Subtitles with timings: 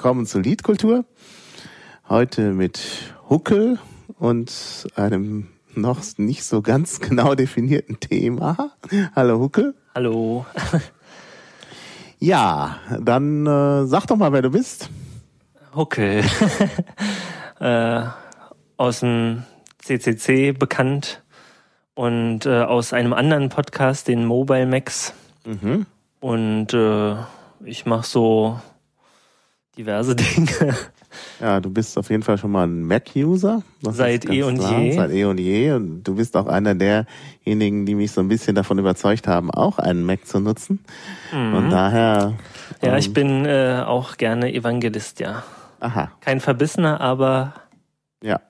[0.00, 1.04] Willkommen zur Liedkultur.
[2.08, 2.80] Heute mit
[3.28, 3.78] Huckel
[4.18, 8.70] und einem noch nicht so ganz genau definierten Thema.
[9.14, 9.74] Hallo Huckel.
[9.94, 10.46] Hallo.
[12.18, 14.88] Ja, dann äh, sag doch mal, wer du bist.
[15.74, 16.24] Huckel.
[17.60, 18.02] äh,
[18.78, 19.42] aus dem
[19.80, 21.22] CCC bekannt
[21.92, 25.12] und äh, aus einem anderen Podcast, den Mobile Max.
[25.44, 25.84] Mhm.
[26.20, 27.16] Und äh,
[27.66, 28.60] ich mache so
[29.80, 30.76] diverse Dinge.
[31.40, 33.62] Ja, du bist auf jeden Fall schon mal ein Mac-User.
[33.80, 34.78] Seit eh und klar.
[34.78, 34.92] je.
[34.92, 35.72] Seit eh und je.
[35.72, 39.78] Und du bist auch einer derjenigen, die mich so ein bisschen davon überzeugt haben, auch
[39.78, 40.84] einen Mac zu nutzen.
[41.32, 41.54] Mhm.
[41.54, 42.34] Und daher.
[42.82, 45.42] Ja, ähm, ich bin äh, auch gerne Evangelist, ja.
[45.80, 47.54] Aha, Kein Verbissener, aber
[48.22, 48.40] ja.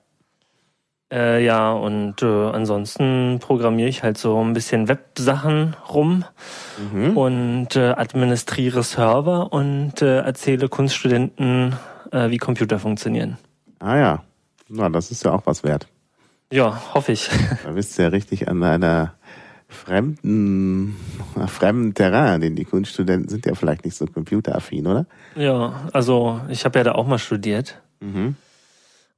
[1.11, 6.23] Äh, ja, und äh, ansonsten programmiere ich halt so ein bisschen Websachen rum
[6.93, 7.17] Mhm.
[7.17, 11.75] und äh, administriere Server und äh, erzähle Kunststudenten,
[12.11, 13.37] äh, wie Computer funktionieren.
[13.79, 14.23] Ah ja.
[14.69, 15.87] Na, das ist ja auch was wert.
[16.51, 17.29] Ja, hoffe ich.
[17.63, 19.13] Da bist du ja richtig an einer
[19.67, 20.95] fremden,
[21.47, 25.05] fremden Terrain, denn die Kunststudenten sind ja vielleicht nicht so computeraffin, oder?
[25.35, 27.81] ja, also ich habe ja da auch mal studiert.
[27.99, 28.35] Mhm.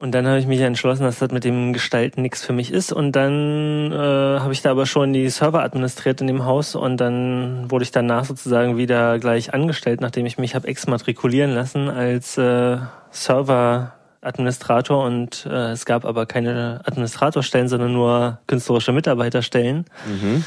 [0.04, 2.92] Und dann habe ich mich entschlossen, dass das mit dem Gestalten nichts für mich ist.
[2.92, 6.98] Und dann äh, habe ich da aber schon die Server administriert in dem Haus und
[6.98, 12.38] dann wurde ich danach sozusagen wieder gleich angestellt, nachdem ich mich habe exmatrikulieren lassen als
[12.38, 12.80] äh,
[13.12, 19.86] Server-Administrator und äh, es gab aber keine Administratorstellen, sondern nur künstlerische Mitarbeiterstellen.
[20.06, 20.44] Mhm.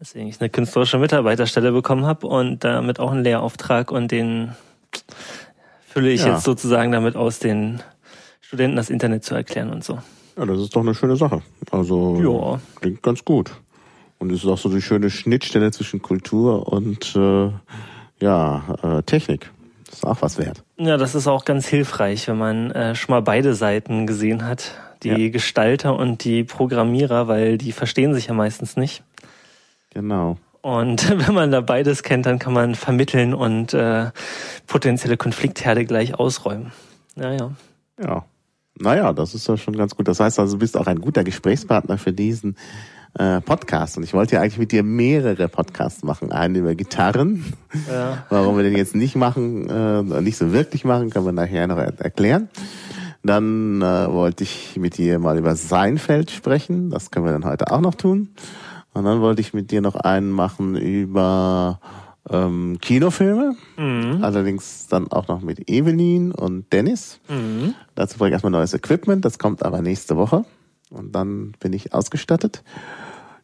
[0.00, 4.52] Deswegen ich eine künstlerische Mitarbeiterstelle bekommen habe und damit auch einen Lehrauftrag und den
[5.88, 6.34] fülle ich Ja.
[6.34, 7.82] jetzt sozusagen damit aus, den
[8.52, 9.98] Studenten das Internet zu erklären und so.
[10.36, 11.40] Ja, das ist doch eine schöne Sache.
[11.70, 12.60] Also Ja.
[12.80, 13.50] klingt ganz gut.
[14.18, 17.50] Und es ist auch so die schöne Schnittstelle zwischen Kultur und äh,
[18.20, 19.50] ja, äh, Technik.
[19.86, 20.62] Das ist auch was wert.
[20.76, 24.72] Ja, das ist auch ganz hilfreich, wenn man äh, schon mal beide Seiten gesehen hat.
[25.02, 25.30] Die Ja.
[25.30, 29.02] Gestalter und die Programmierer, weil die verstehen sich ja meistens nicht.
[29.94, 30.36] Genau.
[30.60, 34.10] Und wenn man da beides kennt, dann kann man vermitteln und äh,
[34.66, 36.70] potenzielle Konfliktherde gleich ausräumen.
[37.16, 37.52] Naja.
[37.98, 38.26] Ja.
[38.78, 40.08] Naja, das ist ja schon ganz gut.
[40.08, 42.56] Das heißt also, du bist auch ein guter Gesprächspartner für diesen
[43.18, 43.96] äh, Podcast.
[43.96, 46.32] Und ich wollte ja eigentlich mit dir mehrere Podcasts machen.
[46.32, 47.44] Einen über Gitarren.
[47.90, 48.24] Ja.
[48.30, 51.76] Warum wir den jetzt nicht machen, äh, nicht so wirklich machen, können wir nachher noch
[51.76, 52.48] er erklären.
[53.22, 56.90] Dann äh, wollte ich mit dir mal über Seinfeld sprechen.
[56.90, 58.30] Das können wir dann heute auch noch tun.
[58.94, 61.80] Und dann wollte ich mit dir noch einen machen über
[62.30, 63.56] ähm, Kinofilme.
[63.76, 64.18] Mhm.
[64.22, 67.20] Allerdings dann auch noch mit Evelyn und Dennis.
[67.28, 67.74] Mhm.
[67.94, 69.24] Dazu brauche ich erstmal neues Equipment.
[69.24, 70.44] Das kommt aber nächste Woche.
[70.90, 72.62] Und dann bin ich ausgestattet.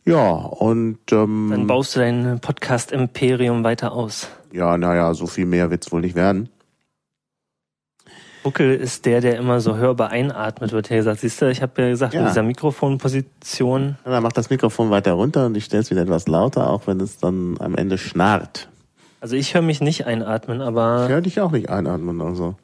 [0.04, 4.28] Ja, und ähm, Dann baust du dein Podcast-Imperium weiter aus.
[4.52, 6.48] ja, naja, so viel mehr wird's wohl nicht werden.
[8.42, 11.20] Buckel ist der, der immer so hörbar einatmet, wird hier gesagt.
[11.20, 12.20] Siehst du, ich habe ja gesagt, Ja.
[12.20, 13.96] in dieser Mikrofonposition.
[14.04, 16.86] Ja, Dann mach das Mikrofon weiter runter und ich stelle es wieder etwas lauter, auch
[16.86, 18.68] wenn es dann am Ende schnarrt.
[19.20, 22.54] Also ich höre mich nicht einatmen, Ich aber höre dich auch nicht einatmen, also.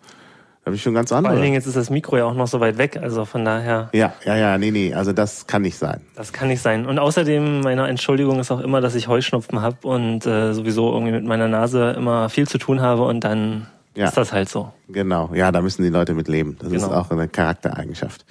[0.63, 1.43] Da habe ich schon ganz vor allen andere.
[1.43, 2.99] Dingen jetzt ist das Mikro ja auch noch so weit weg.
[3.03, 6.01] Also von daher, Ja, ja, ja, nee, nee, also das kann nicht sein.
[6.17, 6.87] das kann nicht sein.
[6.87, 11.13] Und außerdem, meine Entschuldigung ist auch immer, dass ich Heuschnupfen habe und äh, sowieso irgendwie
[11.13, 13.67] mit meiner Nase immer viel zu tun habe und dann
[13.97, 14.07] Ja.
[14.07, 14.73] ist das halt so.
[14.89, 16.57] Genau, ja, da müssen die Leute mit leben.
[16.59, 16.95] Das ist Genau.
[16.99, 18.25] auch eine Charaktereigenschaft.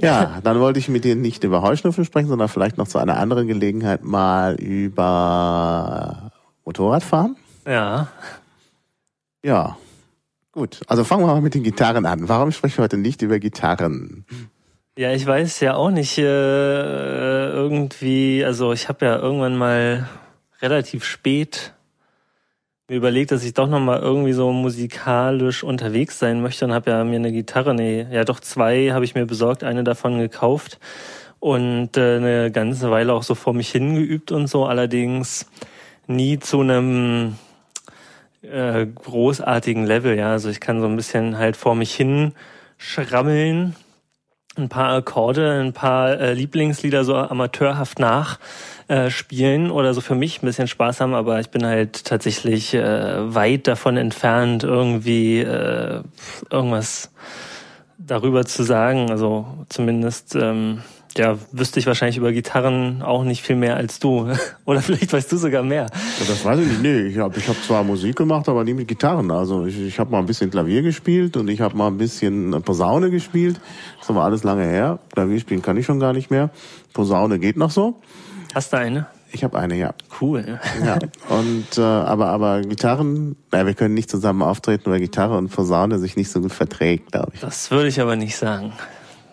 [0.00, 3.18] Ja, dann wollte ich mit dir nicht über Heuschnupfen sprechen, sondern vielleicht noch zu einer
[3.18, 6.32] anderen Gelegenheit mal über
[6.64, 7.36] Motorradfahren.
[7.66, 8.08] Ja.
[9.44, 9.76] Ja,
[10.52, 10.80] gut.
[10.88, 12.28] Also fangen wir mal mit den Gitarren an.
[12.28, 14.24] Warum sprechen wir heute nicht über Gitarren?
[14.98, 16.22] Ja, ich weiß ja auch nicht äh,
[17.50, 20.08] irgendwie, also ich habe ja irgendwann mal
[20.62, 21.72] relativ spät
[22.88, 26.90] mir überlegt, dass ich doch noch mal irgendwie so musikalisch unterwegs sein möchte und habe
[26.90, 30.78] ja mir eine Gitarre, nee, ja doch zwei habe ich mir besorgt, eine davon gekauft
[31.40, 35.46] und äh, eine ganze Weile auch so vor mich hingeübt und so, allerdings
[36.06, 37.38] nie zu einem
[38.42, 42.32] äh, großartigen Level, ja, also ich kann so ein bisschen halt vor mich hin
[42.76, 43.76] schrammeln
[44.56, 48.38] ein paar Akkorde, ein paar äh, Lieblingslieder so amateurhaft nach
[48.88, 52.74] äh, spielen oder so für mich ein bisschen Spaß haben, aber ich bin halt tatsächlich
[52.74, 56.02] äh, weit davon entfernt, irgendwie äh,
[56.50, 57.10] irgendwas
[57.98, 59.10] darüber zu sagen.
[59.10, 60.82] Also zumindest ähm,
[61.16, 64.28] ja, wüsste ich wahrscheinlich über Gitarren auch nicht viel mehr als du.
[64.64, 65.86] Oder vielleicht weißt du sogar mehr.
[65.92, 66.82] Ja, das weiß ich nicht.
[66.82, 69.30] Nee, ich habe ich hab zwar Musik gemacht, aber nie mit Gitarren.
[69.30, 72.50] Also ich, ich habe mal ein bisschen Klavier gespielt und ich habe mal ein bisschen
[72.62, 73.60] Posaune gespielt.
[73.98, 74.98] Das ist aber alles lange her.
[75.12, 76.50] Klavier spielen kann ich schon gar nicht mehr.
[76.92, 78.00] Posaune geht noch so.
[78.54, 79.06] Hast du eine?
[79.34, 79.94] Ich habe eine, ja.
[80.20, 80.60] Cool.
[80.84, 80.98] Ja.
[81.28, 85.98] Und äh, aber aber Gitarren, naja, wir können nicht zusammen auftreten, weil Gitarre und Posaune
[85.98, 87.40] sich nicht so gut verträgt, glaube ich.
[87.40, 88.72] Das würde ich aber nicht sagen.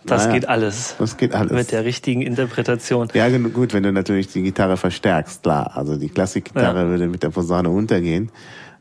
[0.06, 0.96] Das Naja, geht alles.
[0.98, 1.52] Das geht alles.
[1.52, 3.08] Mit der richtigen Interpretation.
[3.14, 5.72] ja, gut, wenn du natürlich die Gitarre verstärkst, klar.
[5.76, 6.88] Also die Klassikgitarre Ja.
[6.88, 8.32] würde mit der Posaune untergehen,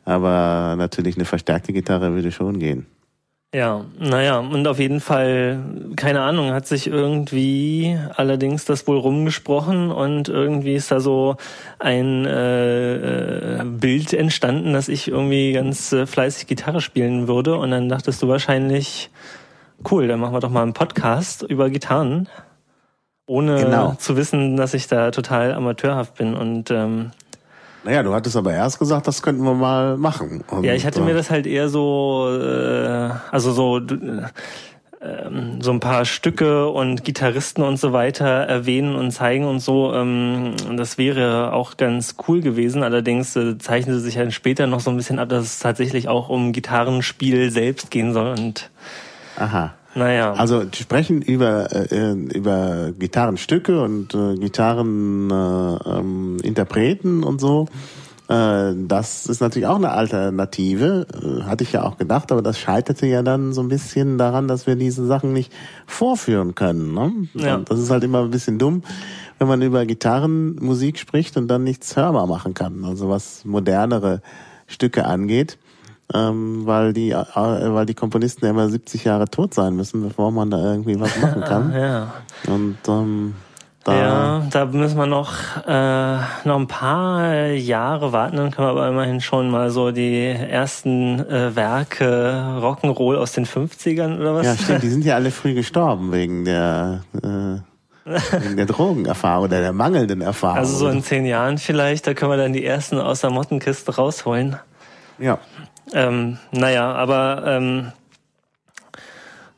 [0.04, 2.86] aber natürlich eine verstärkte Gitarre würde schon gehen.
[3.52, 5.58] Ja, naja, und auf jeden Fall,
[5.96, 11.36] keine Ahnung, hat sich irgendwie allerdings das wohl rumgesprochen und irgendwie ist da so
[11.80, 17.72] ein äh, äh, Bild entstanden, dass ich irgendwie ganz äh, fleißig Gitarre spielen würde und
[17.72, 19.10] dann dachtest du wahrscheinlich,
[19.90, 22.28] cool, dann machen wir doch mal einen Podcast über Gitarren,
[23.26, 23.94] ohne Genau.
[23.98, 27.12] zu wissen, dass ich da total amateurhaft bin und ähm,
[27.84, 30.42] Naja, du hattest aber erst gesagt, das könnten wir mal machen.
[30.50, 35.70] Und, Ja, ich hatte äh, mir das halt eher so, äh, also so, äh, so
[35.70, 39.94] ein paar Stücke und Gitarristen und so weiter erwähnen und zeigen und so.
[39.94, 42.82] Ähm, das wäre auch ganz cool gewesen.
[42.82, 46.28] Allerdings äh, zeichnete sich dann später noch so ein bisschen ab, dass es tatsächlich auch
[46.28, 48.32] um Gitarrenspiel selbst gehen soll.
[48.38, 48.68] Und
[49.40, 49.74] Aha.
[49.94, 57.66] naja, Also sprechen über äh, über Gitarrenstücke und äh, Gitarren äh, ähm, und so.
[58.28, 62.58] Äh, das ist natürlich auch eine Alternative, äh, hatte ich ja auch gedacht, aber das
[62.58, 65.52] scheiterte ja dann so ein bisschen daran, dass wir diese Sachen nicht
[65.86, 66.94] vorführen können.
[66.94, 67.12] Ne?
[67.34, 67.56] Ja.
[67.56, 68.82] Und das ist halt immer ein bisschen dumm,
[69.40, 72.84] wenn man über Gitarrenmusik spricht und dann nichts hörbar machen kann.
[72.84, 74.22] Also was modernere
[74.68, 75.58] Stücke angeht
[76.14, 80.30] ähm, weil die äh, weil die Komponisten ja immer 70 Jahre tot sein müssen, bevor
[80.30, 81.72] man da irgendwie was machen kann.
[81.76, 82.12] ja.
[82.46, 83.34] Und ähm,
[83.84, 85.32] da Ja, da müssen wir noch,
[85.66, 90.26] äh, noch ein paar Jahre warten, dann können wir aber immerhin schon mal so die
[90.26, 94.46] ersten äh, Werke Rock'n'Roll aus den 50ern oder was?
[94.46, 97.60] ja stimmt, die sind ja alle früh gestorben wegen der äh,
[98.04, 100.58] wegen der Drogenerfahrung oder der mangelnden Erfahrung.
[100.58, 103.94] Also so in zehn Jahren vielleicht, da können wir dann die ersten aus der Mottenkiste
[103.94, 104.56] rausholen.
[105.18, 105.38] ja.
[105.92, 107.92] Ähm, naja, aber ähm,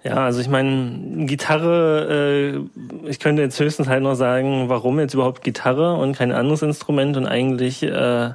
[0.04, 2.58] ja, also ich meine, Gitarre,
[3.04, 6.62] äh, ich könnte jetzt höchstens halt noch sagen, warum jetzt überhaupt Gitarre und kein anderes
[6.62, 8.30] Instrument und eigentlich äh,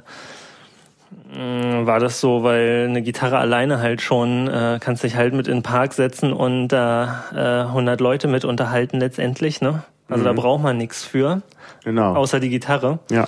[1.34, 5.46] mh, war das so, weil eine Gitarre alleine halt schon, äh, kannst dich halt mit
[5.48, 9.82] in den Park setzen und da äh, 100 Leute mit unterhalten letztendlich, ne?
[10.10, 11.42] Also da braucht man nichts für,
[11.84, 12.14] Genau.
[12.14, 12.98] außer die Gitarre.
[13.10, 13.26] ja.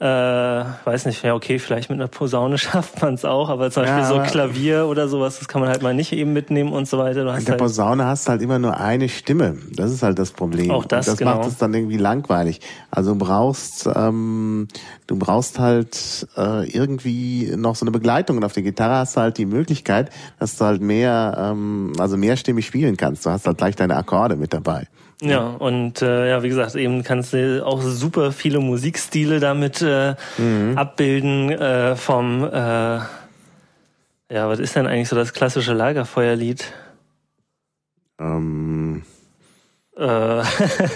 [0.00, 3.82] Äh, weiß nicht, ja okay, vielleicht mit einer Posaune schafft man es auch, aber zum
[3.84, 6.86] Ja, Beispiel so Klavier oder sowas, das kann man halt mal nicht eben mitnehmen und
[6.86, 7.20] so weiter.
[7.24, 9.56] Du Mit hast der halt, Posaune hast du halt immer nur eine Stimme.
[9.74, 10.70] Das ist halt das Problem.
[10.70, 11.38] Auch das, Und das genau.
[11.38, 12.60] macht es dann irgendwie langweilig.
[12.92, 14.68] Also du brauchst, ähm,
[15.08, 18.36] du brauchst halt äh, irgendwie noch so eine Begleitung.
[18.36, 22.16] Und auf der Gitarre hast du halt die Möglichkeit, dass du halt mehr, ähm, also
[22.16, 23.26] mehrstimmig spielen kannst.
[23.26, 24.86] Du hast halt gleich deine Akkorde mit dabei.
[25.20, 30.14] Ja, und äh, ja, wie gesagt, eben kannst du auch super viele Musikstile damit äh,
[30.38, 30.78] Mhm.
[30.78, 32.98] abbilden äh, vom äh,
[34.30, 36.72] ja, was ist denn eigentlich so das klassische Lagerfeuerlied?
[38.20, 39.02] Ähm,
[39.96, 40.42] Äh,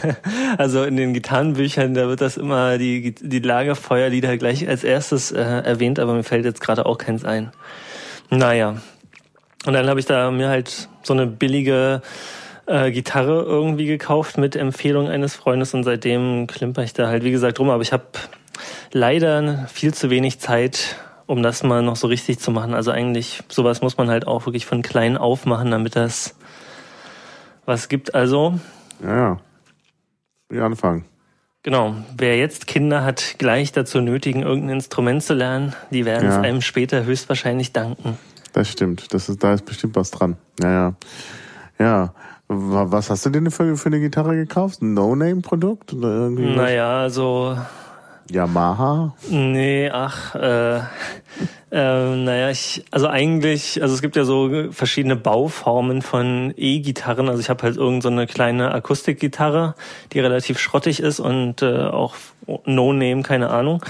[0.59, 5.41] also in den Gitarrenbüchern, da wird das immer die, die Lagerfeuerlieder gleich als erstes äh,
[5.43, 7.51] erwähnt, aber mir fällt jetzt gerade auch keins ein.
[8.31, 8.76] Naja.
[9.67, 12.02] Und dann habe ich da mir halt so eine billige
[12.66, 17.31] äh, Gitarre irgendwie gekauft mit Empfehlung eines Freundes und seitdem klimper ich da halt, wie
[17.31, 17.71] gesagt, rum.
[17.71, 18.04] Aber ich habe
[18.92, 22.75] leider viel zu wenig Zeit, um das mal noch so richtig zu machen.
[22.75, 26.35] Also eigentlich, sowas muss man halt auch wirklich von klein auf machen, damit das
[27.64, 28.14] was gibt.
[28.14, 28.59] Also,
[29.02, 29.40] ja, ja.
[30.49, 31.04] Früh anfangen.
[31.62, 36.35] genau, wer jetzt Kinder hat, gleich dazu nötigen, irgendein Instrument zu lernen, die werden es
[36.35, 36.40] Ja.
[36.40, 38.19] einem später höchstwahrscheinlich danken.
[38.52, 39.14] Das stimmt.
[39.14, 40.37] Das ist, da ist bestimmt was dran.
[40.61, 40.95] Ja, ja.
[41.78, 42.14] Ja.
[42.52, 44.82] Wa- Was hast du denn für, für eine Gitarre gekauft?
[44.82, 45.92] Ein No-Name-Produkt?
[45.92, 47.56] Naja, also
[48.30, 49.14] Yamaha?
[49.30, 56.02] Nee, ach, äh, äh, naja, ich, also eigentlich, also es gibt ja so verschiedene Bauformen
[56.02, 57.28] von E-Gitarren.
[57.28, 59.75] Also ich habe halt irgend so eine kleine Akustikgitarre,
[60.12, 62.14] die relativ schrottig ist und äh, auch
[62.64, 63.82] No-Name, keine Ahnung.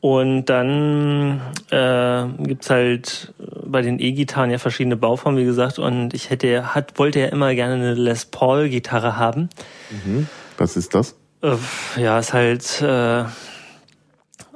[0.00, 5.78] Und dann äh, gibt's halt bei den E-Gitarren ja verschiedene Bauformen, wie gesagt.
[5.78, 9.50] Und ich hätte, hat, wollte ja immer gerne eine Les Paul-Gitarre haben.
[10.56, 11.16] Was ist das?
[11.42, 11.56] Äh,
[11.96, 13.24] Ja, ist halt, äh,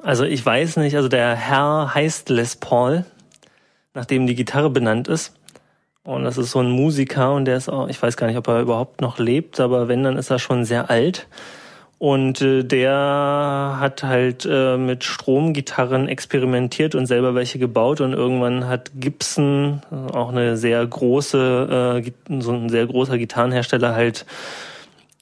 [0.02, 3.04] also ich weiß nicht, also der Herr heißt Les Paul,
[3.92, 5.34] nachdem die Gitarre benannt ist.
[6.04, 8.48] Und das ist so ein Musiker und der ist auch, ich weiß gar nicht, ob
[8.48, 11.26] er überhaupt noch lebt, aber wenn, dann ist er schon sehr alt.
[11.98, 18.66] Und äh, der hat halt äh, mit Stromgitarren experimentiert und selber welche gebaut und irgendwann
[18.66, 24.26] hat Gibson, äh, auch eine sehr große, äh, so ein sehr großer Gitarrenhersteller halt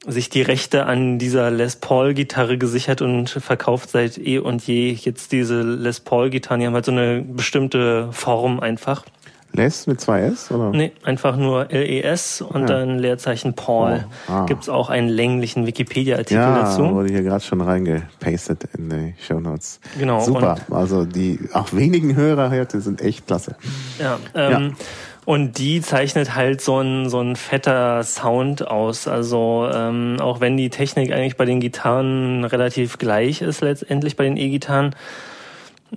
[0.05, 4.91] sich die Rechte an dieser Les Paul Gitarre gesichert und verkauft seit eh und je
[4.91, 6.59] jetzt diese Les Paul Gitarren.
[6.59, 9.05] Die haben halt so eine bestimmte Form einfach.
[9.55, 10.71] Les mit zwei S, oder?
[10.71, 12.67] Nee, einfach nur LES und ja.
[12.67, 14.05] dann Leerzeichen Paul.
[14.27, 14.45] Oh, ah.
[14.45, 16.83] Gibt's auch einen länglichen Wikipedia-Artikel ja, dazu.
[16.83, 19.79] Ja, wurde hier gerade schon reingepastet in die Show Notes.
[19.99, 20.21] Genau.
[20.21, 20.57] Super.
[20.71, 23.55] Also die auch wenigen Hörer heute sind echt klasse.
[23.99, 24.85] Ja, ähm, ja.
[25.25, 29.07] Und die zeichnet halt so ein, so ein fetter Sound aus.
[29.07, 34.25] Also ähm, auch wenn die Technik eigentlich bei den Gitarren relativ gleich ist, letztendlich bei
[34.25, 34.95] den E-Gitarren,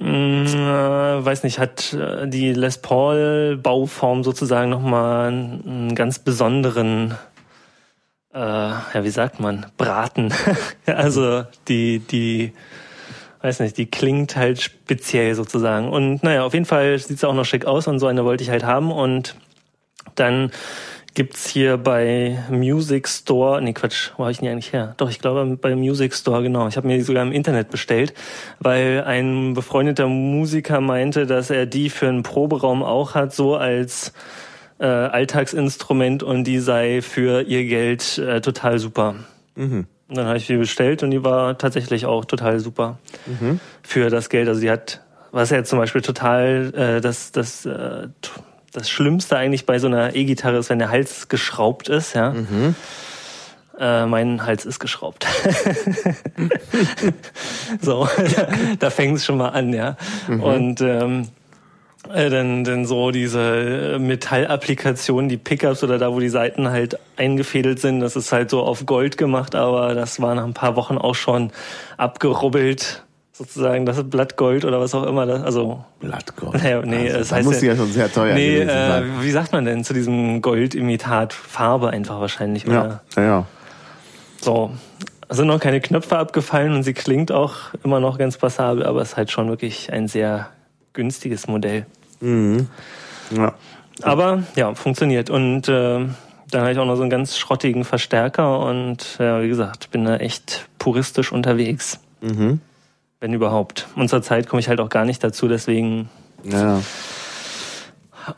[0.01, 7.15] äh, weiß nicht, hat äh, die Les Paul Bauform sozusagen nochmal einen ganz besonderen,
[8.35, 10.33] äh, ja, wie sagt man, Braten.
[10.87, 12.53] also die, die
[13.43, 15.89] weiß nicht, die klingt halt speziell sozusagen.
[15.89, 18.43] Und naja, auf jeden Fall sieht sie auch noch schick aus und so eine wollte
[18.43, 18.91] ich halt haben.
[18.91, 19.37] Und
[20.15, 20.51] dann
[21.17, 24.95] gibt's hier bei Music Store, nee Quatsch, wo habe ich die eigentlich her?
[24.99, 26.69] Doch, ich glaube bei Music Store, genau.
[26.69, 28.13] Ich habe mir die sogar im Internet bestellt,
[28.61, 34.13] weil ein befreundeter Musiker meinte, dass er die für einen Proberaum auch hat, so als
[34.79, 39.15] äh, Alltagsinstrument und die sei für ihr Geld äh, total super.
[39.55, 39.87] Mhm.
[40.09, 43.59] Und dann habe ich die bestellt und die war tatsächlich auch total super mhm.
[43.83, 44.49] für das Geld.
[44.49, 45.01] Also die hat,
[45.33, 48.09] was ja zum Beispiel total äh, das, das, äh,
[48.77, 52.31] das Schlimmste eigentlich bei so einer E-Gitarre ist, wenn der Hals geschraubt ist, ja.
[52.31, 52.75] Mhm.
[53.79, 55.27] Äh, mein Hals ist geschraubt.
[57.81, 58.07] so,
[58.37, 59.97] da, da fängt es schon mal an, ja.
[60.29, 60.43] Mhm.
[60.43, 61.29] Und ähm,
[62.13, 67.81] äh, denn, denn so diese Metallapplikationen, die Pickups oder da, wo die Seiten halt eingefädelt
[67.81, 70.99] sind, das ist halt so auf Gold gemacht, aber das war nach ein paar Wochen
[70.99, 71.51] auch schon
[71.97, 73.06] abgerubbelt
[73.37, 77.47] sozusagen das Blattgold oder was auch immer das also Blattgold naja, nee also, das heißt
[77.47, 81.33] muss ja, ja schon sehr teuer nee äh, wie sagt man denn zu diesem Goldimitat
[81.33, 83.47] Farbe einfach wahrscheinlich oder ja, ja, ja.
[84.41, 84.71] so
[85.29, 89.11] sind noch keine Knöpfe abgefallen und sie klingt auch immer noch ganz passabel aber es
[89.11, 90.49] ist halt schon wirklich ein sehr
[90.97, 91.87] günstiges Modell.
[92.21, 92.67] Mhm.
[93.31, 93.55] Ja.
[94.03, 95.31] Aber ja, funktioniert.
[95.31, 96.07] Und äh,
[96.51, 100.05] dann habe ich auch noch so einen ganz schrottigen Verstärker und ja, wie gesagt, bin
[100.05, 102.01] da echt puristisch unterwegs.
[102.21, 102.61] Mhm.
[103.21, 103.87] Wenn überhaupt.
[104.07, 106.11] Zur Zeit komme ich halt auch gar nicht dazu, deswegen
[106.45, 106.81] ja.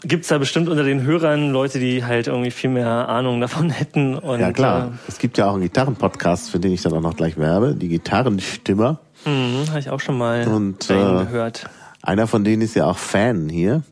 [0.05, 3.71] gibt es da bestimmt unter den Hörern Leute, die halt irgendwie viel mehr Ahnung davon
[3.71, 4.17] hätten.
[4.17, 7.01] Und, ja klar, äh, es gibt ja auch einen Gitarrenpodcast, für den ich dann auch
[7.01, 9.01] noch gleich werbe, die Gitarrenstimmer.
[9.25, 11.69] Mhm, habe ich auch schon mal und, äh, gehört.
[12.03, 13.83] Einer von denen ist ja auch Fan hier.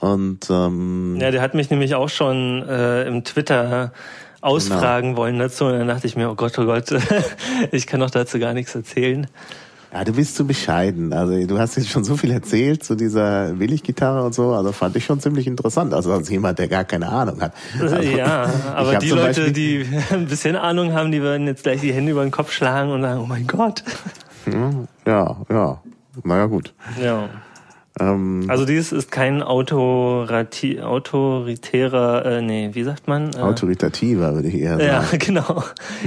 [0.00, 3.92] Und ähm, ja, der hat mich nämlich auch schon äh, im Twitter
[4.40, 5.22] ausfragen genau.
[5.22, 5.64] wollen dazu.
[5.64, 6.92] Und dann dachte ich mir, oh Gott, oh Gott,
[7.72, 9.26] ich kann doch dazu gar nichts erzählen.
[9.92, 11.12] Ja, du bist zu bescheiden.
[11.12, 14.52] Also du hast jetzt schon so viel erzählt zu dieser Billiggitarre und so.
[14.52, 15.94] Also fand ich schon ziemlich interessant.
[15.94, 17.54] Also als jemand, der gar keine Ahnung hat.
[17.80, 21.92] Also, ja, aber die Leute, die ein bisschen Ahnung haben, die würden jetzt gleich die
[21.92, 23.82] Hände über den Kopf schlagen und sagen, oh mein Gott.
[25.06, 25.82] Ja, ja.
[26.24, 26.74] Naja, gut.
[27.02, 27.28] Ja.
[28.00, 33.32] Ähm, also dies ist kein autorati autoritärer, äh, nee, wie sagt man?
[33.34, 34.86] Äh, Autoritativer würde ich eher sagen.
[34.86, 35.64] Ja, genau.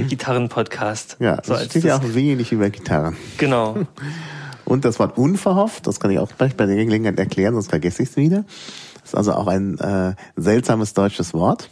[0.08, 1.16] Gitarrenpodcast.
[1.20, 3.16] Ja, so es steht ja auch wenig über Gitarren.
[3.38, 3.76] Genau.
[4.64, 8.02] Und das Wort unverhofft, das kann ich auch gleich bei der Gelegenheit erklären, sonst vergesse
[8.02, 8.44] ich es wieder.
[9.00, 11.68] Das ist also auch ein äh, seltsames deutsches Wort,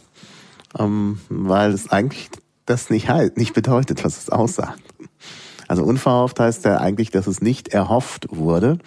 [0.77, 2.29] ähm, weil es eigentlich
[2.65, 4.81] das nicht halt, nicht bedeutet, was es aussagt.
[5.71, 8.77] Also unverhofft heißt ja eigentlich, dass es nicht erhofft wurde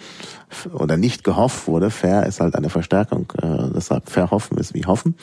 [0.71, 1.89] oder nicht gehofft wurde.
[1.89, 5.15] Fair ist halt eine Verstärkung, äh, deshalb verhoffen ist wie hoffen.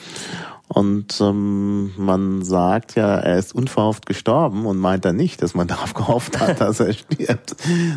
[0.67, 5.67] Und ähm, man sagt ja, er ist unverhofft gestorben und meint dann nicht, dass man
[5.69, 7.55] darauf gehofft hat, dass er stirbt,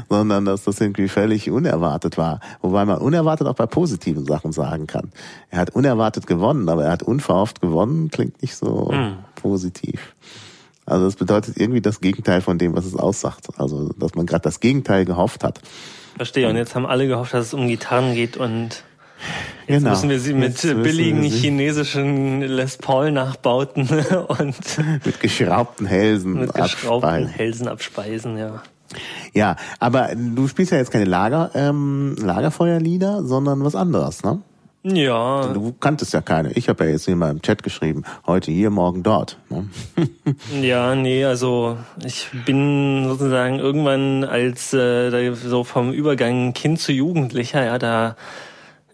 [0.09, 2.39] sondern dass das irgendwie völlig unerwartet war.
[2.63, 5.11] Wobei man unerwartet auch bei positiven Sachen sagen kann.
[5.51, 9.17] Er hat unerwartet gewonnen, aber er hat unverhofft gewonnen, klingt nicht so hm.
[9.35, 10.15] positiv.
[10.87, 13.49] Also das bedeutet irgendwie das Gegenteil von dem, was es aussagt.
[13.59, 15.61] Also dass man gerade das Gegenteil gehofft hat.
[16.17, 16.49] Verstehe.
[16.49, 18.85] Und jetzt haben alle gehofft, dass es um Gitarren geht und
[19.67, 19.91] Jetzt genau.
[19.91, 23.89] müssen wir sie mit billigen chinesischen Les Paul nachbauten
[24.29, 24.57] und
[25.05, 27.29] mit geschraubten Hälsen mit geschraubten abspeisen.
[27.29, 28.63] Hälsen abspeisen, ja.
[29.33, 34.41] Ja, aber du spielst ja jetzt keine Lager, ähm, Lagerfeuerlieder, sondern was anderes, ne?
[34.89, 35.49] Ja.
[35.53, 36.53] Du kanntest ja keine.
[36.53, 39.37] Ich habe ja jetzt hier mal im Chat geschrieben, heute hier, morgen dort.
[39.49, 39.69] Ne?
[40.63, 47.65] ja, nee, also ich bin sozusagen irgendwann als äh, so vom Übergang Kind zu Jugendlicher,
[47.65, 48.15] ja, da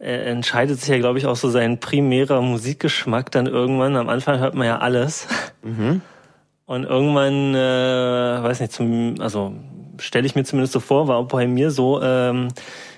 [0.01, 3.97] äh, entscheidet sich ja, glaube ich, auch so sein primärer Musikgeschmack dann irgendwann.
[3.97, 5.29] Am Anfang hört man ja alles.
[5.63, 6.01] Mhm.
[6.65, 9.53] Und irgendwann, äh, weiß nicht, zum, also
[9.99, 12.49] stelle ich mir zumindest so vor, war auch bei mir so, ähm,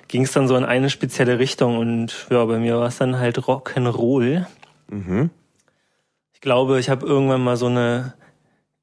[0.08, 3.18] ging es dann so in eine spezielle Richtung und ja, bei mir war es dann
[3.18, 4.46] halt Rock'n'Roll.
[4.88, 5.30] Mhm.
[6.32, 8.14] Ich glaube, ich habe irgendwann mal so eine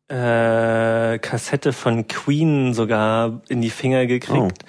[0.07, 4.65] äh, Kassette von Queen sogar in die Finger gekriegt.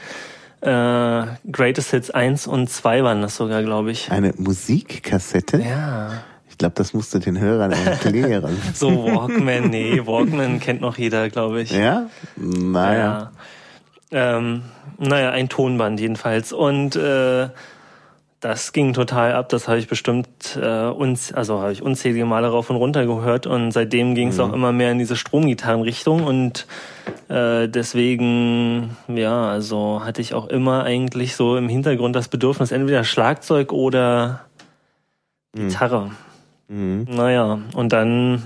[0.62, 0.66] Oh.
[0.66, 4.12] Äh, Greatest Hits 1 und 2 waren das sogar, glaube ich.
[4.12, 5.58] Eine Musikkassette?
[5.58, 6.22] Ja.
[6.48, 8.56] Ich glaube, das musst du den Hörern erklären.
[8.74, 11.72] so Walkman, nee, Walkman kennt noch jeder, glaube ich.
[11.72, 12.08] Ja?
[12.36, 12.96] Naja.
[12.96, 13.32] Ja.
[14.12, 14.62] Ähm,
[14.98, 16.52] naja, ein Tonband jedenfalls.
[16.52, 17.48] Und äh,
[18.42, 19.48] das ging total ab.
[19.48, 23.46] Das habe ich bestimmt äh, uns, also habe ich unzählige Male rauf und runter gehört
[23.46, 24.42] und seitdem ging es mhm.
[24.42, 26.66] auch immer mehr in diese Stromgitarrenrichtung und
[27.28, 33.04] äh, deswegen, ja, also hatte ich auch immer eigentlich so im Hintergrund das Bedürfnis, entweder
[33.04, 34.40] Schlagzeug oder
[35.54, 35.68] mhm.
[35.68, 36.10] Gitarre.
[36.66, 37.06] Mhm.
[37.08, 38.42] Naja, und dann,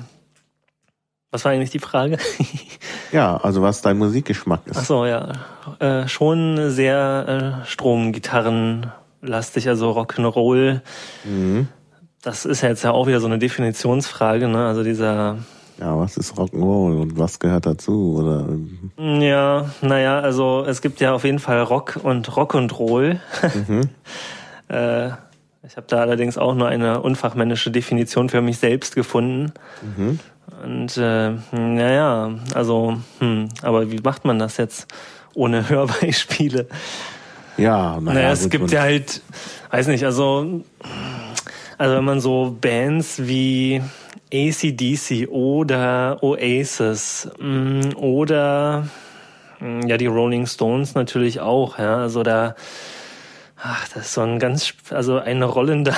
[1.36, 2.16] was war eigentlich die Frage?
[3.12, 4.78] ja, also was dein Musikgeschmack ist.
[4.78, 5.32] Ach so, ja,
[5.80, 8.90] äh, schon sehr äh, Stromgitarren
[9.20, 10.80] lastig, also Rock'n'Roll.
[11.24, 11.68] Mhm.
[12.22, 14.66] Das ist ja jetzt ja auch wieder so eine Definitionsfrage, ne?
[14.66, 15.36] Also dieser.
[15.78, 18.16] Ja, was ist Rock'n'Roll und was gehört dazu?
[18.18, 18.48] Oder?
[18.96, 23.20] Ja, naja, also es gibt ja auf jeden Fall Rock und Rock und Roll.
[23.42, 23.90] Mhm.
[24.74, 25.08] äh,
[25.66, 29.52] ich habe da allerdings auch nur eine unfachmännische Definition für mich selbst gefunden.
[29.82, 30.18] Mhm.
[30.62, 34.86] Und äh, naja, also, hm, aber wie macht man das jetzt
[35.34, 36.66] ohne Hörbeispiele?
[37.56, 39.22] Ja, naja, naja es gibt ja halt,
[39.70, 40.62] weiß nicht, also,
[41.78, 43.82] also wenn man so Bands wie
[44.32, 48.88] ACDC oder Oasis mm, oder
[49.60, 52.54] mm, ja die Rolling Stones natürlich auch, ja, also da
[53.56, 55.94] ach, das ist so ein ganz also ein rollender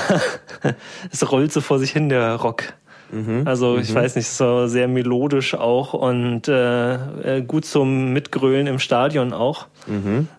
[1.13, 2.65] es rollt so vor sich hin der Rock.
[3.11, 3.95] Mhm, also ich mhm.
[3.95, 9.67] weiß nicht, so sehr melodisch auch und äh, äh gut zum Mitgrölen im Stadion auch.
[9.87, 10.29] Mhm.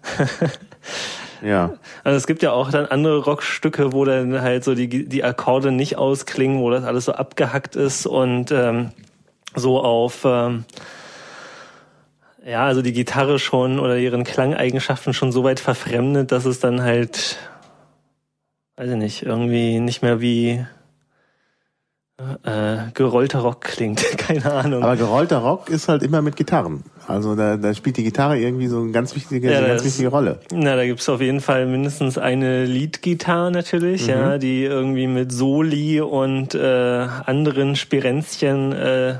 [1.41, 1.73] Ja.
[2.03, 5.71] Also es gibt ja auch dann andere Rockstücke, wo dann halt so die, die Akkorde
[5.71, 8.91] nicht ausklingen, wo das alles so abgehackt ist und ähm,
[9.55, 10.65] so auf ähm,
[12.45, 16.81] ja, also die Gitarre schon oder ihren Klangeigenschaften schon so weit verfremdet, dass es dann
[16.81, 17.37] halt,
[18.77, 20.65] weiß ich nicht, irgendwie nicht mehr wie
[22.43, 24.83] äh, gerollter Rock klingt, keine Ahnung.
[24.83, 26.83] Aber gerollter Rock ist halt immer mit Gitarren.
[27.07, 30.09] Also da, da spielt die Gitarre irgendwie so eine ganz wichtige, ja, eine ganz wichtige
[30.09, 30.39] Rolle.
[30.51, 34.09] Na, da gibt's auf jeden Fall mindestens eine Leadgitarre natürlich, mhm.
[34.09, 39.15] ja, die irgendwie mit Soli und äh, anderen Spirenzchen äh,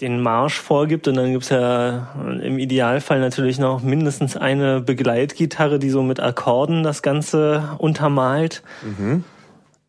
[0.00, 2.08] den Marsch vorgibt und dann gibt's ja
[2.42, 8.62] im Idealfall natürlich noch mindestens eine Begleitgitarre, die so mit Akkorden das Ganze untermalt.
[8.82, 9.24] Mhm.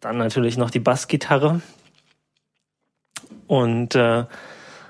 [0.01, 1.61] Dann natürlich noch die Bassgitarre.
[3.47, 4.25] Und äh,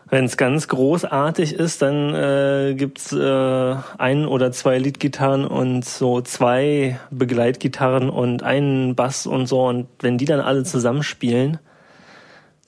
[0.10, 6.22] wenn es ganz großartig ist, dann äh, gibt's äh, ein oder zwei Leadgitarren und so
[6.22, 9.68] zwei Begleitgitarren und einen Bass und so.
[9.68, 11.60] Und wenn die dann alle zusammenspielen,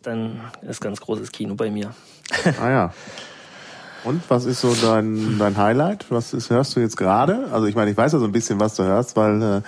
[0.02, 1.94] dann ist ganz großes Kino bei mir.
[2.62, 2.94] Ah ja.
[4.04, 6.06] Und was ist so dein, dein Highlight?
[6.10, 7.48] Was ist, hörst du jetzt gerade?
[7.52, 9.62] Also ich meine, ich weiß ja so ein bisschen, was du hörst, weil äh,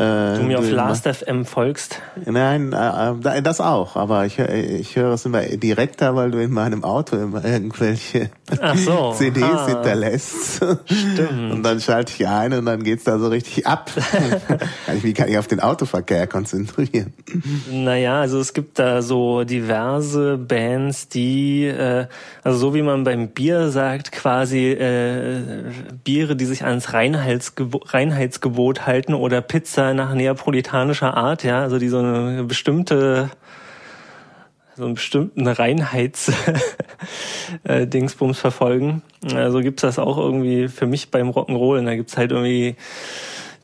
[0.00, 2.00] äh, du mir auf Last.fm folgst?
[2.24, 3.96] Nein, äh, das auch.
[3.96, 8.30] Aber ich, ich höre es immer direkter, weil du in meinem Auto immer irgendwelche
[8.76, 10.64] so, CDs ah, hinterlässt.
[10.86, 11.52] Stimmt.
[11.52, 13.90] Und dann schalte ich ein und dann geht's da so richtig ab.
[15.02, 17.12] Wie kann ich auf den Autoverkehr konzentrieren?
[17.70, 22.06] Naja, also es gibt da so diverse Bands, die, äh,
[22.42, 25.42] also so wie man beim Bier sagt, quasi äh,
[26.04, 31.88] Biere, die sich ans Reinheitsgebot, Reinheitsgebot halten oder Pizza nach neapolitanischer Art, ja, also die
[31.88, 33.30] so eine bestimmte
[34.80, 39.02] so einen bestimmten Reinheits-Dingsbums äh, verfolgen.
[39.34, 41.80] Also gibt's das auch irgendwie für mich beim Rock'n'Roll.
[41.80, 42.76] Und da gibt's halt irgendwie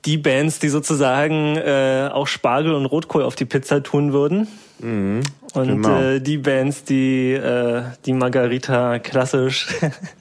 [0.05, 4.47] die Bands, die sozusagen äh, auch Spargel und Rotkohl auf die Pizza tun würden.
[4.79, 5.23] Mhm,
[5.55, 6.01] und genau.
[6.01, 9.69] äh, die Bands, die äh, die Margarita klassisch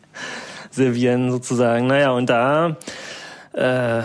[0.72, 1.88] servieren sozusagen.
[1.88, 2.78] Naja, und da
[3.54, 4.04] äh,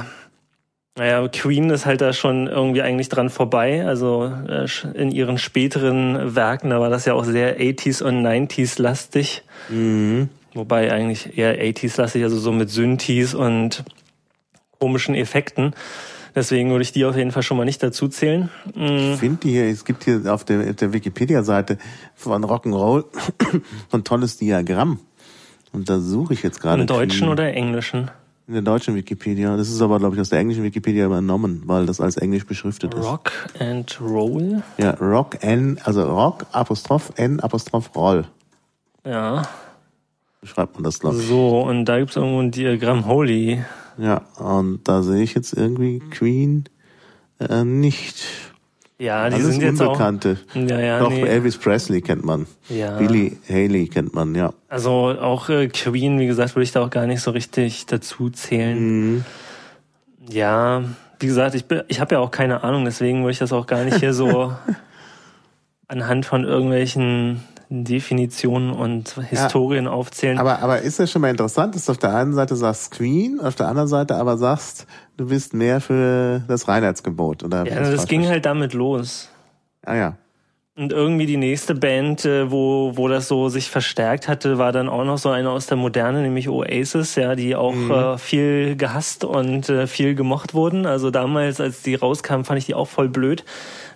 [0.98, 3.86] naja, Queen ist halt da schon irgendwie eigentlich dran vorbei.
[3.86, 8.80] Also äh, in ihren späteren Werken, da war das ja auch sehr 80s und 90s
[8.80, 9.42] lastig.
[9.68, 10.28] Mhm.
[10.52, 13.84] Wobei eigentlich eher 80s lastig, also so mit Synthes und
[14.78, 15.74] komischen Effekten.
[16.34, 18.50] Deswegen würde ich die auf jeden Fall schon mal nicht dazu zählen.
[18.74, 19.12] Mhm.
[19.14, 21.78] Ich finde hier, es gibt hier auf der, der Wikipedia-Seite
[22.14, 23.04] von Rock'n'Roll
[23.92, 24.98] ein tolles Diagramm.
[25.72, 26.82] Und da suche ich jetzt gerade.
[26.82, 27.28] Im Deutschen Queen.
[27.30, 28.10] oder Englischen?
[28.50, 29.56] In der deutschen Wikipedia.
[29.56, 32.92] Das ist aber, glaube ich, aus der englischen Wikipedia übernommen, weil das als englisch beschriftet
[32.94, 33.04] ist.
[33.04, 34.64] Rock and Roll?
[34.76, 38.24] Ja, Rock N, also Rock, Apostroph N, Apostroph Roll.
[39.06, 39.42] Ja.
[40.42, 41.28] Schreibt man das, glaube ich.
[41.28, 43.64] So, und da gibt es irgendwo ein Diagramm Holy.
[43.98, 46.64] Ja, und da sehe ich jetzt irgendwie Queen
[47.38, 48.49] äh, nicht.
[49.00, 50.36] Ja, die Alles sind jetzt Unbekannte.
[50.50, 50.56] auch.
[50.56, 51.22] Ja, ja, Doch, nee.
[51.22, 52.46] Elvis Presley kennt man.
[52.68, 52.98] Ja.
[52.98, 54.52] Billy Haley kennt man, ja.
[54.68, 58.28] Also auch äh, Queen, wie gesagt, würde ich da auch gar nicht so richtig dazu
[58.28, 58.78] zählen.
[59.14, 59.24] Mhm.
[60.30, 60.84] Ja,
[61.18, 63.66] wie gesagt, ich, bin- ich habe ja auch keine Ahnung, deswegen würde ich das auch
[63.66, 64.52] gar nicht hier so
[65.88, 67.40] anhand von irgendwelchen
[67.72, 70.38] Definitionen und Historien aufzählen.
[70.38, 73.38] Aber, aber ist das schon mal interessant, dass du auf der einen Seite sagst Queen,
[73.40, 77.64] auf der anderen Seite aber sagst, du bist mehr für das Reinheitsgebot, oder?
[77.66, 79.30] ja, das ging halt damit los.
[79.86, 80.16] Ah ja.
[80.76, 84.88] Und irgendwie die nächste Band, äh, wo, wo das so sich verstärkt hatte, war dann
[84.88, 89.24] auch noch so eine aus der Moderne, nämlich Oasis, ja, die auch äh, viel gehasst
[89.24, 90.86] und äh, viel gemocht wurden.
[90.86, 93.44] Also damals, als die rauskamen, fand ich die auch voll blöd,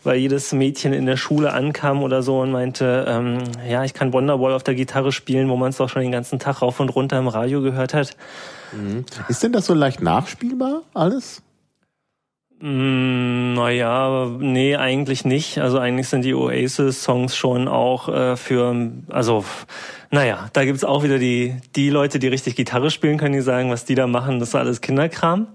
[0.04, 3.38] weil jedes Mädchen in der Schule ankam oder so und meinte, ähm,
[3.68, 6.38] ja, ich kann Wonderwall auf der Gitarre spielen, wo man es doch schon den ganzen
[6.38, 8.16] Tag rauf und runter im Radio gehört hat.
[9.28, 11.42] Ist denn das so leicht nachspielbar, alles?
[12.60, 15.58] Mm, naja, nee, eigentlich nicht.
[15.58, 19.44] Also eigentlich sind die Oasis-Songs schon auch äh, für, also,
[20.10, 23.70] naja, da gibt's auch wieder die, die Leute, die richtig Gitarre spielen können, die sagen,
[23.70, 25.48] was die da machen, das ist alles Kinderkram.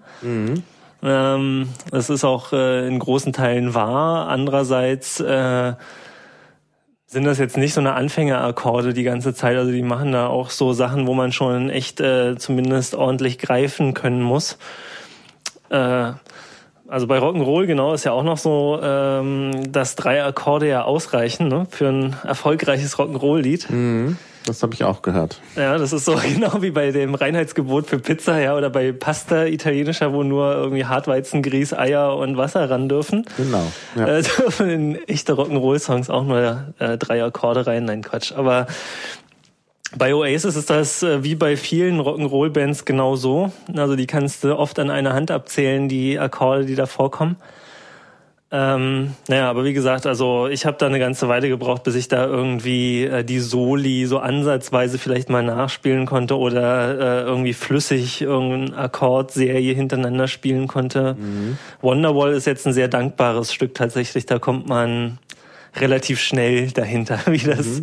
[1.01, 4.27] Ähm, das ist auch äh, in großen Teilen wahr.
[4.27, 5.73] Andererseits äh,
[7.05, 9.57] sind das jetzt nicht so eine Anfängerakkorde die ganze Zeit.
[9.57, 13.93] Also die machen da auch so Sachen, wo man schon echt äh, zumindest ordentlich greifen
[13.93, 14.57] können muss.
[15.69, 16.11] Äh,
[16.87, 21.47] also bei Rock'n'Roll genau ist ja auch noch so, ähm, dass drei Akkorde ja ausreichen
[21.47, 23.71] ne, für ein erfolgreiches Rock'n'Roll-Lied.
[23.71, 24.17] Mhm.
[24.45, 25.41] Das habe ich auch gehört.
[25.55, 29.45] Ja, das ist so genau wie bei dem Reinheitsgebot für Pizza, ja, oder bei Pasta
[29.45, 33.25] italienischer, wo nur irgendwie Hartweizengrieß, Eier und Wasser ran dürfen.
[33.37, 33.71] Genau.
[33.95, 34.07] Ja.
[34.07, 37.85] Äh, dürfen in echte Rock'n'Roll-Songs auch nur äh, drei Akkorde rein.
[37.85, 38.31] Nein, Quatsch.
[38.31, 38.67] Aber
[39.97, 43.51] bei Oasis ist das äh, wie bei vielen Rock'n'Roll-Bands genau so.
[43.75, 47.37] Also die kannst du oft an einer Hand abzählen, die Akkorde, die da vorkommen.
[48.51, 52.07] Ähm, naja, aber wie gesagt, also ich habe da eine ganze Weile gebraucht, bis ich
[52.07, 58.21] da irgendwie äh, die Soli so ansatzweise vielleicht mal nachspielen konnte oder äh, irgendwie flüssig
[58.21, 61.15] irgendeine Akkordserie hintereinander spielen konnte.
[61.81, 64.25] Wonderwall ist jetzt ein sehr dankbares Stück tatsächlich.
[64.25, 65.19] Da kommt man
[65.75, 67.81] relativ schnell dahinter, wie das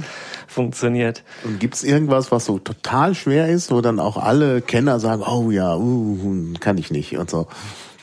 [0.49, 1.23] funktioniert.
[1.45, 5.51] Und gibt's irgendwas, was so total schwer ist, wo dann auch alle Kenner sagen, oh
[5.51, 7.47] ja, uh, kann ich nicht und so.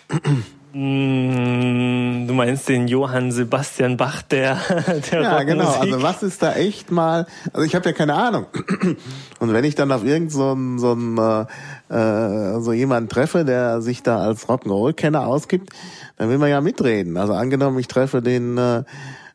[0.74, 4.58] Mm, Du meinst den Johann Sebastian Bach der,
[5.12, 5.70] der Ja, genau.
[5.70, 7.28] Also was ist da echt mal?
[7.52, 8.48] Also ich habe ja keine Ahnung.
[9.40, 11.46] Und wenn ich dann auf irgend so ein, so ein äh,
[11.94, 15.70] äh, so jemanden treffe, der sich da als Rock'n'Roll-Kenner ausgibt,
[16.18, 17.18] dann will man ja mitreden.
[17.18, 18.84] Also angenommen, ich treffe den, äh,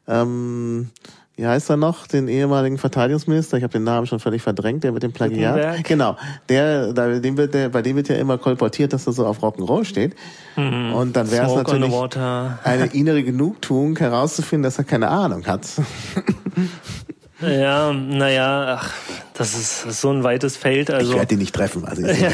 [0.09, 0.91] ähm,
[1.39, 3.57] wie heißt er noch, den ehemaligen Verteidigungsminister?
[3.59, 5.55] Ich habe den Namen schon völlig verdrängt, der mit dem Plagiat.
[5.55, 5.85] Gutenberg?
[5.85, 6.17] Genau.
[6.49, 9.41] Der, da, dem wird, der, bei dem wird ja immer kolportiert, dass er so auf
[9.41, 10.17] Rock'n'Roll steht.
[10.57, 11.59] Und dann wäre es Mhm.
[11.59, 15.63] Natürlich eine innere Genugtuung herauszufinden, dass er keine Ahnung hat.
[17.41, 18.93] Ja, naja, ach,
[19.35, 20.89] das ist, das ist so ein weites Feld.
[20.89, 21.85] Ich Also, werde ihn nicht treffen.
[21.85, 22.31] Also ist Ja.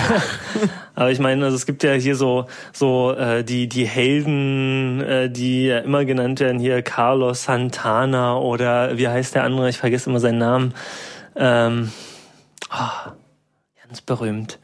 [0.94, 5.28] Aber ich meine, also es gibt ja hier so so äh, die die Helden, äh,
[5.28, 9.68] die ja immer genannt werden hier Carlos Santana oder wie heißt der andere?
[9.68, 10.74] Ich vergesse immer seinen Namen.
[11.36, 11.92] Ähm,
[12.70, 13.12] ah,
[13.86, 14.58] ganz berühmt.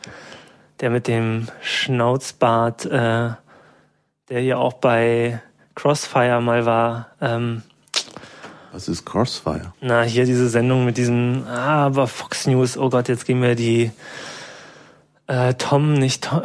[0.80, 3.30] Der mit dem Schnauzbart, äh,
[4.30, 5.42] der hier auch bei
[5.74, 7.08] Crossfire mal war.
[7.20, 7.62] Ähm,
[8.72, 9.72] Was ist Crossfire?
[9.80, 13.56] na, hier diese Sendung mit diesem, ah, aber Fox News, oh Gott, jetzt gehen mir
[13.56, 13.90] die
[15.26, 16.42] äh, Tom, nicht Tom.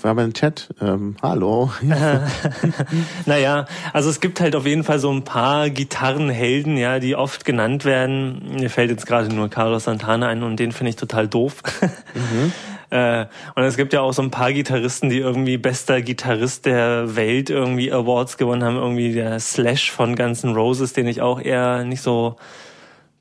[0.00, 0.68] Wir haben einen Chat.
[0.80, 1.70] Ähm, hallo.
[3.26, 7.44] Naja, also es gibt halt auf jeden Fall so ein paar Gitarrenhelden, ja, die oft
[7.44, 8.56] genannt werden.
[8.56, 11.62] Mir fällt jetzt gerade nur Carlos Santana ein und den finde ich total doof.
[12.90, 17.16] Äh, und es gibt ja auch so ein paar Gitarristen, die irgendwie bester Gitarrist der
[17.16, 18.76] Welt irgendwie Awards gewonnen haben.
[18.76, 22.36] Irgendwie der Slash von Guns N' Roses, den ich auch eher nicht so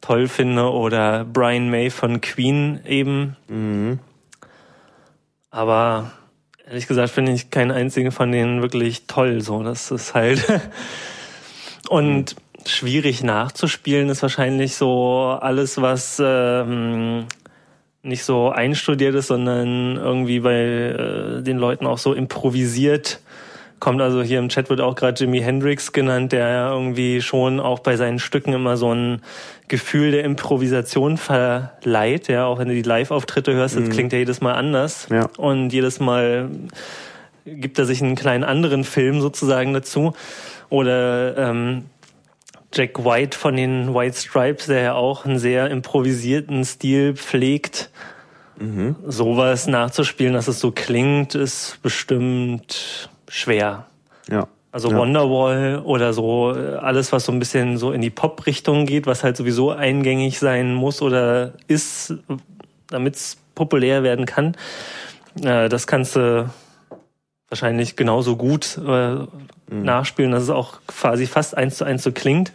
[0.01, 0.71] toll finde.
[0.71, 3.99] Oder Brian May von Queen eben.
[5.51, 6.11] Aber
[6.67, 9.41] ehrlich gesagt finde ich keinen einzigen von denen wirklich toll.
[9.41, 10.43] So, das ist halt
[11.89, 17.25] und schwierig nachzuspielen ist wahrscheinlich so alles, was ähm,
[18.05, 23.19] nicht so einstudiert ist, sondern irgendwie bei äh, den Leuten auch so improvisiert
[23.79, 24.01] kommt.
[24.01, 27.79] Also hier im Chat wird auch gerade Jimi Hendrix genannt, der ja irgendwie schon auch
[27.79, 29.21] bei seinen Stücken immer so ein
[29.67, 32.27] Gefühl der Improvisation verleiht.
[32.27, 35.07] Ja, auch wenn du die Live-Auftritte hörst, das klingt ja jedes Mal anders.
[35.11, 35.27] Ja.
[35.37, 36.49] Und jedes Mal
[37.45, 40.13] gibt er sich einen kleinen anderen Film sozusagen dazu.
[40.69, 41.85] Oder ähm,
[42.75, 47.89] Jack White von den White Stripes, der ja auch einen sehr improvisierten Stil pflegt.
[49.05, 53.85] Sowas nachzuspielen, dass es so klingt, ist bestimmt schwer.
[54.29, 54.47] Ja.
[54.71, 54.97] Also Ja.
[54.97, 59.37] Wonderwall oder so alles, was so ein bisschen so in die Pop-Richtung geht, was halt
[59.37, 62.13] sowieso eingängig sein muss oder ist,
[62.87, 64.55] damit es populär werden kann.
[65.41, 66.49] Äh, das kannst du
[67.49, 69.17] wahrscheinlich genauso gut äh,
[69.69, 72.51] nachspielen, dass es auch quasi fast eins zu eins so klingt.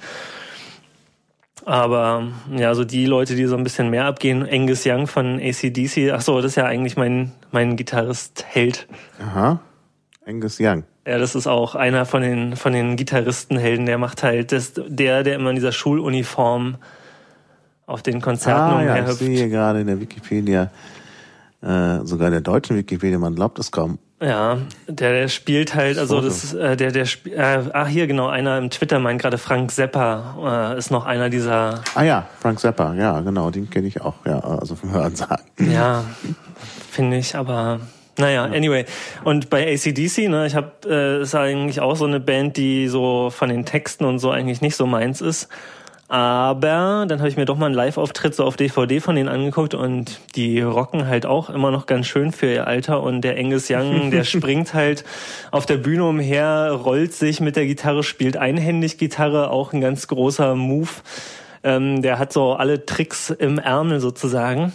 [1.66, 6.10] Aber ja, so die Leute, die so ein bisschen mehr abgehen, Angus Young von ACDC,
[6.12, 8.88] ach so, das ist ja eigentlich mein, mein Gitarrist-Held.
[9.22, 9.60] Aha.
[10.26, 10.84] Angus Young.
[11.06, 15.22] Ja, das ist auch einer von den, von den Gitarristenhelden, der macht halt das, der,
[15.22, 16.76] der immer in dieser Schuluniform
[17.86, 19.18] auf den Konzerten Ah, ja, ich umherhüpft.
[19.18, 20.70] sehe gerade in der Wikipedia,
[21.62, 23.98] äh, sogar in der deutschen Wikipedia, man glaubt es kaum.
[24.22, 28.58] Ja, der, der spielt halt, also das, äh, der, der, äh, ah, hier genau, einer
[28.58, 32.92] im Twitter meint gerade Frank Zappa, äh, ist noch einer dieser, Ah ja, Frank Zappa,
[32.92, 35.42] ja, genau, den kenne ich auch, ja, also vom Hören sagen.
[35.58, 36.04] ja,
[36.90, 37.80] finde ich, aber
[38.18, 38.84] naja, anyway.
[39.24, 43.30] Und bei ACDC, ne, ich habe, äh, ist eigentlich auch so eine Band, die so
[43.30, 45.48] von den Texten und so eigentlich nicht so meins ist.
[46.10, 49.74] Aber dann habe ich mir doch mal einen Live-Auftritt so auf DVD von denen angeguckt
[49.74, 53.70] und die rocken halt auch immer noch ganz schön für ihr Alter und der Angus
[53.70, 55.04] Young, der springt halt
[55.52, 60.08] auf der Bühne umher, rollt sich mit der Gitarre, spielt einhändig Gitarre, auch ein ganz
[60.08, 60.88] großer Move.
[61.62, 64.72] Ähm, der hat so alle Tricks im Ärmel sozusagen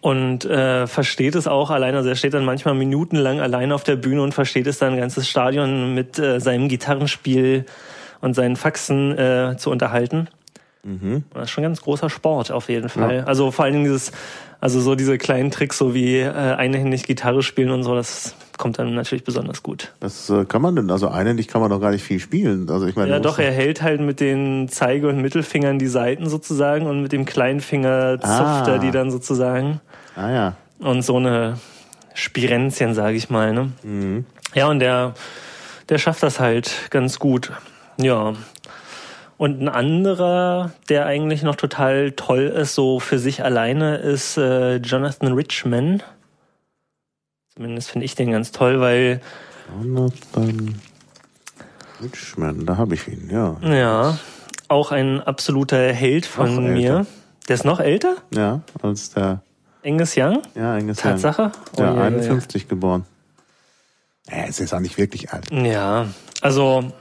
[0.00, 1.98] und äh, versteht es auch alleine.
[1.98, 5.00] Also er steht dann manchmal minutenlang alleine auf der Bühne und versteht es dann ein
[5.00, 7.66] ganzes Stadion mit äh, seinem Gitarrenspiel
[8.20, 10.28] und seinen Faxen äh, zu unterhalten.
[11.34, 13.24] Das ist schon ein ganz großer Sport auf jeden Fall.
[13.26, 14.12] Also vor allen Dingen dieses,
[14.62, 18.78] also so diese kleinen Tricks, so wie äh, einhändig Gitarre spielen und so, das kommt
[18.78, 19.92] dann natürlich besonders gut.
[20.00, 22.70] Das äh, kann man denn, also einhändig kann man doch gar nicht viel spielen.
[22.70, 26.30] Also ich meine, Ja, doch, er hält halt mit den Zeige- und Mittelfingern die Seiten
[26.30, 28.64] sozusagen und mit dem kleinen Finger zupft Ah.
[28.66, 29.80] er die dann sozusagen.
[30.16, 30.56] Ah ja.
[30.78, 31.58] und so eine
[32.14, 33.52] Spirenzchen, sage ich mal.
[33.52, 34.24] Ne?
[34.54, 35.12] Ja, und der,
[35.90, 37.52] der schafft das halt ganz gut.
[38.02, 38.34] Ja.
[39.36, 44.76] Und ein anderer, der eigentlich noch total toll ist, so für sich alleine, ist äh,
[44.76, 46.02] Jonathan Richman.
[47.54, 49.20] Zumindest finde ich den ganz toll, weil,
[49.82, 50.74] Jonathan
[52.02, 53.56] Richman, da habe ich ihn, ja.
[53.62, 54.18] ja,
[54.68, 56.72] auch ein absoluter Held von Noch älter.
[56.72, 57.06] mir.
[57.48, 58.16] Der ist noch älter?
[58.34, 59.42] Ja, als der,
[59.84, 60.42] Angus Young?
[60.54, 61.12] ja, Angus Young.
[61.12, 61.52] Tatsache?
[61.76, 63.04] Oh, Ja, ja, ja, 51 geboren.
[64.26, 65.50] Er ist jetzt auch nicht wirklich alt.
[65.50, 66.06] Ja,
[66.42, 66.92] also,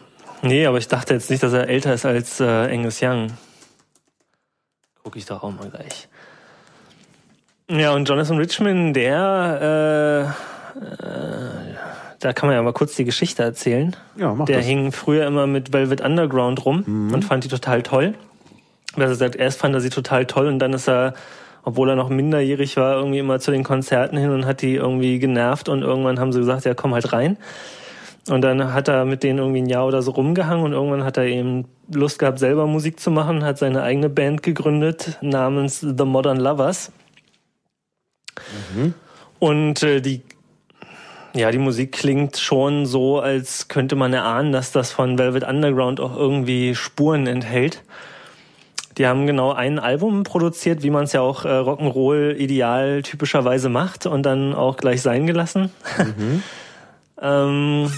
[0.41, 3.27] nee, aber ich dachte jetzt nicht, dass er älter ist als äh, Angus Young.
[5.03, 6.07] Guck ich doch auch mal gleich.
[7.69, 10.33] Ja, und Jonathan Richman, der,
[10.75, 11.75] äh, äh,
[12.19, 13.95] da kann man ja mal kurz die Geschichte erzählen.
[14.17, 14.65] Ja, mach Der das.
[14.65, 18.15] hing früher immer mit Velvet Underground rum und fand die total toll.
[18.95, 21.13] Also er sagt, erst fand er sie total toll und dann ist er,
[21.63, 25.19] obwohl er noch minderjährig war, irgendwie immer zu den Konzerten hin und hat die irgendwie
[25.19, 27.37] genervt und irgendwann haben sie gesagt, ja komm halt rein.
[28.29, 31.17] Und dann hat er mit denen irgendwie ein Jahr oder so rumgehangen und irgendwann hat
[31.17, 36.05] er eben Lust gehabt, selber Musik zu machen, hat seine eigene Band gegründet namens The
[36.05, 36.91] Modern Lovers.
[39.39, 40.21] Und äh, die
[41.35, 45.99] ja, die Musik klingt schon so, als könnte man erahnen, dass das von Velvet Underground
[45.99, 47.83] auch irgendwie Spuren enthält.
[48.97, 53.69] Die haben genau ein Album produziert, wie man es ja auch äh, Rock'n'Roll ideal typischerweise
[53.69, 55.71] macht und dann auch gleich sein gelassen.
[57.21, 57.91] ähm,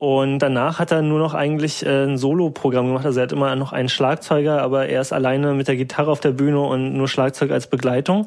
[0.00, 3.04] und danach hat er nur noch eigentlich äh, ein Solo-Programm gemacht.
[3.04, 6.20] Also er hat immer noch einen Schlagzeuger, aber er ist alleine mit der Gitarre auf
[6.20, 8.26] der Bühne und nur Schlagzeug als Begleitung.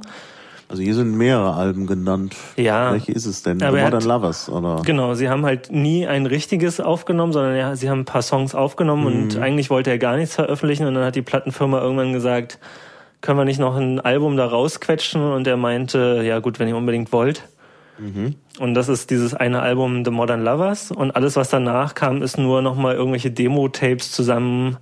[0.69, 2.36] Also hier sind mehrere Alben genannt.
[2.57, 2.93] Ja.
[2.93, 3.62] Welche ist es denn?
[3.63, 4.81] Aber er hat- Modern Lovers, oder?
[4.86, 8.53] Genau, sie haben halt nie ein richtiges aufgenommen, sondern ja, sie haben ein paar Songs
[8.53, 12.59] aufgenommen und eigentlich wollte er gar nichts veröffentlichen und dann hat die Plattenfirma irgendwann gesagt,
[13.21, 16.77] können wir nicht noch ein Album da rausquetschen und er meinte, ja gut, wenn ihr
[16.77, 17.43] unbedingt wollt.
[18.60, 22.38] Und das ist dieses eine Album The Modern Lovers und alles, was danach kam, ist
[22.38, 24.77] nur nochmal irgendwelche Demo-Tapes zusammen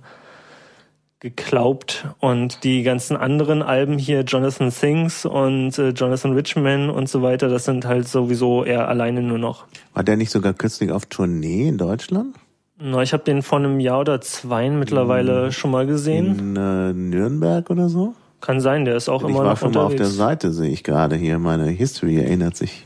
[1.22, 7.22] geklaubt und die ganzen anderen Alben hier, Jonathan Sings und äh, Jonathan Richman und so
[7.22, 9.66] weiter, das sind halt sowieso eher alleine nur noch.
[9.94, 12.34] War der nicht sogar kürzlich auf Tournee in Deutschland?
[12.76, 16.38] Na, ich habe den vor einem Jahr oder zwei mittlerweile schon mal gesehen.
[16.40, 18.16] In äh, Nürnberg oder so?
[18.42, 20.16] Kann sein, der ist auch Ich immer war noch schon mal auf der unterwegs.
[20.16, 21.38] Seite, sehe ich gerade hier.
[21.38, 22.84] Meine History erinnert sich.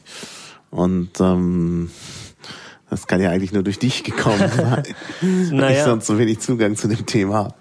[0.70, 1.90] Und ähm,
[2.90, 4.82] das kann ja eigentlich nur durch dich gekommen sein.
[5.22, 5.84] Weil ich Naja.
[5.84, 7.54] sonst so wenig Zugang zu dem Thema habe.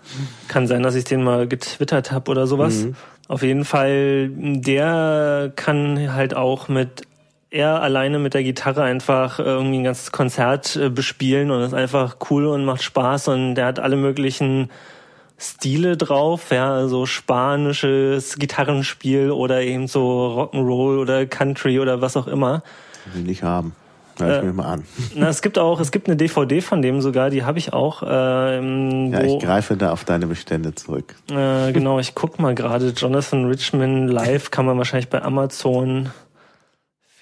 [0.47, 2.83] Kann sein, dass ich den mal getwittert habe oder sowas.
[2.83, 2.95] Mhm.
[3.27, 7.03] Auf jeden Fall, der kann halt auch mit
[7.49, 12.17] er alleine mit der Gitarre einfach irgendwie ein ganzes Konzert äh, bespielen und ist einfach
[12.29, 14.69] cool und macht Spaß und der hat alle möglichen
[15.37, 22.27] Stile drauf, ja, also spanisches Gitarrenspiel oder eben so Rock'n'Roll oder Country oder was auch
[22.27, 22.63] immer.
[23.13, 23.73] Die nicht haben.
[24.17, 24.83] Hör ich mir mal an.
[25.15, 28.01] Na, es gibt auch, es gibt eine DVD von dem sogar, die habe ich auch.
[28.07, 31.15] Ähm, Ja, wo, ich greife da auf deine Bestände zurück.
[31.29, 32.89] äh, genau, ich guck mal gerade.
[32.95, 36.11] Jonathan Richman live kann man wahrscheinlich bei Amazon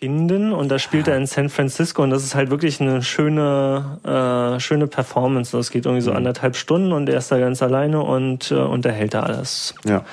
[0.04, 4.00] finden und da spielt er in San Francisco und das ist halt wirklich eine schöne,
[4.04, 5.56] äh, schöne Performance.
[5.56, 9.13] Das geht irgendwie so anderthalb Stunden und er ist da ganz alleine und äh, unterhält
[9.13, 9.76] da alles.
[9.86, 10.04] Ja.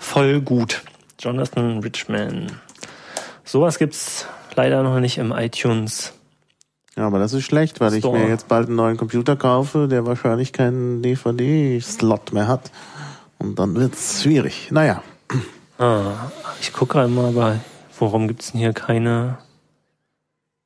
[0.00, 0.82] Voll gut.
[1.20, 2.50] Jonathan Richman.
[3.44, 6.12] Sowas gibt's leider noch nicht im iTunes.
[6.96, 8.18] Ja, aber das ist schlecht, weil ich Store.
[8.18, 12.72] mir jetzt bald einen neuen Computer kaufe, der wahrscheinlich keinen DVD-Slot mehr hat.
[13.38, 14.70] Und dann wird's schwierig.
[14.72, 15.04] Naja.
[15.78, 17.60] Ah, ich gucke einmal, aber
[18.00, 19.38] warum gibt's denn hier keine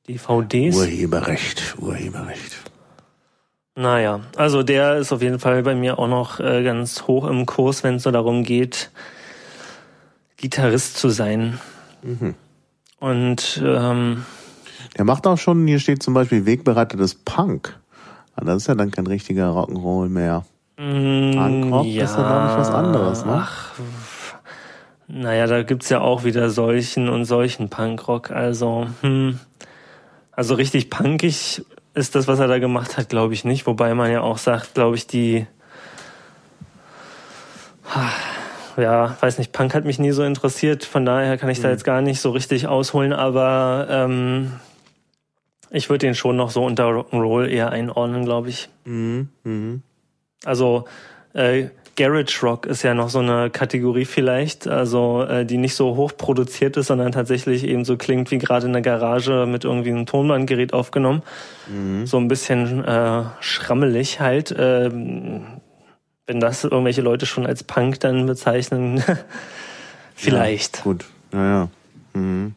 [0.09, 0.77] DVDs?
[0.77, 2.57] Urheberrecht, Urheberrecht.
[3.77, 7.47] Naja, also der ist auf jeden Fall bei mir auch noch äh, ganz hoch im
[7.47, 8.91] Kurs, wenn es so darum geht,
[10.37, 11.59] Gitarrist zu sein.
[12.99, 14.25] Und ähm,
[14.99, 17.79] Der macht auch schon, hier steht zum Beispiel Wegbereiter des Punk.
[18.35, 20.45] Aber das ist ja dann kein richtiger Rock'n'Roll mehr.
[20.77, 23.33] Punkrock ja, ist ja, glaube ich, was anderes, ne?
[23.45, 23.73] Ach,
[25.13, 28.31] naja, da gibt's ja auch wieder solchen und solchen Punkrock.
[28.31, 29.39] Also, hm,
[30.33, 33.67] also richtig punkig ist das, was er da gemacht hat, glaube ich nicht.
[33.67, 35.47] Wobei man ja auch sagt, glaube ich, die,
[38.77, 40.85] ja, weiß nicht, Punk hat mich nie so interessiert.
[40.85, 43.13] Von daher kann ich da jetzt gar nicht so richtig ausholen.
[43.13, 44.53] Aber ähm,
[45.71, 48.69] ich würde den schon noch so unter Rock'n'Roll eher einordnen, glaube ich.
[48.85, 49.29] Mhm.
[49.43, 49.83] Mhm.
[50.45, 50.85] Also
[51.35, 55.97] äh, Garage Rock ist ja noch so eine Kategorie vielleicht, also äh, die nicht so
[55.97, 59.91] hoch produziert ist, sondern tatsächlich eben so klingt wie gerade in der Garage mit irgendwie
[59.91, 61.23] einem Tonbandgerät aufgenommen.
[62.05, 64.55] So ein bisschen äh, schrammelig halt.
[64.59, 65.43] Ähm,
[66.27, 69.03] wenn das irgendwelche Leute schon als Punk dann bezeichnen,
[70.15, 70.83] vielleicht.
[70.83, 71.05] Gut.
[71.33, 71.69] Naja.
[72.15, 72.55] Mhm.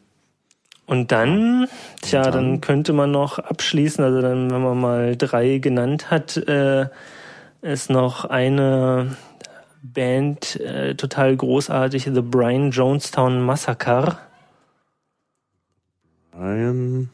[0.85, 1.67] Und dann,
[2.01, 2.31] tja, dann?
[2.33, 6.87] dann könnte man noch abschließen, also dann, wenn man mal drei genannt hat, äh,
[7.63, 9.15] ist noch eine
[9.81, 14.17] Band äh, total großartig, The Brian Jonestown Massacre.
[16.31, 17.09] Brian.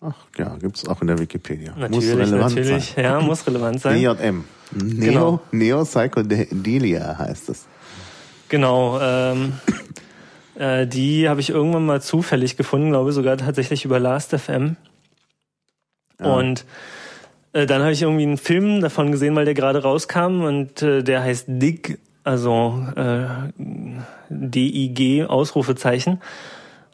[0.00, 1.72] Ach ja, gibt's auch in der Wikipedia.
[1.72, 2.92] muss Natürlich, relevant natürlich.
[2.92, 3.04] sein.
[3.04, 3.98] Ja, muss relevant sein.
[4.00, 4.44] NJM.
[4.72, 5.40] Neo, Genau.
[5.52, 7.66] Neo Psychedelia heißt es.
[8.48, 8.98] Genau.
[9.00, 9.52] Ähm,
[10.54, 14.76] äh, die habe ich irgendwann mal zufällig gefunden, glaube ich sogar tatsächlich über Last.fm.
[16.18, 16.34] Ja.
[16.34, 16.64] Und
[17.52, 21.02] äh, dann habe ich irgendwie einen Film davon gesehen, weil der gerade rauskam und äh,
[21.02, 23.24] der heißt Dig, also äh,
[24.28, 26.20] D-I-G, Ausrufezeichen.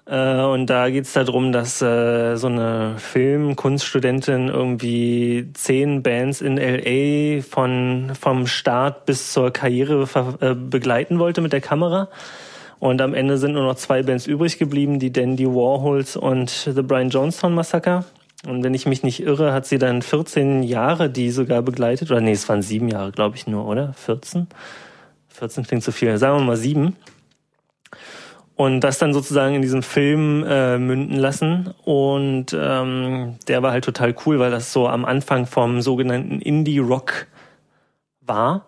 [0.06, 7.42] Äh, und da geht's darum, dass äh, so eine Film-Kunststudentin irgendwie zehn Bands in LA
[7.42, 10.08] von vom Start bis zur Karriere
[10.40, 12.08] äh, begleiten wollte mit der Kamera.
[12.78, 16.82] Und am Ende sind nur noch zwei Bands übrig geblieben, die Dandy Warhols und The
[16.82, 18.04] Brian Jonestown Massacre.
[18.46, 22.10] Und wenn ich mich nicht irre, hat sie dann 14 Jahre die sogar begleitet.
[22.10, 23.92] Oder nee, es waren sieben Jahre, glaube ich nur, oder?
[23.94, 24.46] 14?
[25.28, 26.16] 14 klingt zu viel.
[26.18, 26.96] Sagen wir mal sieben.
[28.54, 31.74] Und das dann sozusagen in diesem Film äh, münden lassen.
[31.84, 37.26] Und ähm, der war halt total cool, weil das so am Anfang vom sogenannten Indie-Rock
[38.20, 38.66] war.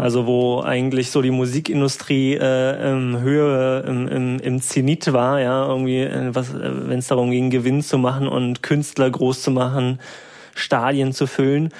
[0.00, 5.66] Also wo eigentlich so die Musikindustrie äh, im Höhe, im, im, im Zenit war, ja,
[5.66, 9.50] irgendwie, äh, was, äh, wenn es darum ging, Gewinn zu machen und Künstler groß zu
[9.50, 9.98] machen,
[10.54, 11.70] Stadien zu füllen.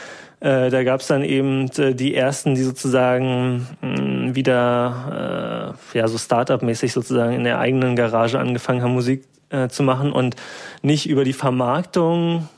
[0.40, 6.06] Äh, da gab es dann eben äh, die ersten, die sozusagen mh, wieder äh, ja
[6.06, 10.36] so Startup-mäßig sozusagen in der eigenen Garage angefangen haben, Musik äh, zu machen und
[10.82, 12.48] nicht über die Vermarktung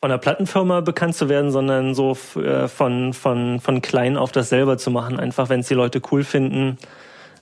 [0.00, 4.50] von der Plattenfirma bekannt zu werden, sondern so äh, von, von, von klein auf das
[4.50, 5.18] selber zu machen.
[5.18, 6.78] Einfach, wenn es die Leute cool finden,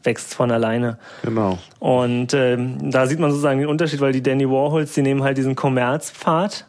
[0.04, 0.98] wächst von alleine.
[1.22, 1.58] Genau.
[1.80, 5.36] Und ähm, da sieht man sozusagen den Unterschied, weil die Danny Warhols, die nehmen halt
[5.36, 6.66] diesen Kommerzpfad.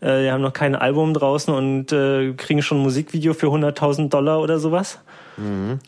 [0.00, 4.08] Äh, die haben noch kein Album draußen und äh, kriegen schon ein Musikvideo für 100.000
[4.08, 5.00] Dollar oder sowas.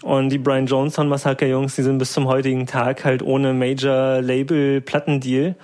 [0.03, 4.21] Und die Brian Jonestown Massacre Jungs, die sind bis zum heutigen Tag halt ohne Major
[4.21, 5.57] Label Plattendeal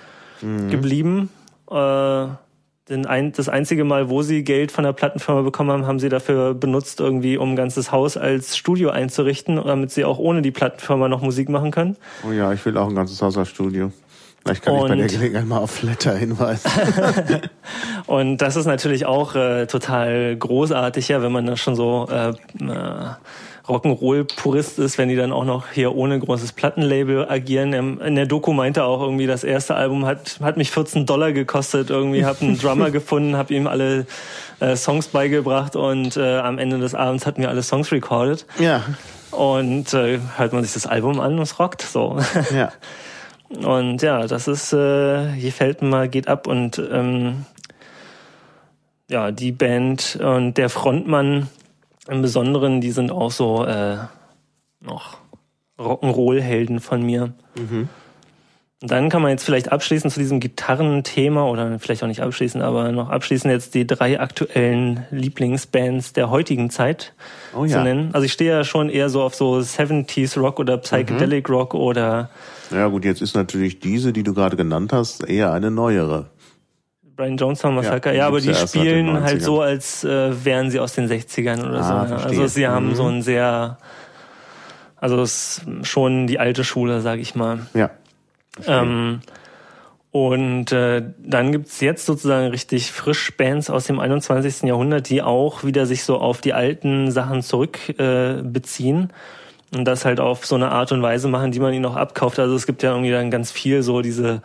[0.69, 1.29] geblieben.
[1.71, 2.27] Äh,
[2.89, 6.09] denn ein, das einzige Mal, wo sie Geld von der Plattenfirma bekommen haben, haben sie
[6.09, 10.51] dafür benutzt, irgendwie um ein ganzes Haus als Studio einzurichten, damit sie auch ohne die
[10.51, 11.97] Plattenfirma noch Musik machen können.
[12.27, 13.91] Oh ja, ich will auch ein ganzes Haus als Studio.
[14.43, 16.71] Vielleicht kann ich bei Und- der Gelegenheit mal auf Flatter hinweisen.
[18.05, 22.29] Und das ist natürlich auch äh, total großartig, ja, wenn man da schon so äh,
[22.29, 22.33] äh,
[23.67, 27.73] Rock'n'Roll-Purist ist, wenn die dann auch noch hier ohne großes Plattenlabel agieren.
[27.73, 31.05] Ähm, In der Doku meinte er auch irgendwie, das erste Album hat, hat mich 14
[31.05, 31.89] Dollar gekostet.
[31.89, 34.05] Irgendwie habe einen Drummer gefunden, habe ihm alle
[34.59, 38.45] äh, Songs beigebracht und äh, am Ende des Abends hatten wir alle Songs recorded.
[38.59, 38.83] ja,
[39.31, 42.17] Und äh, hört man sich das Album an und es rockt so.
[42.53, 42.71] ja.
[43.49, 47.45] Und ja, das ist, äh, je fällt mal, geht ab und ähm,
[49.09, 51.47] ja, die Band und der Frontmann
[52.09, 53.97] im Besonderen, die sind auch so äh,
[54.79, 55.17] noch
[55.79, 57.33] Rock'n'Roll-Helden von mir.
[57.55, 57.89] Mhm.
[58.79, 62.61] Und dann kann man jetzt vielleicht abschließen zu diesem Gitarrenthema oder vielleicht auch nicht abschließen,
[62.61, 67.13] aber noch abschließen jetzt die drei aktuellen Lieblingsbands der heutigen Zeit
[67.55, 67.77] oh, ja.
[67.77, 68.11] zu nennen.
[68.13, 71.55] Also ich stehe ja schon eher so auf so 70s Rock oder Psychedelic mhm.
[71.55, 72.29] Rock oder
[72.69, 76.27] Ja gut, jetzt ist natürlich diese, die du gerade genannt hast, eher eine neuere.
[77.17, 80.93] Brian Jonestown Massacre, ja, ja aber die spielen halt so, als äh, wären sie aus
[80.93, 82.13] den 60ern oder ah, so.
[82.13, 82.21] Ja.
[82.21, 82.95] Also sie haben mhm.
[82.95, 83.77] so ein sehr,
[84.95, 87.59] also es ist schon die alte Schule, sag ich mal.
[87.73, 87.89] Ja.
[88.65, 89.21] Ähm,
[90.11, 94.63] und äh, dann gibt's jetzt sozusagen richtig frisch Bands aus dem 21.
[94.63, 98.39] Jahrhundert, die auch wieder sich so auf die alten Sachen zurückbeziehen.
[98.39, 99.13] Äh, beziehen
[99.75, 102.39] und das halt auf so eine Art und Weise machen, die man ihnen auch abkauft.
[102.39, 104.41] Also es gibt ja irgendwie dann ganz viel so diese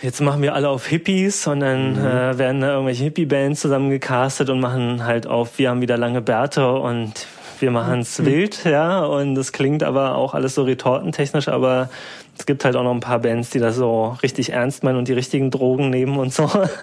[0.00, 2.06] jetzt machen wir alle auf Hippies und dann mhm.
[2.06, 6.72] äh, werden da irgendwelche Hippie-Bands zusammengecastet und machen halt auf, wir haben wieder lange Bärte
[6.72, 7.26] und
[7.60, 8.26] wir machen's mhm.
[8.26, 11.88] wild, ja, und das klingt aber auch alles so retortentechnisch, aber
[12.36, 15.08] es gibt halt auch noch ein paar Bands, die das so richtig ernst meinen und
[15.08, 16.44] die richtigen Drogen nehmen und so.
[16.44, 16.68] Ja.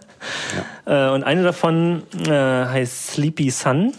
[0.85, 3.93] Äh, und eine davon äh, heißt Sleepy Sun,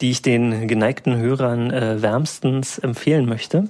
[0.00, 3.68] die ich den geneigten Hörern äh, wärmstens empfehlen möchte.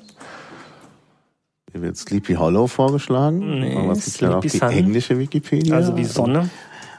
[1.77, 3.61] Hier wird Sleepy Hollow vorgeschlagen.
[3.61, 4.41] Nee, was gibt's Sleepy noch?
[4.41, 4.70] Die Sun.
[4.70, 5.77] englische Wikipedia.
[5.77, 6.49] Also die Sonne.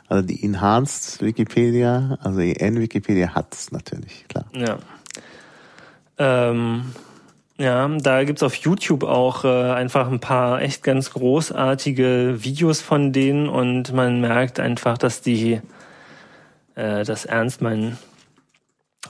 [0.07, 4.45] Also die Enhanced Wikipedia, also die N-Wikipedia hat es natürlich, klar.
[4.53, 4.77] Ja.
[6.19, 6.93] Ähm,
[7.57, 13.11] ja, da gibt's auf YouTube auch äh, einfach ein paar echt ganz großartige Videos von
[13.11, 15.59] denen und man merkt einfach, dass die
[16.75, 17.97] äh, das ernst meinen.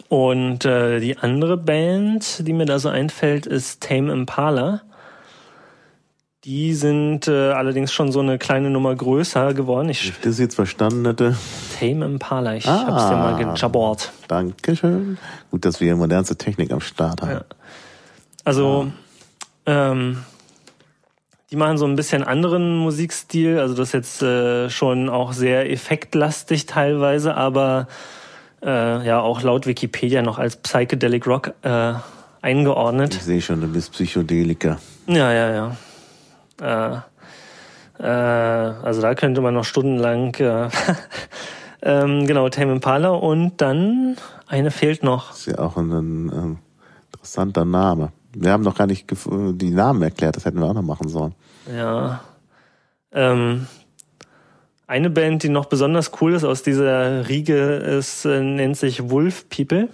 [0.07, 4.83] Und äh, die andere Band, die mir da so einfällt, ist Tame Impala.
[6.47, 9.89] Die sind äh, allerdings schon so eine kleine Nummer größer geworden.
[9.89, 11.35] Ich, ich das jetzt verstanden hätte.
[11.77, 14.13] Tame Impala, ich ah, hab's dir mal gejabbert.
[14.29, 15.17] Dankeschön.
[15.51, 17.31] Gut, dass wir modernste Technik am Start haben.
[17.31, 17.41] Ja.
[18.45, 18.87] Also,
[19.67, 19.91] ja.
[19.91, 20.19] ähm,
[21.51, 23.59] die machen so ein bisschen anderen Musikstil.
[23.59, 27.89] Also das ist jetzt äh, schon auch sehr effektlastig teilweise, aber
[28.63, 31.95] äh, ja auch laut Wikipedia noch als Psychedelic Rock äh,
[32.41, 33.15] eingeordnet.
[33.15, 34.79] Ich sehe schon, du bist Psychodeliker.
[35.07, 35.77] Ja, ja, ja.
[36.61, 36.97] Äh,
[37.99, 40.33] äh, also da könnte man noch stundenlang.
[40.35, 40.69] Äh,
[41.81, 45.29] ähm, genau, Tame Impala und dann eine fehlt noch.
[45.29, 46.57] Das ist ja auch ein, ein ähm,
[47.13, 48.11] interessanter Name.
[48.33, 51.33] Wir haben noch gar nicht die Namen erklärt, das hätten wir auch noch machen sollen.
[51.75, 52.21] Ja.
[53.11, 53.67] Ähm,
[54.85, 59.49] eine Band, die noch besonders cool ist aus dieser Riege, ist, äh, nennt sich Wolf
[59.49, 59.89] People.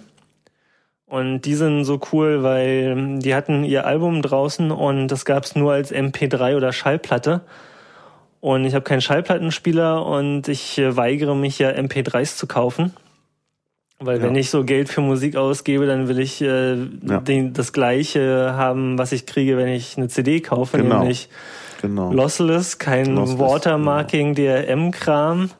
[1.14, 5.72] Und die sind so cool, weil die hatten ihr Album draußen und das gab's nur
[5.72, 7.42] als MP3 oder Schallplatte.
[8.40, 12.94] Und ich habe keinen Schallplattenspieler und ich äh, weigere mich ja MP3s zu kaufen.
[14.00, 14.24] Weil ja.
[14.24, 17.20] wenn ich so Geld für Musik ausgebe, dann will ich äh, ja.
[17.20, 20.98] den, das gleiche haben, was ich kriege, wenn ich eine CD kaufe, genau.
[20.98, 21.28] nämlich
[21.80, 22.12] genau.
[22.12, 24.62] Lossless, kein Lossless, Watermarking, genau.
[24.62, 25.50] DRM-Kram.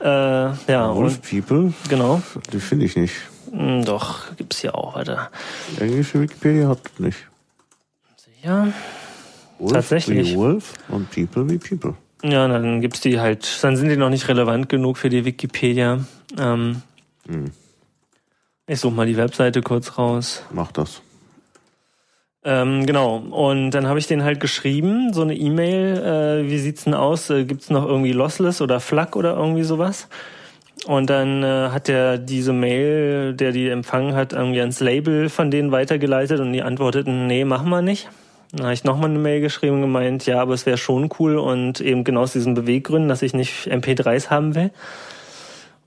[0.00, 1.72] Äh, ja, Wolf und, People?
[1.88, 2.22] Genau.
[2.52, 3.14] Die finde ich nicht.
[3.50, 5.28] Hm, doch, gibt's hier auch, warte.
[5.78, 7.18] Englische Wikipedia hat nicht.
[8.16, 8.72] Sicher?
[9.58, 10.32] Wolf Tatsächlich.
[10.32, 11.94] Wie Wolf und People wie People.
[12.22, 16.00] Ja, dann gibt's die halt, dann sind die noch nicht relevant genug für die Wikipedia.
[16.38, 16.82] Ähm,
[17.26, 17.52] hm.
[18.66, 20.42] Ich suche mal die Webseite kurz raus.
[20.52, 21.00] Mach das.
[22.44, 23.16] Ähm, genau.
[23.16, 27.30] Und dann habe ich den halt geschrieben, so eine E-Mail, äh, wie sieht's denn aus?
[27.30, 30.08] Äh, gibt's noch irgendwie Lossless oder FLAC oder irgendwie sowas?
[30.88, 35.50] Und dann äh, hat er diese Mail, der die empfangen hat, irgendwie ans Label von
[35.50, 38.08] denen weitergeleitet und die antworteten, nee, machen wir nicht.
[38.52, 41.36] Dann habe ich nochmal eine Mail geschrieben und gemeint, ja, aber es wäre schon cool
[41.36, 44.70] und eben genau aus diesen Beweggründen, dass ich nicht MP3s haben will.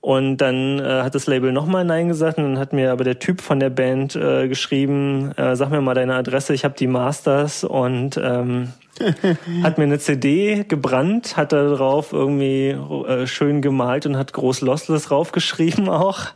[0.00, 3.18] Und dann äh, hat das Label nochmal Nein gesagt und dann hat mir aber der
[3.18, 6.86] Typ von der Band äh, geschrieben, äh, sag mir mal deine Adresse, ich habe die
[6.86, 8.68] Masters und ähm,
[9.62, 14.60] hat mir eine CD gebrannt, hat da drauf irgendwie äh, schön gemalt und hat groß
[14.60, 16.26] Lossless draufgeschrieben auch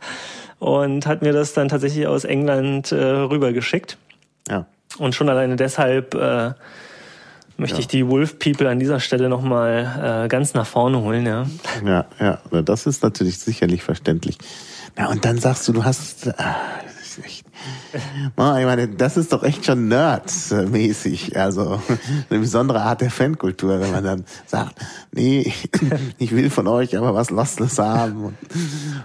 [0.59, 3.97] und hat mir das dann tatsächlich aus England äh, rübergeschickt.
[4.49, 4.65] Ja.
[4.97, 6.53] Und schon alleine deshalb äh,
[7.57, 7.79] möchte ja.
[7.81, 11.45] ich die Wolf People an dieser Stelle nochmal äh, ganz nach vorne holen, ja.
[11.85, 14.37] Ja, ja, das ist natürlich sicherlich verständlich.
[14.95, 16.31] Na, und dann sagst du, du hast,
[18.35, 21.37] Na, ich meine, das ist doch echt schon Nerd-mäßig.
[21.37, 21.81] Also
[22.29, 24.75] eine besondere Art der Fankultur, wenn man dann sagt,
[25.11, 25.51] nee,
[26.17, 28.25] ich will von euch aber was Lostless haben.
[28.25, 28.35] Und,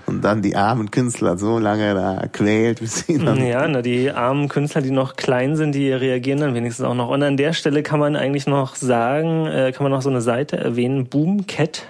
[0.07, 3.45] und dann die armen Künstler so lange da quält, bis sie dann...
[3.45, 7.09] Ja, na, die armen Künstler, die noch klein sind, die reagieren dann wenigstens auch noch.
[7.09, 10.21] Und an der Stelle kann man eigentlich noch sagen, äh, kann man noch so eine
[10.21, 11.87] Seite erwähnen, Boomcat,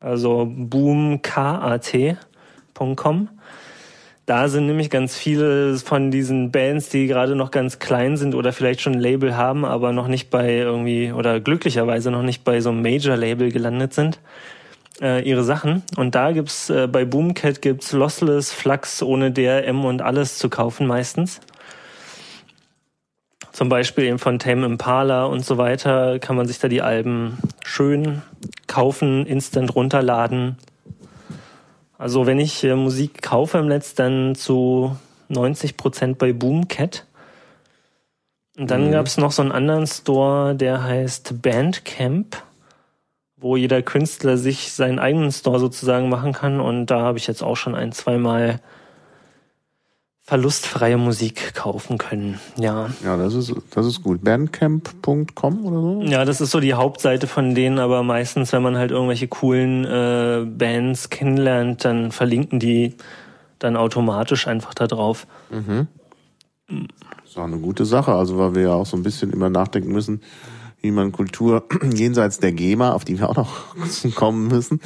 [0.00, 1.88] also boomkat.com.
[4.24, 8.52] Da sind nämlich ganz viele von diesen Bands, die gerade noch ganz klein sind oder
[8.52, 12.60] vielleicht schon ein Label haben, aber noch nicht bei irgendwie oder glücklicherweise noch nicht bei
[12.60, 14.20] so einem Major-Label gelandet sind,
[15.00, 15.82] äh, ihre Sachen.
[15.96, 20.86] Und da gibt's äh, bei Boomcat gibt's Lossless, Flux ohne DRM und alles zu kaufen
[20.86, 21.40] meistens.
[23.50, 27.38] Zum Beispiel eben von Tame Impala und so weiter kann man sich da die Alben
[27.64, 28.22] schön
[28.68, 30.56] kaufen, instant runterladen.
[32.02, 34.96] Also wenn ich äh, Musik kaufe im Netz, dann zu
[35.28, 37.06] 90 Prozent bei Boomcat.
[38.58, 38.90] Und dann Mhm.
[38.90, 42.42] gab's noch so einen anderen Store, der heißt Bandcamp,
[43.36, 46.58] wo jeder Künstler sich seinen eigenen Store sozusagen machen kann.
[46.58, 48.58] Und da habe ich jetzt auch schon ein, zweimal
[50.24, 52.38] verlustfreie Musik kaufen können.
[52.56, 52.90] Ja.
[53.04, 54.22] Ja, das ist, das ist gut.
[54.22, 56.02] Bandcamp.com oder so?
[56.02, 59.84] Ja, das ist so die Hauptseite von denen, aber meistens, wenn man halt irgendwelche coolen
[59.84, 62.94] äh, Bands kennenlernt, dann verlinken die
[63.58, 65.26] dann automatisch einfach da drauf.
[67.24, 69.92] ist auch eine gute Sache, also weil wir ja auch so ein bisschen immer nachdenken
[69.92, 70.20] müssen,
[70.80, 71.64] wie man Kultur
[71.94, 73.74] jenseits der GEMA, auf die wir auch noch
[74.14, 74.80] kommen müssen,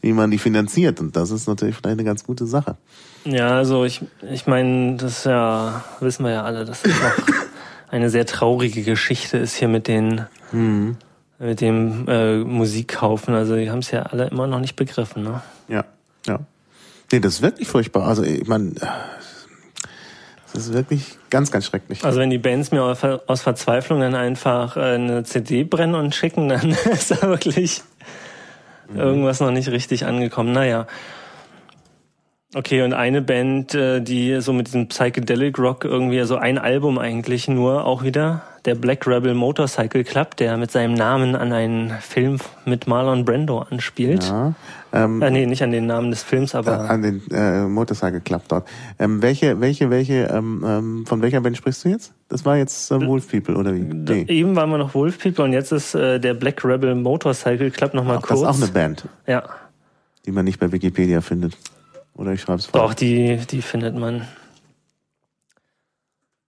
[0.00, 1.00] wie man die finanziert.
[1.00, 2.76] Und das ist natürlich vielleicht eine ganz gute Sache.
[3.24, 4.00] Ja, also ich,
[4.30, 7.26] ich meine, das ja, wissen wir ja alle, dass es auch
[7.90, 10.26] eine sehr traurige Geschichte ist hier mit den
[11.38, 13.34] mit dem äh, Musikkaufen.
[13.34, 15.40] Also die haben es ja alle immer noch nicht begriffen, ne?
[15.68, 15.84] Ja,
[16.26, 16.40] ja.
[17.10, 18.06] Nee, das ist wirklich furchtbar.
[18.08, 18.72] Also ich meine,
[20.52, 22.04] das ist wirklich ganz, ganz schrecklich.
[22.04, 25.94] Also wenn die Bands mir aus Ver- aus Verzweiflung dann einfach äh, eine CD brennen
[25.94, 27.82] und schicken, dann ist da wirklich
[28.94, 30.52] irgendwas noch nicht richtig angekommen.
[30.52, 30.86] Naja.
[32.54, 36.98] Okay, und eine Band, äh, die so mit diesem Psychedelic Rock irgendwie, also ein Album
[36.98, 41.90] eigentlich nur auch wieder, der Black Rebel Motorcycle Club, der mit seinem Namen an einen
[42.00, 44.24] Film mit Marlon Brando anspielt.
[44.24, 44.52] Ja,
[44.92, 48.42] ähm, Äh, nee, nicht an den Namen des Films, aber an den äh, Motorcycle Club
[48.48, 48.68] dort.
[48.98, 52.12] Ähm, welche, welche, welche, ähm, ähm, von welcher Band sprichst du jetzt?
[52.28, 53.80] Das war jetzt äh, Wolf People oder wie?
[53.80, 54.26] Nee.
[54.28, 57.94] eben waren wir noch Wolf People und jetzt ist äh, der Black Rebel Motorcycle Club
[57.94, 58.42] nochmal Ach, das kurz.
[58.42, 59.42] ist auch eine Band, ja.
[60.26, 61.56] die man nicht bei Wikipedia findet.
[62.14, 64.26] Oder ich schreibe es Doch, die, die findet man.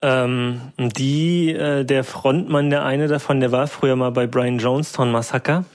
[0.01, 5.11] Ähm, die, äh, der Frontmann, der eine davon, der war früher mal bei Brian Jonestown
[5.11, 5.65] Massacre.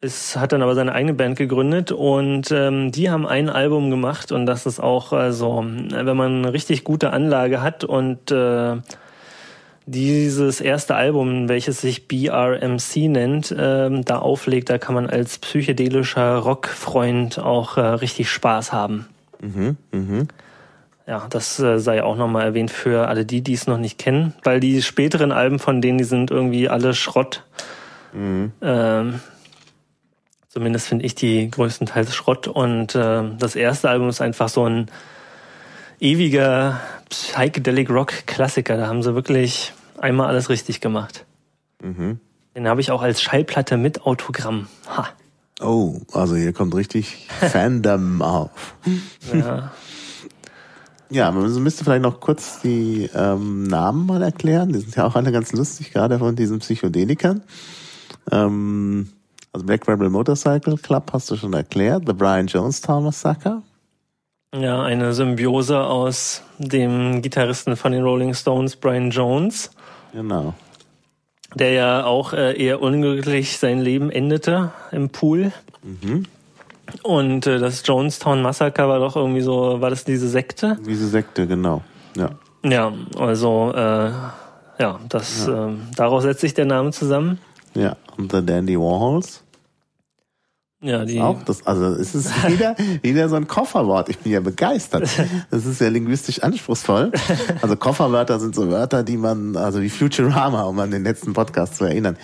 [0.00, 4.32] Es hat dann aber seine eigene Band gegründet und ähm, die haben ein Album gemacht
[4.32, 8.76] und das ist auch, also, wenn man eine richtig gute Anlage hat und äh,
[9.86, 16.36] dieses erste Album, welches sich BRMC nennt, ähm, da auflegt, da kann man als psychedelischer
[16.38, 19.06] Rockfreund auch äh, richtig Spaß haben.
[19.40, 20.28] Mhm, mhm.
[21.06, 24.32] Ja, das äh, sei auch nochmal erwähnt für alle die, die es noch nicht kennen,
[24.42, 27.44] weil die späteren Alben von denen, die sind irgendwie alle Schrott.
[28.62, 29.20] Ähm,
[30.48, 34.88] zumindest finde ich die größtenteils Schrott und äh, das erste Album ist einfach so ein
[36.00, 38.76] ewiger Psychedelic Rock Klassiker.
[38.76, 41.24] Da haben sie wirklich einmal alles richtig gemacht.
[42.56, 44.68] Den habe ich auch als Schallplatte mit Autogramm.
[44.88, 45.08] Ha.
[45.60, 48.74] Oh, also hier kommt richtig Fandom auf.
[49.32, 49.72] Ja.
[51.10, 54.72] Ja, man müsste vielleicht noch kurz die ähm, Namen mal erklären.
[54.72, 57.42] Die sind ja auch alle ganz lustig, gerade von diesen Psychedelikern.
[58.32, 59.10] Ähm,
[59.52, 62.04] also Black Rebel Motorcycle Club hast du schon erklärt.
[62.06, 63.62] The Brian Jonestown Massacre.
[64.58, 69.70] Ja, eine Symbiose aus dem Gitarristen von den Rolling Stones, Brian Jones,
[70.12, 70.54] Genau.
[71.54, 75.52] der ja auch äh, eher unglücklich sein Leben endete im Pool.
[77.02, 80.78] Und äh, das Jonestown Massacre war doch irgendwie so, war das diese Sekte?
[80.86, 81.82] Diese Sekte, genau.
[82.16, 82.30] Ja.
[82.62, 84.10] Ja, also äh,
[84.78, 87.38] ja, das ähm, daraus setzt sich der Name zusammen.
[87.74, 87.96] Ja.
[88.16, 89.43] Und The Dandy Warhols.
[90.84, 94.10] Ja, die Auch das, also es ist wieder, wieder so ein Kofferwort.
[94.10, 95.08] Ich bin ja begeistert.
[95.50, 97.10] Das ist ja linguistisch anspruchsvoll.
[97.62, 101.76] Also Kofferwörter sind so Wörter, die man, also wie Futurama, um an den letzten Podcast
[101.76, 102.18] zu erinnern,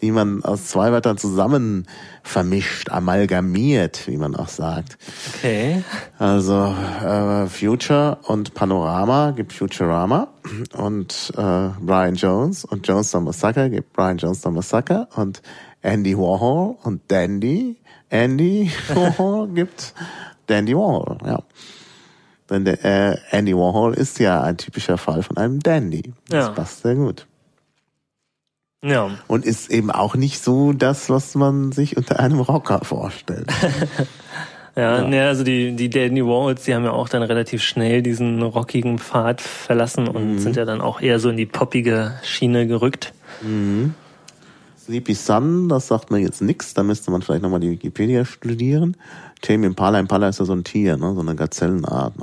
[0.00, 1.86] die man aus zwei Wörtern zusammen
[2.22, 4.96] vermischt, amalgamiert, wie man auch sagt.
[5.34, 5.84] okay.
[6.18, 10.28] Also äh, Future und Panorama gibt Futurama
[10.72, 15.42] und äh, Brian Jones und Jonestown Massacre gibt Brian Jonestown Massacre und
[15.82, 17.76] Andy Warhol und Dandy
[18.10, 19.94] Andy Warhol gibt
[20.46, 21.42] Dandy Warhol, ja.
[22.48, 26.12] Denn der äh, Andy Warhol ist ja ein typischer Fall von einem Dandy.
[26.28, 26.52] Das Ja.
[26.52, 27.26] passt sehr gut.
[28.84, 29.10] Ja.
[29.26, 33.50] Und ist eben auch nicht so das, was man sich unter einem Rocker vorstellt.
[34.78, 35.08] Ja, Ja.
[35.08, 38.98] Ne, also die, die Dandy Warhols, die haben ja auch dann relativ schnell diesen rockigen
[38.98, 40.38] Pfad verlassen und Mhm.
[40.38, 43.14] sind ja dann auch eher so in die poppige Schiene gerückt.
[44.86, 48.96] Sleepy Sun, das sagt mir jetzt nichts, da müsste man vielleicht nochmal die Wikipedia studieren.
[49.42, 51.12] Tame Impala, Impala ist ja so ein Tier, ne?
[51.12, 52.14] so eine Gazellenart.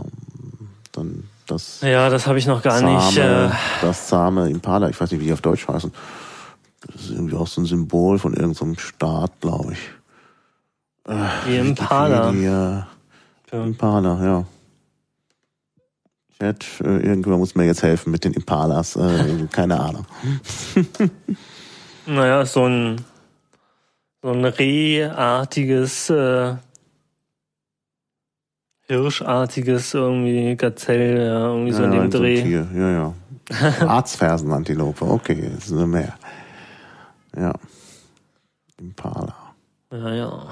[0.93, 3.18] Dann das Ja, das habe ich noch gar zahme, nicht.
[3.18, 3.49] Äh,
[3.82, 5.91] das zahme Impala, ich weiß nicht, wie die auf Deutsch heißen.
[6.88, 9.80] Das ist irgendwie auch so ein Symbol von irgendeinem Staat, glaube ich.
[11.45, 12.28] wie Impala.
[12.28, 12.88] Wikipedia.
[13.51, 14.45] Impala, ja.
[16.39, 20.05] Chat, äh, irgendwer muss mir jetzt helfen mit den Impalas, äh, keine Ahnung.
[22.06, 22.97] Naja, so ein
[24.24, 26.56] so ein Rehartiges, äh,
[28.88, 32.41] Hirschartiges irgendwie Gazell, ja, irgendwie so ja, in ja, dem so ein Dreh.
[32.41, 33.14] Tier, ja, ja.
[33.88, 36.18] Arztfersenantilope, okay, ist eine mehr.
[37.36, 37.54] Ja.
[38.80, 39.36] Impala.
[39.91, 40.49] Ja, ja.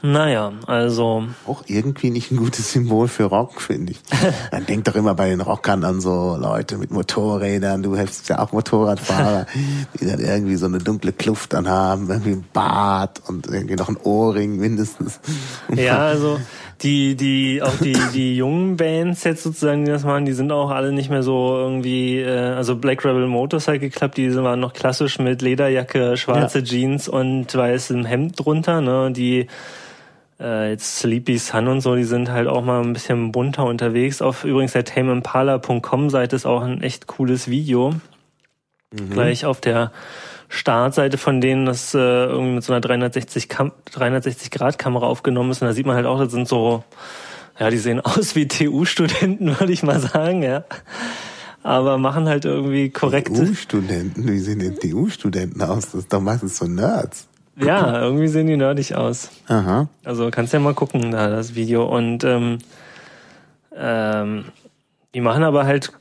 [0.00, 4.00] Naja, also, Auch irgendwie nicht ein gutes Symbol für Rock, finde ich.
[4.52, 8.38] Man denkt doch immer bei den Rockern an so Leute mit Motorrädern, du bist ja
[8.38, 9.46] auch Motorradfahrer,
[10.00, 13.88] die dann irgendwie so eine dunkle Kluft dann haben, irgendwie ein Bart und irgendwie noch
[13.88, 15.18] ein Ohrring mindestens.
[15.74, 16.38] ja, also
[16.82, 20.70] die, die, auch die, die jungen Bands jetzt sozusagen, die das machen, die sind auch
[20.70, 25.18] alle nicht mehr so irgendwie, äh, also Black Rebel Motorcycle Club, die waren noch klassisch
[25.18, 26.64] mit Lederjacke, schwarze Ja.
[26.64, 29.48] Jeans und weißem Hemd drunter, ne, die
[30.40, 34.22] äh, jetzt Sleepy Sun und so, die sind halt auch mal ein bisschen bunter unterwegs.
[34.22, 37.94] Auf übrigens der tameimpala.com Seite ist auch ein echt cooles Video.
[38.90, 39.92] Gleich auf der
[40.48, 45.50] Startseite von denen, das äh, irgendwie mit so einer 360, Kam 360 Grad Kamera aufgenommen
[45.50, 45.60] ist.
[45.60, 46.84] Und da sieht man halt auch, das sind so,
[47.58, 50.64] ja, die sehen aus wie TU-Studenten, würde ich mal sagen, ja.
[51.62, 55.86] Aber machen halt irgendwie korrekte, TU-Studenten, wie sehen denn TU-Studenten aus?
[55.86, 57.28] Das ist doch meistens so Nerds.
[57.60, 59.30] Ja, irgendwie sehen die nerdig aus.
[59.48, 59.88] Aha.
[60.04, 61.84] Also kannst ja mal gucken, da das Video.
[61.84, 62.58] Und ähm,
[63.74, 64.44] ähm,
[65.14, 65.92] die machen aber halt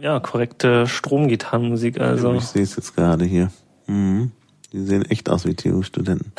[0.00, 2.00] ja korrekte Stromgitarrenmusik.
[2.00, 3.50] Also Ich sehe es jetzt gerade hier.
[3.86, 4.32] Mhm.
[4.72, 6.32] Die sehen echt aus wie TU-Studenten.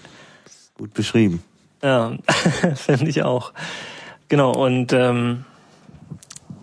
[0.74, 1.42] Gut beschrieben.
[1.82, 2.16] ja,
[2.74, 3.52] finde ich auch.
[4.28, 4.52] Genau.
[4.52, 5.44] Und ähm,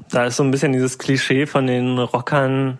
[0.09, 2.77] da ist so ein bisschen dieses Klischee von den Rockern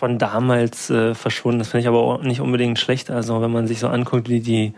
[0.00, 1.58] von damals äh, verschwunden.
[1.58, 3.10] Das finde ich aber auch nicht unbedingt schlecht.
[3.10, 4.72] Also wenn man sich so anguckt, wie die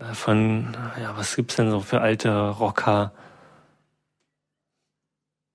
[0.00, 3.12] äh, von, ja, was gibt's denn so für alte Rocker?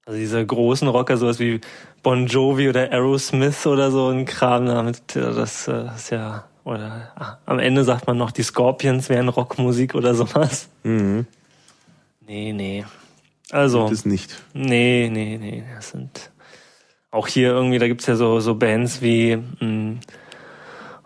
[0.05, 1.59] Also diese großen Rocker, sowas wie
[2.03, 7.11] Bon Jovi oder Aerosmith oder so ein Kram damit, ja, das äh, ist ja, oder
[7.15, 10.69] ah, am Ende sagt man noch, die Scorpions wären Rockmusik oder sowas.
[10.83, 11.25] Mhm.
[12.27, 12.85] Nee, nee.
[13.49, 13.83] Also.
[13.83, 14.39] Das ist nicht.
[14.53, 15.63] Nee, nee, nee.
[15.73, 16.29] Das sind
[17.13, 19.97] auch hier irgendwie, da gibt's ja so, so Bands wie, mh,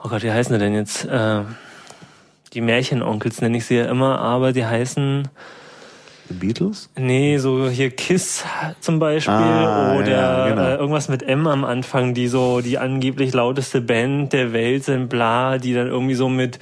[0.03, 1.05] oh Gott, wie heißen die denn jetzt?
[1.05, 1.41] Äh,
[2.53, 5.28] die Märchenonkels nenne ich sie ja immer, aber die heißen,
[6.30, 6.89] The Beatles?
[6.97, 8.43] nee, so hier Kiss
[8.80, 10.62] zum Beispiel Ah, oder ja, genau.
[10.64, 15.10] äh, irgendwas mit M am Anfang, die so die angeblich lauteste Band der Welt sind,
[15.10, 16.60] bla, die dann irgendwie so mit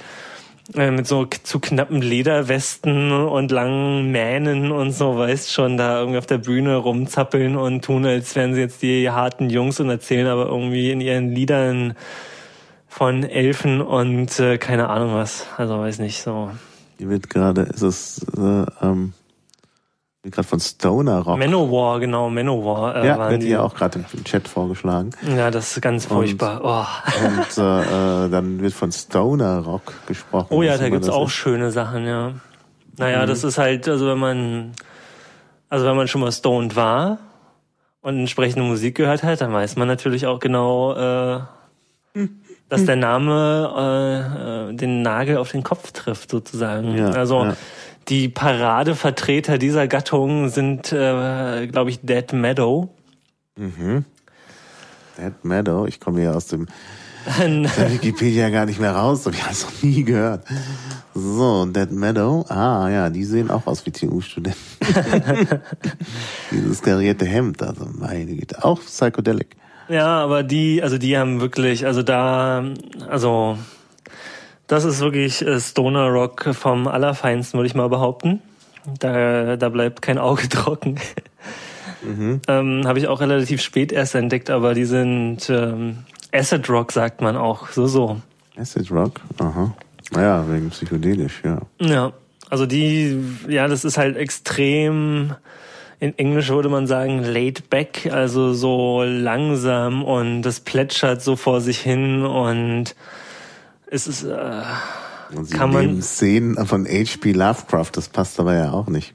[0.74, 6.18] äh, mit so zu knappen Lederwesten und langen Mähnen und so, weißt schon, da irgendwie
[6.18, 10.26] auf der Bühne rumzappeln und tun, als wären sie jetzt die harten Jungs und erzählen
[10.26, 11.94] aber irgendwie in ihren Liedern
[12.88, 15.46] von Elfen und äh, keine Ahnung was.
[15.56, 16.50] Also weiß nicht, so.
[16.98, 19.12] Die wird gerade, ist es, äh, ähm,
[20.30, 21.38] gerade von Stoner Rock.
[21.38, 23.46] Manowar, genau, Manowar äh, ja, wird die.
[23.48, 25.10] hier auch gerade im Chat vorgeschlagen.
[25.36, 26.60] Ja, das ist ganz furchtbar.
[26.62, 30.48] Oh, Und äh, äh, dann wird von Stoner Rock gesprochen.
[30.50, 31.32] oh ja, da gibt's das auch ist.
[31.32, 32.32] schöne Sachen, ja.
[32.98, 33.26] Naja, Mhm.
[33.28, 34.72] das ist halt, also wenn man,
[35.68, 37.18] also wenn man schon mal stoned war
[38.02, 41.40] und entsprechende Musik gehört hat, dann weiß man natürlich auch genau, äh,
[42.68, 46.96] dass der Name äh, äh, den Nagel auf den Kopf trifft, sozusagen.
[46.96, 47.56] Ja, also ja.
[48.08, 52.88] Die Paradevertreter dieser Gattung sind, äh, glaube ich, Dead Meadow.
[53.56, 56.66] Dead Meadow, ich komme hier aus dem
[57.26, 60.44] der Wikipedia gar nicht mehr raus, ich habe es noch nie gehört.
[61.14, 64.58] So, Dead Meadow, ah ja, die sehen auch aus wie TU-Studenten.
[66.50, 69.56] Dieses karierte Hemd, also meine Güte, auch Psychedelic.
[69.88, 72.64] Ja, aber die, also die haben wirklich, also da,
[73.08, 73.58] also
[74.66, 78.40] das ist wirklich äh, Stoner Rock vom Allerfeinsten, würde ich mal behaupten.
[78.98, 80.98] Da, da bleibt kein Auge trocken.
[82.48, 85.98] Ähm, Habe ich auch relativ spät erst entdeckt, aber die sind ähm,
[86.32, 87.68] Acid Rock, sagt man auch.
[87.68, 88.20] So, so.
[88.56, 89.74] Acid Rock, aha.
[90.14, 91.58] Ja, wegen psychedelisch, ja.
[91.80, 92.12] Ja.
[92.48, 95.34] also die, ja, das ist halt extrem,
[95.98, 101.60] in Englisch würde man sagen, laid back, also so langsam und das plätschert so vor
[101.60, 102.94] sich hin und
[103.90, 104.62] es ist, äh,
[105.42, 107.32] sie Kann man- Szenen von H.P.
[107.32, 109.14] Lovecraft, das passt aber ja auch nicht.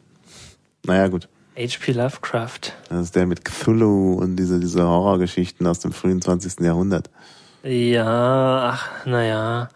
[0.86, 1.28] Naja, gut.
[1.58, 1.92] H.P.
[1.92, 2.74] Lovecraft.
[2.90, 6.62] Das ist der mit Cthulhu und diese, diese Horrorgeschichten aus dem frühen 20.
[6.62, 7.10] Jahrhundert.
[7.64, 9.70] Ja, ach, naja.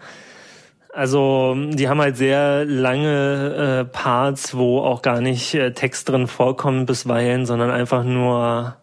[0.94, 6.28] Also, die haben halt sehr lange äh, Parts, wo auch gar nicht äh, Text drin
[6.28, 8.78] vorkommt bisweilen, sondern einfach nur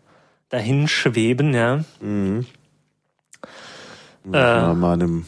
[0.51, 1.81] dahin schweben, ja.
[2.03, 2.45] Mhm.
[4.31, 4.37] Äh.
[4.39, 5.25] Ja, meinem,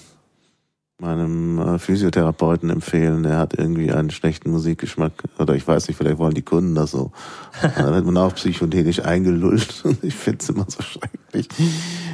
[1.04, 5.12] meinem äh, Physiotherapeuten empfehlen, der hat irgendwie einen schlechten Musikgeschmack.
[5.38, 7.12] Oder ich weiß nicht, vielleicht wollen die Kunden das so.
[7.62, 9.80] da wird man auch psychedelisch eingelullt.
[9.84, 11.48] Und ich finde es immer so schrecklich.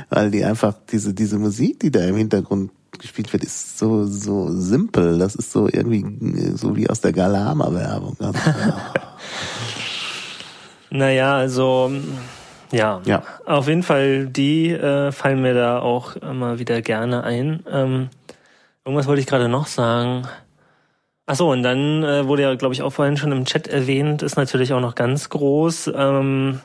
[0.08, 4.50] Weil die einfach, diese, diese Musik, die da im Hintergrund gespielt wird, ist so, so
[4.52, 5.18] simpel.
[5.18, 6.04] Das ist so irgendwie,
[6.56, 8.16] so wie aus der Galama-Werbung.
[8.18, 8.92] Also, ja.
[10.92, 11.92] Naja, also,
[12.72, 13.00] ja.
[13.04, 13.22] Ja.
[13.46, 17.62] Auf jeden Fall, die äh, fallen mir da auch immer wieder gerne ein.
[17.70, 18.08] Ähm,
[18.84, 20.26] irgendwas wollte ich gerade noch sagen.
[21.26, 24.22] Ach so, und dann äh, wurde ja, glaube ich, auch vorhin schon im Chat erwähnt,
[24.22, 25.92] ist natürlich auch noch ganz groß.
[25.94, 26.60] Ähm,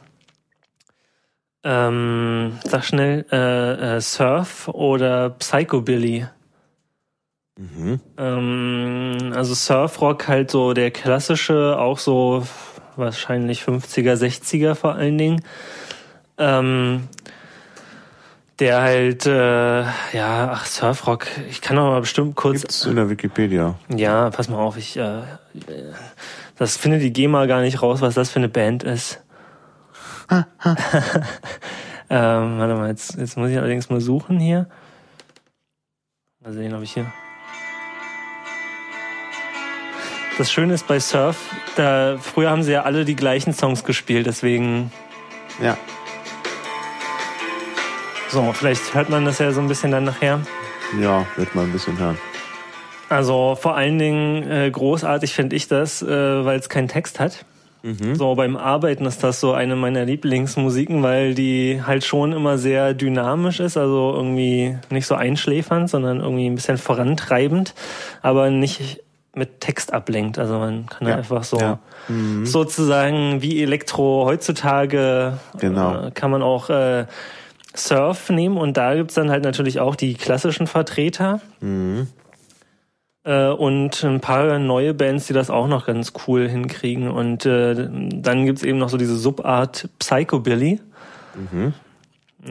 [1.63, 6.27] ähm, sag schnell, äh, äh, Surf oder Psychobilly.
[7.57, 7.99] mhm.
[8.17, 12.47] Ähm, also Surfrock halt so der klassische, auch so
[12.95, 15.43] wahrscheinlich 50er, 60er vor allen Dingen.
[16.37, 17.07] Ähm,
[18.59, 22.61] der halt, äh, ja, ach, Surfrock, ich kann auch mal bestimmt kurz.
[22.61, 23.75] Gibt's in der Wikipedia.
[23.89, 25.23] Ja, pass mal auf, ich, äh,
[26.57, 29.21] das findet die GEMA gar nicht raus, was das für eine Band ist.
[30.31, 30.45] ähm,
[32.09, 34.67] warte mal, jetzt, jetzt muss ich allerdings mal suchen hier.
[36.41, 37.11] Mal sehen, ob ich hier.
[40.37, 41.37] Das Schöne ist bei Surf,
[41.77, 44.91] da früher haben sie ja alle die gleichen Songs gespielt, deswegen
[45.61, 45.77] Ja.
[48.35, 50.41] So, vielleicht hört man das ja so ein bisschen dann nachher.
[51.01, 52.17] Ja, wird man ein bisschen hören.
[53.07, 57.45] Also vor allen Dingen äh, großartig finde ich das, äh, weil es keinen Text hat.
[58.13, 62.95] So beim Arbeiten ist das so eine meiner Lieblingsmusiken, weil die halt schon immer sehr
[62.95, 67.75] dynamisch ist, also irgendwie nicht so einschläfernd, sondern irgendwie ein bisschen vorantreibend,
[68.23, 69.01] aber nicht
[69.35, 70.39] mit Text ablenkt.
[70.39, 71.15] Also man kann Ja.
[71.17, 71.77] einfach so Ja.
[72.43, 76.07] sozusagen wie Elektro heutzutage Genau.
[76.07, 77.05] äh, kann man auch äh,
[77.75, 81.41] Surf nehmen und da gibt's dann halt natürlich auch die klassischen Vertreter.
[83.23, 87.09] Äh, und ein paar neue Bands, die das auch noch ganz cool hinkriegen.
[87.09, 90.79] Und äh, dann gibt's eben noch so diese Subart Psychobilly.
[91.63, 91.73] Ja,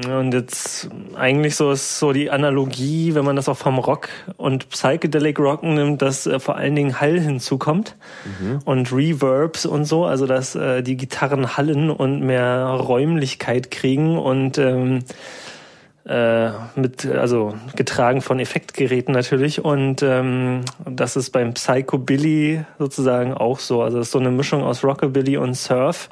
[0.09, 4.69] Und jetzt eigentlich so ist so die Analogie, wenn man das auch vom Rock und
[4.71, 7.95] Psychedelic Rocken nimmt, dass äh, vor allen Dingen Hall hinzukommt
[8.65, 14.59] und Reverbs und so, also dass äh, die Gitarren hallen und mehr Räumlichkeit kriegen und
[14.59, 15.05] ähm,
[16.07, 19.65] äh, mit, also getragen von Effektgeräten natürlich.
[19.65, 23.83] Und ähm, das ist beim Psychobilly sozusagen auch so.
[23.83, 26.11] Also es ist so eine Mischung aus Rockabilly und Surf.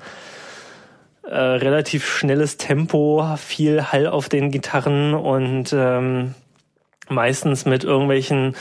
[1.25, 6.35] Äh, relativ schnelles Tempo, viel Hall auf den Gitarren und ähm,
[7.09, 8.57] meistens mit irgendwelchen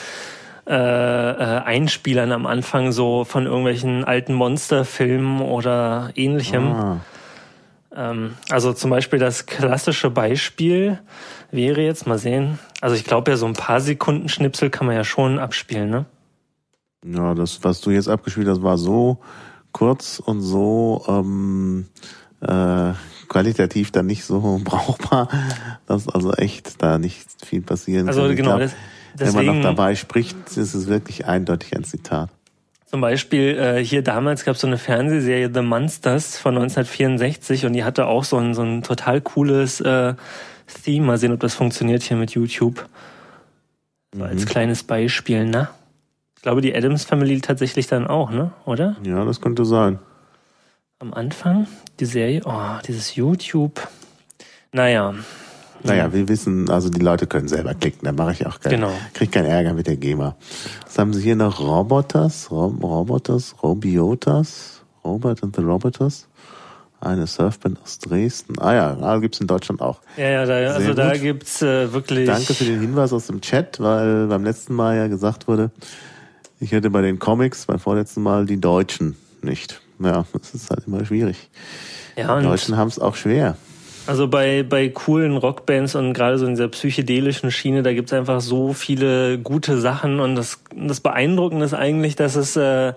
[0.67, 6.71] äh, äh, Einspielern am Anfang so von irgendwelchen alten Monsterfilmen oder ähnlichem.
[6.71, 6.99] Ah.
[7.95, 10.99] Ähm, also zum Beispiel das klassische Beispiel
[11.49, 12.59] wäre jetzt mal sehen.
[12.79, 16.05] Also ich glaube ja, so ein paar Sekunden Schnipsel kann man ja schon abspielen, ne?
[17.03, 19.17] Ja, das, was du jetzt abgespielt hast, war so
[19.71, 21.87] kurz und so ähm,
[22.41, 22.93] äh,
[23.27, 25.29] qualitativ dann nicht so brauchbar,
[25.85, 28.31] dass also echt da nicht viel passieren Also kann.
[28.31, 28.73] Ich genau, glaub, das,
[29.17, 32.29] wenn man noch deswegen dabei spricht, ist es wirklich eindeutig ein Zitat.
[32.85, 37.73] zum Beispiel äh, hier damals gab es so eine Fernsehserie The Monsters von 1964 und
[37.73, 40.13] die hatte auch so ein, so ein total cooles äh,
[40.83, 41.05] Theme.
[41.05, 42.87] Mal sehen, ob das funktioniert hier mit YouTube.
[44.13, 45.69] So als kleines Beispiel, ne?
[46.35, 48.51] Ich glaube, die Adams Family tatsächlich dann auch, ne?
[48.65, 48.97] Oder?
[49.03, 49.99] Ja, das könnte sein.
[51.01, 51.65] Am Anfang
[51.99, 53.87] die Serie, oh, dieses YouTube.
[54.71, 55.15] Naja,
[55.81, 58.91] Naja, wir wissen, also die Leute können selber klicken, da mache ich auch keinen, Genau.
[59.15, 60.35] krieg keinen Ärger mit der GEMA.
[60.85, 61.59] Was haben sie hier noch?
[61.59, 66.27] Roboters, Rob Roboters, Robiotas, Robert and the Roboters.
[66.99, 68.59] Eine Surfband aus Dresden.
[68.59, 70.01] Ah ja, ah, gibt's in Deutschland auch.
[70.17, 71.21] Ja, ja, da, also da gut.
[71.23, 72.27] gibt's äh, wirklich.
[72.27, 75.71] Danke für den Hinweis aus dem Chat, weil beim letzten Mal ja gesagt wurde,
[76.59, 79.80] ich hätte bei den Comics beim vorletzten Mal die Deutschen nicht.
[80.03, 81.49] Ja, das ist halt immer schwierig.
[82.15, 83.55] Ja, Die Deutschen haben es auch schwer.
[84.07, 88.41] also bei, bei coolen Rockbands und gerade so in dieser psychedelischen Schiene, da gibt's einfach
[88.41, 92.93] so viele gute Sachen und das, das Beeindruckende ist eigentlich, dass es äh,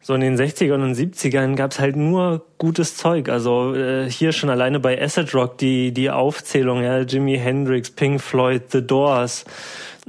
[0.00, 3.30] so in den 60ern und 70ern gab's halt nur gutes Zeug.
[3.30, 8.20] Also äh, hier schon alleine bei Acid Rock die, die Aufzählung, ja, Jimi Hendrix, Pink
[8.20, 9.46] Floyd, The Doors,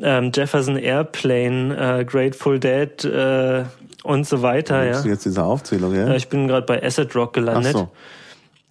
[0.02, 3.64] ähm, Jefferson Airplane, äh, Grateful Dead äh,
[4.06, 4.86] und so weiter.
[4.86, 5.02] Ja.
[5.02, 6.08] jetzt diese Aufzählung, ja?
[6.08, 7.74] ja ich bin gerade bei Acid Rock gelandet.
[7.76, 7.90] Ach so.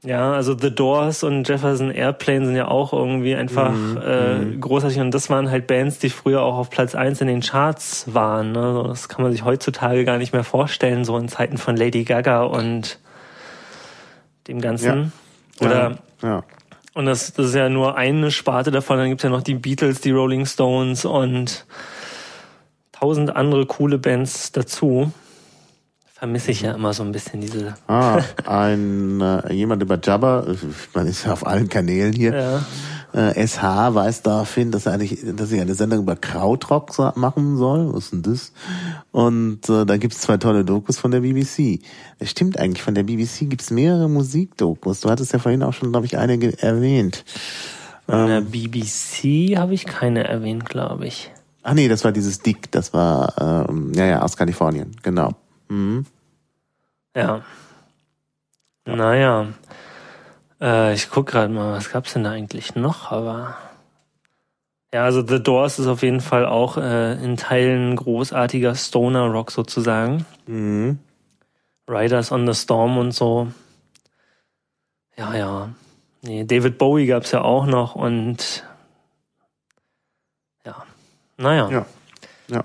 [0.04, 4.60] Ja, also The Doors und Jefferson Airplane sind ja auch irgendwie einfach mhm, äh, mhm.
[4.60, 8.12] großartig und das waren halt Bands, die früher auch auf Platz eins in den Charts
[8.12, 8.52] waren.
[8.52, 8.84] Ne?
[8.86, 12.42] Das kann man sich heutzutage gar nicht mehr vorstellen, so in Zeiten von Lady Gaga
[12.42, 12.98] und
[14.46, 15.12] dem Ganzen.
[15.58, 15.66] Ja.
[15.66, 16.44] Oder ja, ja.
[16.92, 20.02] und das, das ist ja nur eine Sparte davon, dann gibt's ja noch die Beatles,
[20.02, 21.64] die Rolling Stones und
[22.92, 25.12] tausend andere coole Bands dazu
[26.24, 27.74] vermisse ich ja immer so ein bisschen diese.
[27.86, 30.46] Ah, ein äh, jemand über Jabba,
[30.94, 32.34] man ist ja auf allen Kanälen hier.
[32.34, 33.30] Ja.
[33.30, 33.62] Äh, SH
[33.94, 37.92] weist darauf hin, dass, er eigentlich, dass ich eine Sendung über Krautrock machen soll.
[37.92, 38.52] Was ist denn das?
[39.12, 41.80] Und äh, da gibt's zwei tolle Dokus von der BBC.
[42.18, 45.02] Es stimmt eigentlich, von der BBC gibt's mehrere Musikdokus.
[45.02, 47.22] Du hattest ja vorhin auch schon, glaube ich, einige erwähnt.
[48.08, 51.30] Von der ähm, BBC habe ich keine erwähnt, glaube ich.
[51.62, 55.34] Ach nee, das war dieses Dick, das war ähm, ja ja aus Kalifornien, genau.
[55.68, 56.06] Mhm.
[57.14, 57.42] Ja.
[58.86, 59.48] Naja.
[60.60, 63.56] Äh, ich guck gerade mal, was gab's denn da eigentlich noch, aber.
[64.92, 69.50] Ja, also The Doors ist auf jeden Fall auch äh, in Teilen großartiger Stoner Rock
[69.50, 70.24] sozusagen.
[70.46, 70.98] Mhm.
[71.88, 73.48] Riders on the Storm und so.
[75.16, 75.70] Ja, ja.
[76.22, 78.64] Nee, David Bowie gab's ja auch noch und
[80.64, 80.84] ja.
[81.36, 81.70] Naja.
[81.70, 81.86] Ja.
[82.48, 82.64] Ja.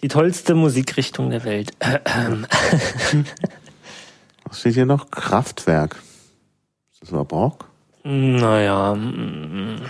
[0.00, 1.72] Die tollste Musikrichtung der Welt.
[4.48, 5.10] Was steht hier noch?
[5.10, 5.96] Kraftwerk.
[6.92, 7.66] Ist das Rock?
[8.02, 9.82] Naja, mm,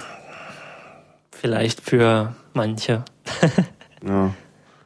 [1.30, 3.04] vielleicht für manche.
[4.06, 4.34] ja.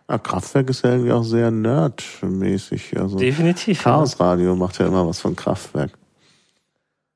[0.08, 0.18] ja.
[0.18, 2.98] Kraftwerk ist ja irgendwie auch sehr nerdmäßig.
[2.98, 3.82] Also Definitiv.
[3.82, 5.92] Chaos Radio macht ja immer was von Kraftwerk.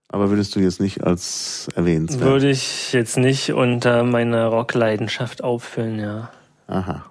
[0.09, 2.23] Aber würdest du jetzt nicht als erwähnenswert?
[2.23, 6.31] Würde ich jetzt nicht unter meiner Rockleidenschaft auffüllen, ja.
[6.69, 7.05] Aha,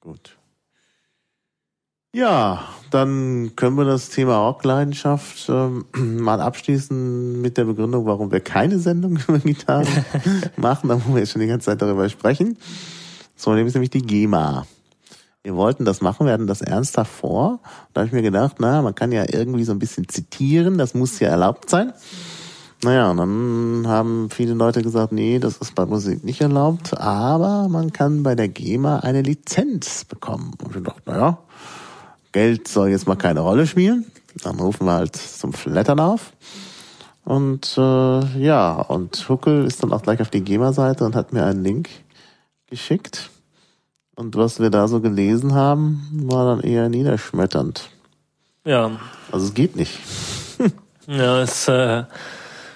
[0.00, 0.36] gut.
[2.12, 2.64] Ja,
[2.96, 8.78] dann können wir das Thema Rockleidenschaft ähm, mal abschließen mit der Begründung, warum wir keine
[8.78, 9.86] Sendung über Gitarren
[10.56, 12.56] machen, da wo wir jetzt schon die ganze Zeit darüber sprechen.
[13.36, 14.66] So, dem ist nämlich die GEMA.
[15.42, 17.60] Wir wollten das machen, wir hatten das ernsthaft vor.
[17.92, 20.94] Da habe ich mir gedacht, na, man kann ja irgendwie so ein bisschen zitieren, das
[20.94, 21.92] muss ja erlaubt sein.
[22.82, 27.68] Naja, und dann haben viele Leute gesagt, nee, das ist bei Musik nicht erlaubt, aber
[27.68, 30.52] man kann bei der GEMA eine Lizenz bekommen.
[30.64, 31.38] Und ich dachte, naja,
[32.36, 34.04] Geld soll jetzt mal keine Rolle spielen.
[34.44, 36.32] Dann rufen wir halt zum Flattern auf.
[37.24, 41.46] Und äh, ja, und Huckel ist dann auch gleich auf die GEMA-Seite und hat mir
[41.46, 41.88] einen Link
[42.66, 43.30] geschickt.
[44.16, 47.88] Und was wir da so gelesen haben, war dann eher niederschmetternd.
[48.66, 48.90] Ja.
[49.32, 49.98] Also es geht nicht.
[51.06, 52.04] ja, es ist äh,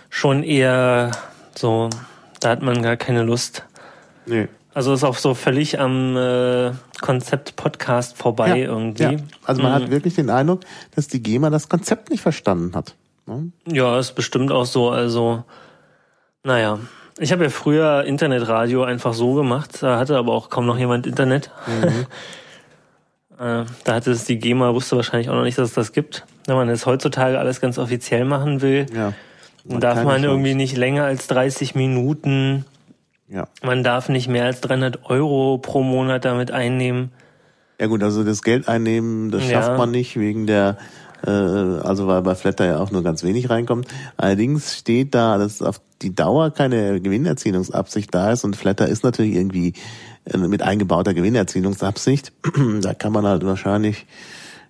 [0.09, 1.11] schon eher
[1.55, 1.91] so,
[2.41, 3.67] da hat man gar keine Lust.
[4.25, 4.49] Nee.
[4.73, 9.03] Also ist auch so völlig am äh, Konzept Podcast vorbei ja, irgendwie.
[9.03, 9.17] Ja.
[9.45, 9.85] Also man mhm.
[9.85, 10.61] hat wirklich den Eindruck,
[10.95, 12.95] dass die GEMA das Konzept nicht verstanden hat.
[13.27, 13.51] Ne?
[13.67, 14.91] Ja, ist bestimmt auch so.
[14.91, 15.45] Also,
[16.45, 16.79] naja.
[17.19, 21.07] Ich habe ja früher Internetradio einfach so gemacht, da hatte aber auch kaum noch jemand
[21.07, 21.51] Internet.
[21.67, 22.07] Mhm.
[23.41, 26.27] Äh, da hatte es die GEMA, wusste wahrscheinlich auch noch nicht, dass es das gibt.
[26.45, 29.15] Wenn man jetzt heutzutage alles ganz offiziell machen will, ja,
[29.65, 32.67] dann darf man irgendwie nicht länger als 30 Minuten
[33.31, 33.49] ja.
[33.63, 37.13] Man darf nicht mehr als 300 Euro pro Monat damit einnehmen.
[37.81, 39.77] Ja gut, also das Geld einnehmen, das schafft ja.
[39.77, 40.77] man nicht wegen der,
[41.25, 43.89] äh, also weil bei Flatter ja auch nur ganz wenig reinkommt.
[44.17, 49.35] Allerdings steht da, dass auf die Dauer keine Gewinnerzielungsabsicht da ist und Flatter ist natürlich
[49.35, 49.75] irgendwie
[50.25, 52.33] äh, mit eingebauter Gewinnerzielungsabsicht.
[52.83, 54.07] da kann man halt wahrscheinlich,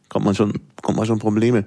[0.08, 0.52] kommt man schon,
[0.82, 1.64] kommt man schon Probleme.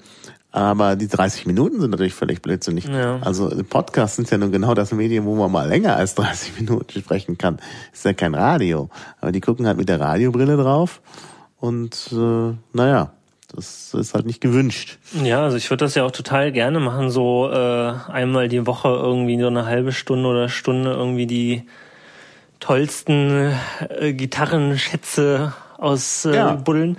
[0.53, 2.85] Aber die 30 Minuten sind natürlich völlig blödsinnig.
[2.85, 3.17] Ja.
[3.21, 7.01] Also Podcasts sind ja nun genau das Medium, wo man mal länger als 30 Minuten
[7.01, 7.57] sprechen kann.
[7.91, 8.89] Ist ja kein Radio.
[9.19, 11.01] Aber die gucken halt mit der Radiobrille drauf.
[11.59, 13.13] Und äh, naja,
[13.55, 14.99] das ist halt nicht gewünscht.
[15.23, 18.89] Ja, also ich würde das ja auch total gerne machen, so äh, einmal die Woche
[18.89, 21.63] irgendwie so eine halbe Stunde oder Stunde irgendwie die
[22.59, 23.53] tollsten
[23.89, 26.53] äh, Gitarrenschätze aus äh, ja.
[26.53, 26.97] Buddeln.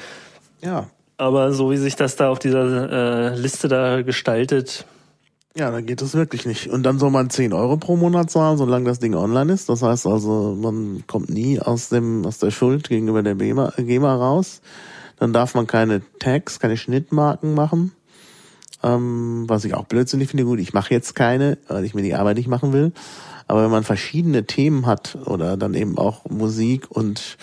[0.61, 0.89] Ja,
[1.25, 4.85] aber so wie sich das da auf dieser äh, Liste da gestaltet.
[5.57, 6.69] Ja, dann geht es wirklich nicht.
[6.69, 9.69] Und dann soll man 10 Euro pro Monat zahlen, solange das Ding online ist.
[9.69, 14.15] Das heißt also, man kommt nie aus dem, aus der Schuld gegenüber der GEMA, GEMA
[14.15, 14.61] raus.
[15.19, 17.93] Dann darf man keine Tags, keine Schnittmarken machen.
[18.83, 22.15] Ähm, was ich auch blödsinnig finde, gut, ich mache jetzt keine, weil ich mir die
[22.15, 22.93] Arbeit nicht machen will.
[23.47, 27.37] Aber wenn man verschiedene Themen hat oder dann eben auch Musik und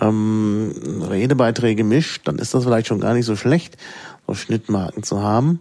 [0.00, 0.72] ähm,
[1.08, 3.76] Redebeiträge mischt, dann ist das vielleicht schon gar nicht so schlecht,
[4.26, 5.60] so Schnittmarken zu haben,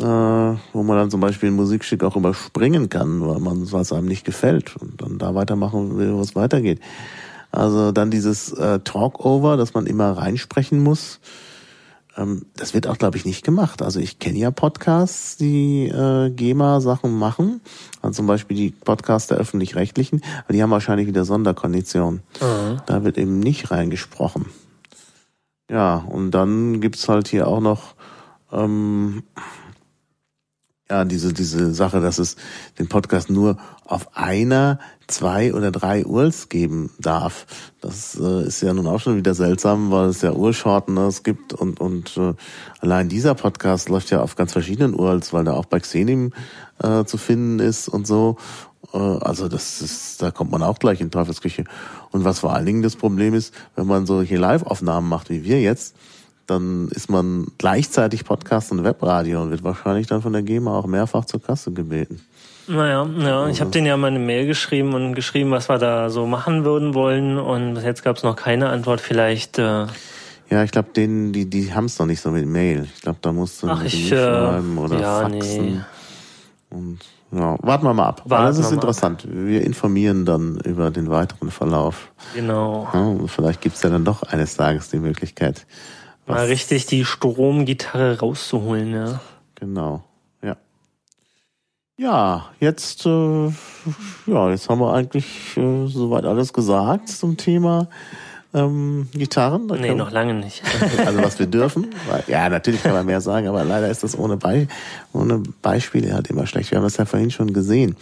[0.00, 4.08] äh, wo man dann zum Beispiel ein Musikstück auch überspringen kann, weil man was einem
[4.08, 6.80] nicht gefällt und dann da weitermachen will, wo es weitergeht.
[7.52, 11.20] Also dann dieses äh, Talkover, dass man immer reinsprechen muss,
[12.16, 13.82] ähm, das wird auch, glaube ich, nicht gemacht.
[13.82, 17.60] Also ich kenne ja Podcasts, die äh, GEMA-Sachen machen.
[18.00, 22.22] Also zum Beispiel die Podcasts der öffentlich-rechtlichen, aber die haben wahrscheinlich wieder Sonderkonditionen.
[22.40, 22.80] Mhm.
[22.86, 24.46] Da wird eben nicht reingesprochen.
[25.70, 27.94] Ja, und dann gibt's halt hier auch noch
[28.52, 29.22] ähm,
[30.92, 32.36] ja, diese, diese Sache, dass es
[32.78, 37.46] den Podcast nur auf einer, zwei oder drei URLs geben darf.
[37.80, 41.80] Das äh, ist ja nun auch schon wieder seltsam, weil es ja URL-Shorteners gibt und,
[41.80, 42.34] und äh,
[42.80, 46.32] allein dieser Podcast läuft ja auf ganz verschiedenen URLs, weil der auch bei Xenim
[46.82, 48.36] äh, zu finden ist und so.
[48.92, 51.64] Äh, also das ist, da kommt man auch gleich in Teufelsküche.
[52.10, 55.62] Und was vor allen Dingen das Problem ist, wenn man solche Live-Aufnahmen macht wie wir
[55.62, 55.96] jetzt,
[56.52, 60.86] dann ist man gleichzeitig Podcast und Webradio und wird wahrscheinlich dann von der GEMA auch
[60.86, 62.20] mehrfach zur Kasse gebeten.
[62.68, 66.10] Naja, ja, ich habe denen ja mal eine Mail geschrieben und geschrieben, was wir da
[66.10, 69.00] so machen würden wollen und bis jetzt gab es noch keine Antwort.
[69.00, 69.58] Vielleicht.
[69.58, 69.86] Äh
[70.48, 72.86] ja, ich glaube, denen, die, die haben es noch nicht so mit Mail.
[72.94, 75.64] Ich glaube, da musst du Ach, ich, äh, schreiben oder ja, faxen.
[75.66, 75.80] Nee.
[76.70, 76.98] Und
[77.32, 78.22] ja, warten wir mal ab.
[78.26, 79.24] Warten das ist interessant.
[79.24, 79.30] Ab.
[79.32, 82.12] Wir informieren dann über den weiteren Verlauf.
[82.34, 82.86] Genau.
[82.92, 85.66] Ja, vielleicht gibt's ja dann doch eines Tages die Möglichkeit,
[86.26, 89.20] Mal richtig die Stromgitarre rauszuholen, ja.
[89.56, 90.04] Genau,
[90.42, 90.56] ja.
[91.96, 93.48] Ja, jetzt, äh,
[94.26, 97.88] ja, jetzt haben wir eigentlich äh, soweit alles gesagt zum Thema
[98.54, 99.68] ähm, Gitarren.
[99.68, 100.62] Da nee, noch lange nicht.
[101.04, 101.88] Also was wir dürfen.
[102.08, 104.68] Weil, ja, natürlich kann man mehr sagen, aber leider ist das ohne, Be
[105.12, 106.70] ohne Beispiele halt immer schlecht.
[106.70, 107.96] Wir haben das ja vorhin schon gesehen.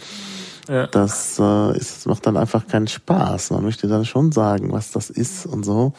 [0.69, 0.87] Ja.
[0.87, 3.51] Das äh, ist, macht dann einfach keinen Spaß.
[3.51, 5.93] Man möchte dann schon sagen, was das ist und so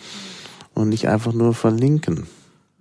[0.75, 2.27] und nicht einfach nur verlinken.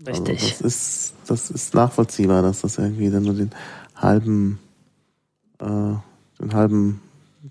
[0.06, 0.42] Richtig.
[0.42, 3.52] Also das ist, das ist nachvollziehbar, dass das irgendwie dann nur den
[3.96, 4.60] halben,
[5.60, 7.02] äh, den halben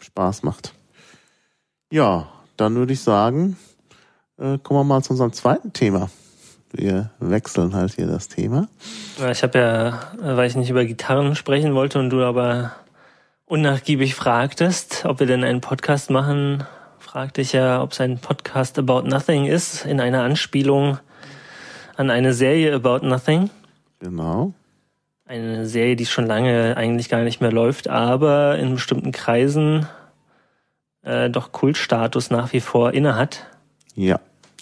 [0.01, 0.75] Spaß macht.
[1.93, 3.57] Ja, dann würde ich sagen,
[4.39, 6.11] äh, kommen wir mal zu unserem zweiten Thema.
[6.73, 8.69] Wir wechseln halt hier das Thema.
[9.31, 12.73] Ich habe ja, weil ich nicht über Gitarren sprechen wollte und du aber
[13.47, 16.65] unnachgiebig fragtest, ob wir denn einen Podcast machen,
[17.11, 21.01] fragte ich ja, ob es ein Podcast About Nothing ist, in einer Anspielung
[21.97, 23.51] an eine Serie About Nothing.
[23.99, 24.55] Genau.
[25.25, 29.89] Eine Serie, die schon lange eigentlich gar nicht mehr läuft, aber in bestimmten Kreisen
[31.03, 33.45] äh, doch Kultstatus nach wie vor innehat.
[33.97, 34.21] Ja,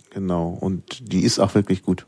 [0.09, 0.49] genau.
[0.49, 2.07] Und die ist auch wirklich gut.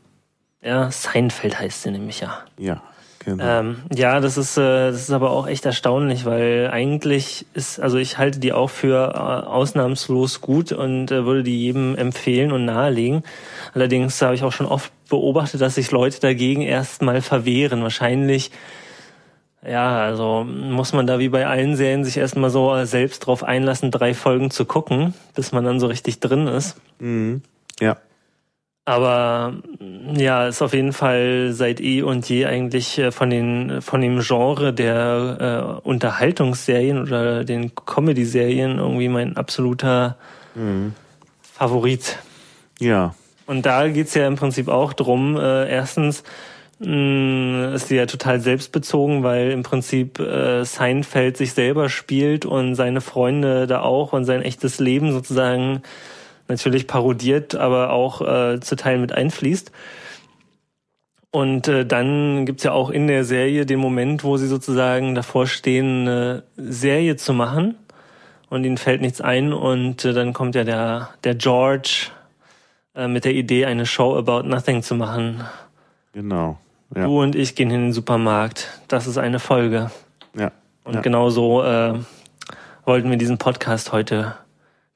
[0.59, 2.39] Ja, Seinfeld heißt sie nämlich ja.
[2.57, 2.81] Ja,
[3.23, 3.43] Genau.
[3.43, 7.97] Ähm, ja, das ist, äh, das ist aber auch echt erstaunlich, weil eigentlich ist, also
[7.97, 12.65] ich halte die auch für äh, ausnahmslos gut und äh, würde die jedem empfehlen und
[12.65, 13.23] nahelegen.
[13.75, 17.83] Allerdings habe ich auch schon oft beobachtet, dass sich Leute dagegen erstmal verwehren.
[17.83, 18.49] Wahrscheinlich,
[19.63, 23.91] ja, also muss man da wie bei allen Serien sich erstmal so selbst drauf einlassen,
[23.91, 26.77] drei Folgen zu gucken, bis man dann so richtig drin ist.
[26.99, 27.43] Mhm.
[27.79, 27.97] Ja.
[28.85, 29.53] Aber
[30.15, 34.21] ja, ist auf jeden Fall seit eh und je eigentlich äh, von den von dem
[34.21, 40.17] Genre der äh, Unterhaltungsserien oder den Comedy-Serien irgendwie mein absoluter
[40.55, 40.93] mhm.
[41.41, 42.17] Favorit.
[42.79, 43.13] Ja.
[43.45, 45.37] Und da geht's ja im Prinzip auch drum.
[45.37, 46.23] Äh, erstens
[46.79, 52.73] mh, ist sie ja total selbstbezogen, weil im Prinzip äh, Seinfeld sich selber spielt und
[52.73, 55.83] seine Freunde da auch und sein echtes Leben sozusagen
[56.51, 59.71] natürlich parodiert, aber auch äh, zu Teilen mit einfließt.
[61.31, 65.47] Und äh, dann gibt's ja auch in der Serie den Moment, wo sie sozusagen davor
[65.47, 67.75] stehen, eine Serie zu machen
[68.49, 72.07] und ihnen fällt nichts ein und äh, dann kommt ja der, der George
[72.95, 75.41] äh, mit der Idee, eine Show about nothing zu machen.
[76.11, 76.59] Genau.
[76.93, 77.05] Ja.
[77.05, 78.67] Du und ich gehen in den Supermarkt.
[78.89, 79.89] Das ist eine Folge.
[80.37, 80.51] Ja.
[80.83, 81.01] Und ja.
[81.01, 81.93] genau so äh,
[82.83, 84.35] wollten wir diesen Podcast heute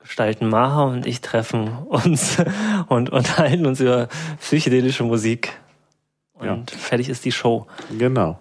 [0.05, 0.47] gestalten.
[0.49, 2.37] Maha und ich treffen uns
[2.87, 4.07] und unterhalten uns über
[4.39, 5.53] psychedelische Musik.
[6.33, 6.77] Und ja.
[6.77, 7.67] fertig ist die Show.
[7.97, 8.39] Genau.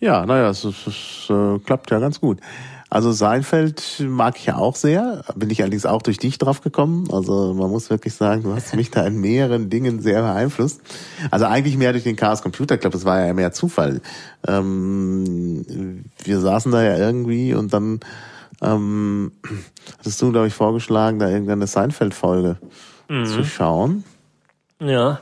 [0.00, 2.40] Ja, naja, es, es, es äh, klappt ja ganz gut.
[2.90, 7.08] Also Seinfeld mag ich ja auch sehr, bin ich allerdings auch durch dich drauf gekommen.
[7.10, 10.80] Also man muss wirklich sagen, du hast mich da in mehreren Dingen sehr beeinflusst.
[11.32, 14.00] Also eigentlich mehr durch den Chaos Computer Club, das war ja mehr Zufall.
[14.46, 17.98] Ähm, wir saßen da ja irgendwie und dann
[18.64, 19.32] ähm,
[19.98, 22.56] hattest du, glaube ich, vorgeschlagen, da irgendeine Seinfeld-Folge
[23.08, 23.26] mhm.
[23.26, 24.04] zu schauen.
[24.80, 25.20] Ja.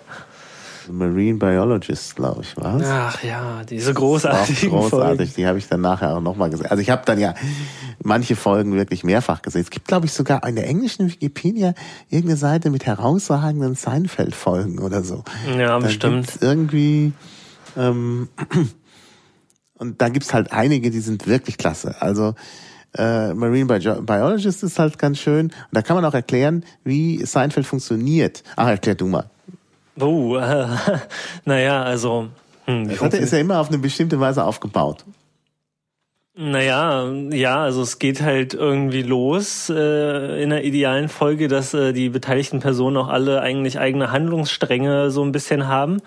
[0.91, 5.33] Marine Biologist, glaube ich, war Ach ja, diese großartigen Großartig, Folgen.
[5.37, 6.67] die habe ich dann nachher auch nochmal gesehen.
[6.67, 7.35] Also ich habe dann ja
[8.03, 9.63] manche Folgen wirklich mehrfach gesehen.
[9.63, 11.75] Es gibt, glaube ich, sogar in der englischen Wikipedia
[12.09, 15.23] irgendeine Seite mit herausragenden Seinfeld-Folgen oder so.
[15.57, 16.39] Ja, Da bestimmt.
[16.41, 17.13] irgendwie
[17.77, 18.29] ähm,
[19.79, 21.97] und da gibt's halt einige, die sind wirklich klasse.
[22.01, 22.35] Also
[22.97, 25.47] äh, Marine Bio Biologist ist halt ganz schön.
[25.47, 28.43] Und da kann man auch erklären, wie Seinfeld funktioniert.
[28.57, 29.25] Ach, erklär du mal.
[30.01, 30.67] Oh, äh,
[31.45, 32.29] naja, also.
[32.67, 35.05] Hm, Das hat- ist ja immer auf eine bestimmte Weise aufgebaut.
[36.35, 41.93] Naja, ja, also es geht halt irgendwie los äh, in der idealen Folge, dass äh,
[41.93, 45.99] die beteiligten Personen auch alle eigentlich eigene Handlungsstränge so ein bisschen haben.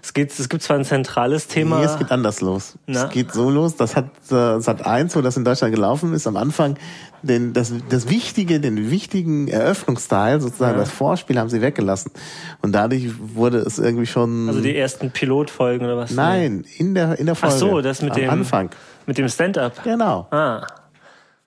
[0.00, 1.80] Es geht, es gibt zwar ein zentrales Thema.
[1.80, 2.78] Nee, es geht anders los.
[2.86, 3.06] Na?
[3.06, 6.28] Es geht so los, das hat äh, Sat 1, wo das in Deutschland gelaufen ist,
[6.28, 6.76] am Anfang
[7.22, 10.80] den, das, das Wichtige, den wichtigen Eröffnungsteil, sozusagen Ja.
[10.80, 12.12] das Vorspiel, haben sie weggelassen.
[12.60, 14.46] Und dadurch wurde es irgendwie schon.
[14.48, 16.12] also die ersten Pilotfolgen oder was?
[16.12, 17.58] nein, in der, in der Ach Folge.
[17.58, 18.70] so, das mit am dem Anfang.
[19.06, 19.82] Mit dem Stand-up.
[19.84, 20.26] Genau.
[20.30, 20.66] Ah.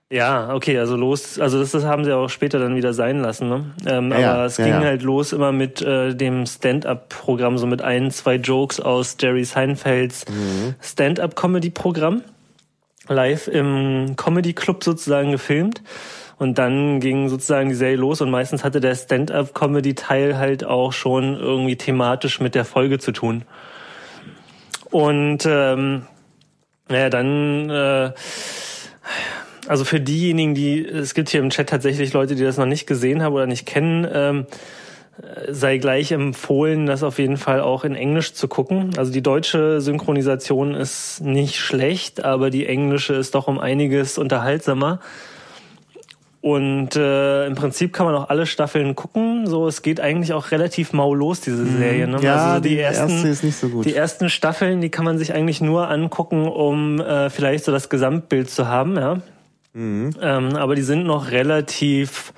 [0.10, 3.50] Ja, okay, also los, also das, das haben sie auch später dann wieder sein lassen,
[3.50, 3.66] ne?
[3.88, 4.82] Ähm, Ja, aber es ja, ging ja.
[4.82, 10.26] halt los immer mit äh, dem Stand-up-Programm, so mit ein, zwei Jokes aus Jerry Seinfelds
[10.30, 10.76] Mhm.
[10.80, 12.22] Stand-up-Comedy-Programm,
[13.08, 15.82] live im Comedy-Club sozusagen gefilmt.
[16.38, 21.36] Und dann ging sozusagen die Serie los und meistens hatte der Stand-up-Comedy-Teil halt auch schon
[21.40, 23.44] irgendwie thematisch mit der Folge zu tun.
[24.92, 26.06] Und ähm,
[26.88, 28.12] naja, dann äh,
[29.68, 32.86] also für diejenigen, die, es gibt hier im Chat tatsächlich Leute, die das noch nicht
[32.86, 34.46] gesehen haben oder nicht kennen, ähm,
[35.22, 38.92] äh, sei gleich empfohlen, das auf jeden Fall auch in Englisch zu gucken.
[38.98, 45.00] Also die deutsche Synchronisation ist nicht schlecht, aber die englische ist doch um einiges unterhaltsamer.
[46.46, 49.48] Und äh, im Prinzip kann man auch alle Staffeln gucken.
[49.48, 52.08] So, es geht eigentlich auch relativ maulos, diese Serie.
[52.08, 52.18] Ne?
[52.18, 52.24] Mhm.
[52.24, 53.86] Ja, also so die erste ist nicht so gut.
[53.86, 57.90] Die ersten Staffeln, die kann man sich eigentlich nur angucken, um äh, vielleicht so das
[57.90, 59.22] Gesamtbild zu haben, ja.
[59.74, 60.12] Mhm.
[60.22, 62.32] Ähm, aber die sind noch relativ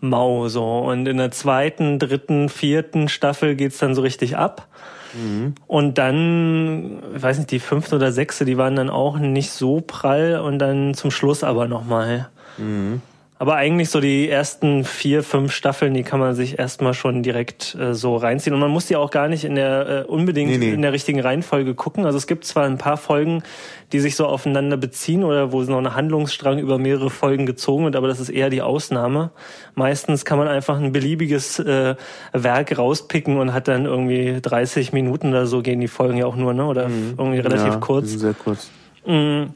[0.00, 0.78] mau so.
[0.80, 4.66] Und in der zweiten, dritten, vierten Staffel geht's dann so richtig ab.
[5.14, 5.54] Mhm.
[5.68, 9.80] Und dann, ich weiß nicht, die fünfte oder sechste, die waren dann auch nicht so
[9.80, 12.28] prall und dann zum Schluss aber nochmal.
[12.58, 13.02] Mhm.
[13.42, 17.74] Aber eigentlich so die ersten vier, fünf Staffeln, die kann man sich erstmal schon direkt
[17.74, 18.54] äh, so reinziehen.
[18.54, 20.70] Und man muss die auch gar nicht in der äh, unbedingt Nee, nee.
[20.70, 22.06] in der richtigen Reihenfolge gucken.
[22.06, 23.42] Also es gibt zwar ein paar Folgen,
[23.90, 27.96] die sich so aufeinander beziehen oder wo noch ein Handlungsstrang über mehrere Folgen gezogen wird,
[27.96, 29.32] aber das ist eher die Ausnahme.
[29.74, 31.96] Meistens kann man einfach ein beliebiges äh,
[32.32, 36.36] Werk rauspicken und hat dann irgendwie 30 Minuten oder so gehen die Folgen ja auch
[36.36, 36.64] nur, ne?
[36.64, 36.82] Oder
[37.18, 37.72] irgendwie relativ Mhm.
[37.72, 38.10] ja, kurz.
[38.12, 38.70] Sehr kurz.
[39.04, 39.48] mh,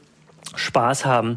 [0.55, 1.35] Spaß haben.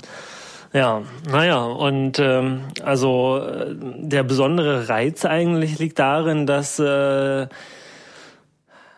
[0.73, 7.49] Ja, naja, und ähm, also äh, der besondere Reiz eigentlich liegt darin, dass äh,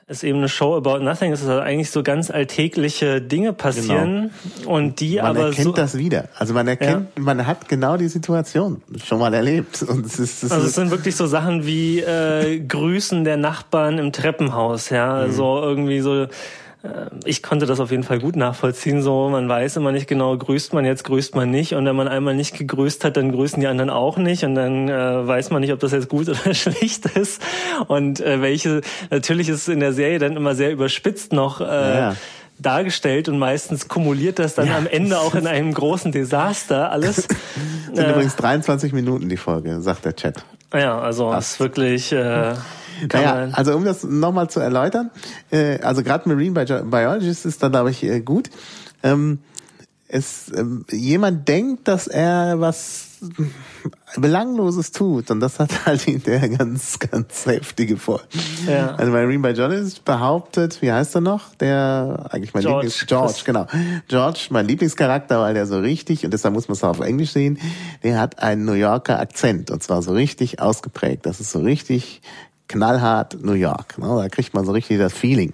[0.06, 4.32] es eben eine Show about nothing ist, dass also eigentlich so ganz alltägliche Dinge passieren
[4.66, 5.72] und die Man aber erkennt so.
[5.72, 6.28] das wieder.
[6.36, 9.82] Also man erkennt, man hat genau die Situation schon mal erlebt.
[9.82, 13.38] Und es ist, es Also es ist sind wirklich so Sachen wie äh, Grüßen der
[13.38, 16.26] Nachbarn im Treppenhaus, ja, also irgendwie so.
[16.82, 16.88] Äh,
[17.24, 19.02] Ich konnte das auf jeden Fall gut nachvollziehen.
[19.02, 21.74] So, man weiß immer nicht genau, grüßt man jetzt, grüßt man nicht.
[21.74, 24.44] Und wenn man einmal nicht gegrüßt hat, dann grüßen die anderen auch nicht.
[24.44, 27.40] Und dann äh, weiß man nicht, ob das jetzt gut oder schlecht ist.
[27.88, 28.80] Und äh, welche,
[29.10, 31.60] natürlich ist es in der Serie dann immer sehr überspitzt noch.
[31.60, 32.16] Äh, Ja.
[32.58, 34.76] dargestellt und meistens kumuliert das dann Ja.
[34.78, 37.16] am Ende auch in einem großen Desaster alles.
[37.92, 40.44] sind übrigens 23 Minuten die Folge, sagt der Chat.
[40.72, 42.54] Ja, also es ist wirklich äh,
[43.12, 45.10] Naja, also um das nochmal zu erläutern,
[45.50, 48.50] äh, also gerade Marine Bio Biologist ist da, glaube ich, äh, gut.
[49.02, 49.38] Ähm,
[50.12, 53.08] es, ähm, jemand denkt, dass er was
[54.16, 58.24] Belangloses tut und das hat halt in der ganz, ganz heftige Folge.
[58.66, 58.94] Ja.
[58.96, 61.54] Also Marine Biologist behauptet, wie heißt er noch?
[61.54, 62.86] Der eigentlich mein George.
[62.86, 63.66] Lieblings George, genau.
[64.08, 67.30] George, mein Lieblingscharakter, weil der so richtig, und deshalb muss man es auch auf Englisch
[67.30, 67.58] sehen,
[68.02, 71.24] der hat einen New Yorker Akzent und zwar so richtig ausgeprägt.
[71.24, 72.20] Das ist so richtig
[72.72, 73.98] knallhart New York.
[73.98, 74.06] Ne?
[74.06, 75.52] Da kriegt man so richtig das Feeling.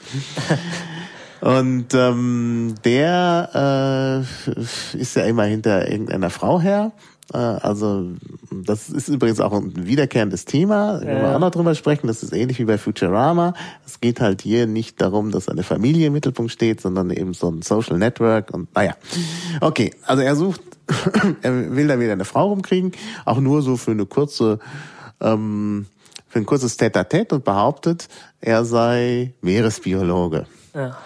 [1.41, 6.91] Und ähm, der äh, ist ja immer hinter irgendeiner Frau her.
[7.33, 8.09] Äh, also
[8.51, 10.95] das ist übrigens auch ein wiederkehrendes Thema.
[10.95, 11.37] Da können wir Ja.
[11.37, 12.09] auch noch drüber sprechen.
[12.09, 13.55] Das ist ähnlich wie bei Futurama.
[13.87, 17.49] Es geht halt hier nicht darum, dass eine Familie im Mittelpunkt steht, sondern eben so
[17.51, 18.53] ein Social Network.
[18.53, 18.95] Und naja,
[19.61, 19.95] okay.
[20.07, 20.61] Also er sucht,
[21.43, 22.91] er will da wieder eine Frau rumkriegen,
[23.25, 24.59] auch nur so für eine kurze
[25.21, 25.87] ähm,
[26.39, 28.09] für ein kurzes Tête-à-Tête und behauptet,
[28.41, 30.47] er sei Meeresbiologe.
[30.75, 30.97] ja.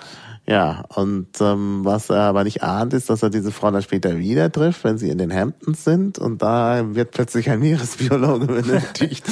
[0.44, 4.18] Ja, und ähm, was er aber nicht ahnt, ist, dass er diese Frau dann später
[4.18, 6.18] wieder trifft, wenn sie in den Hamptons sind.
[6.18, 9.24] Und da wird plötzlich ein Meeresbiologe benötigt.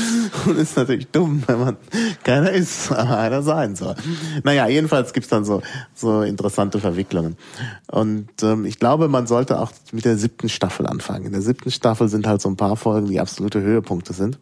[0.46, 1.76] und ist natürlich dumm, wenn man
[2.22, 3.96] keiner ist, aber einer sein soll.
[4.44, 5.62] Naja, jedenfalls gibt's dann so,
[5.94, 7.36] so interessante Verwicklungen.
[7.90, 11.26] Und ähm, ich glaube, man sollte auch mit der siebten Staffel anfangen.
[11.26, 14.38] In der siebten Staffel sind halt so ein paar Folgen, die absolute Höhepunkte sind.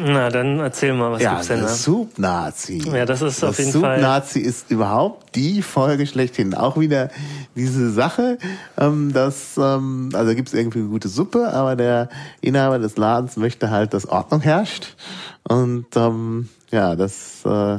[0.00, 1.74] Na, dann erzähl mal, was ja, gibt's denn der da?
[1.74, 2.82] Soup-Nazi.
[2.92, 6.54] Ja, das ist das auf jeden Soup-Nazi ist überhaupt die Folge schlechthin.
[6.54, 7.10] Auch wieder
[7.54, 8.38] diese Sache,
[8.78, 12.08] ähm, dass, ähm, also gibt's irgendwie eine gute Suppe, aber der
[12.40, 14.96] Inhaber des Ladens möchte halt, dass Ordnung herrscht.
[15.44, 17.44] Und ähm, ja, das...
[17.44, 17.78] Äh,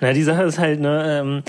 [0.00, 1.42] Na, die Sache ist halt, ne, ähm,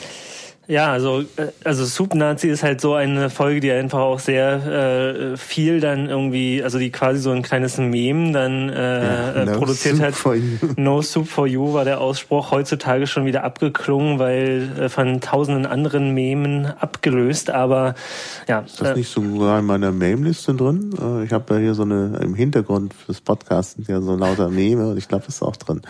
[0.70, 5.34] ja, also, äh, also Soup Nazi ist halt so eine Folge, die einfach auch sehr
[5.34, 9.46] äh, viel dann irgendwie, also die quasi so ein kleines Meme dann äh, Ja, äh,
[9.46, 10.14] no produziert soup hat.
[10.14, 10.58] for you.
[10.78, 15.66] No Soup for You war der Ausspruch heutzutage schon wieder abgeklungen, weil äh, von tausenden
[15.66, 17.96] anderen Memen abgelöst, aber
[18.48, 18.60] ja.
[18.60, 20.92] ist das äh, nicht sogar in meiner Meme-Liste drin?
[21.02, 24.50] Äh, ich habe ja hier so eine, im Hintergrund fürs Podcast sind ja so lauter
[24.50, 25.82] Meme und ich glaube, das ist auch drin.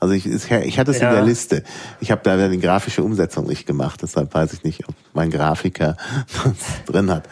[0.00, 1.10] Also ich, ich hatte es Ja.
[1.10, 1.62] in der Liste.
[2.00, 5.96] Ich habe da die grafische Umsetzung nicht gemacht, deshalb weiß ich nicht, ob mein Grafiker
[6.44, 7.28] das drin hat.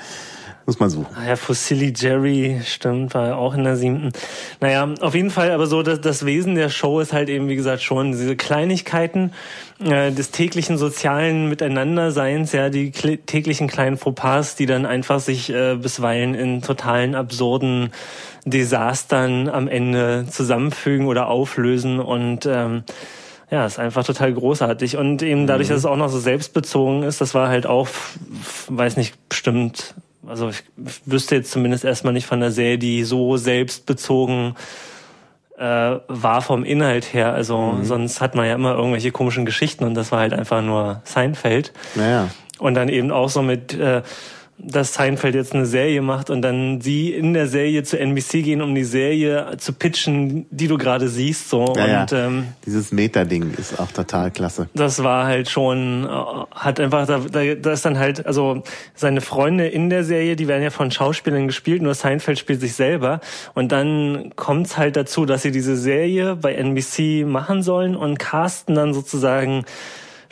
[0.64, 1.06] Muss man suchen.
[1.16, 4.12] Ah Ja, Fossili Jerry, stimmt, war auch in der siebten.
[4.60, 7.56] Naja, auf jeden Fall, aber so das, das Wesen der Show ist halt eben, wie
[7.56, 9.32] gesagt, schon diese Kleinigkeiten
[9.84, 15.50] äh, des täglichen sozialen Miteinanderseins, ja, die kle- täglichen kleinen Fauxpas, die dann einfach sich
[15.50, 17.90] äh, bisweilen in totalen absurden
[18.44, 22.84] Desastern am Ende zusammenfügen oder auflösen und ähm,
[23.50, 24.96] ja, ist einfach total großartig.
[24.96, 27.86] Und eben dadurch, dass es auch noch so selbstbezogen ist, das war halt auch,
[28.68, 29.94] weiß nicht, bestimmt,
[30.26, 30.62] also ich
[31.06, 34.54] wüsste jetzt zumindest erstmal nicht von der Serie, die so selbstbezogen
[35.58, 35.64] äh,
[36.08, 37.32] war vom Inhalt her.
[37.32, 41.02] Also sonst hat man ja immer irgendwelche komischen Geschichten und das war halt einfach nur
[41.04, 41.72] Seinfeld.
[41.94, 42.28] Naja.
[42.58, 44.02] Und dann eben auch so mit, äh,
[44.58, 48.62] dass Seinfeld jetzt eine Serie macht und dann sie in der Serie zu NBC gehen,
[48.62, 51.48] um die Serie zu pitchen, die du gerade siehst.
[51.50, 51.74] So.
[51.76, 52.26] Ja, und ja.
[52.26, 54.68] ähm, Dieses Meta-Ding ist auch total klasse.
[54.74, 56.08] das war halt schon, äh,
[56.54, 58.62] hat einfach, da, da, da ist dann halt, also
[58.94, 62.74] seine Freunde in der Serie, die werden ja von Schauspielern gespielt, nur Seinfeld spielt sich
[62.74, 63.20] selber.
[63.54, 68.76] Und dann kommt's halt dazu, dass sie diese Serie bei NBC machen sollen und casten
[68.76, 69.64] dann sozusagen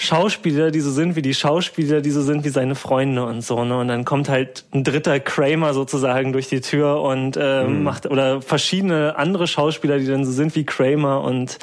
[0.02, 3.64] Schauspieler, die so sind wie die Schauspieler, die so sind wie seine Freunde und so.
[3.64, 3.76] Ne?
[3.78, 8.40] Und dann kommt halt ein dritter Kramer sozusagen durch die Tür und äh, macht oder
[8.40, 11.58] verschiedene andere Schauspieler, die dann so sind wie Kramer und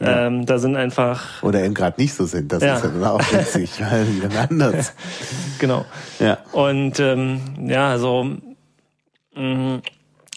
[0.00, 2.52] ähm, da sind einfach Oder eben gerade nicht so sind.
[2.52, 2.76] Das Ja.
[2.76, 4.92] ist ja dann auch witzig, weil dann anders.
[5.58, 5.86] genau.
[6.18, 6.38] Ja.
[6.52, 8.24] Und ähm, ja, so
[9.34, 9.80] mh,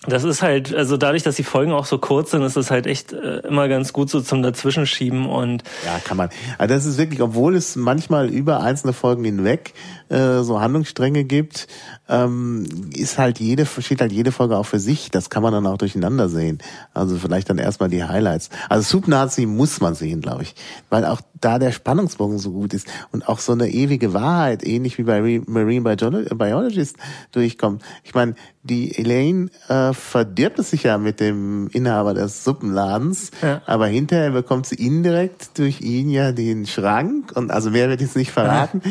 [0.07, 2.87] das ist halt, also dadurch, dass die Folgen auch so kurz sind, ist es halt
[2.87, 6.29] echt äh, immer ganz gut so zum Dazwischenschieben und Ja, kann man.
[6.57, 9.73] Also das ist wirklich, obwohl es manchmal über einzelne Folgen hinweg
[10.09, 11.67] äh, so Handlungsstränge gibt,
[12.09, 12.65] ähm,
[12.95, 15.11] ist halt jede, steht halt jede Folge auch für sich.
[15.11, 16.57] Das kann man dann auch durcheinander sehen.
[16.95, 18.49] Also vielleicht dann erstmal die Highlights.
[18.69, 20.55] Also Soup Nazi muss man sehen, glaube ich.
[20.89, 24.97] Weil auch da der Spannungsbogen so gut ist und auch so eine ewige Wahrheit, ähnlich
[24.97, 26.97] wie bei Marine Biolo- Biologist
[27.31, 27.83] durchkommt.
[28.03, 33.61] Ich meine, die Elaine äh, verdirbt es sich ja mit dem Inhaber des Suppenladens, Ja.
[33.65, 38.15] aber hinterher bekommt sie indirekt durch ihn ja den Schrank und also mehr wird jetzt
[38.15, 38.81] nicht verraten.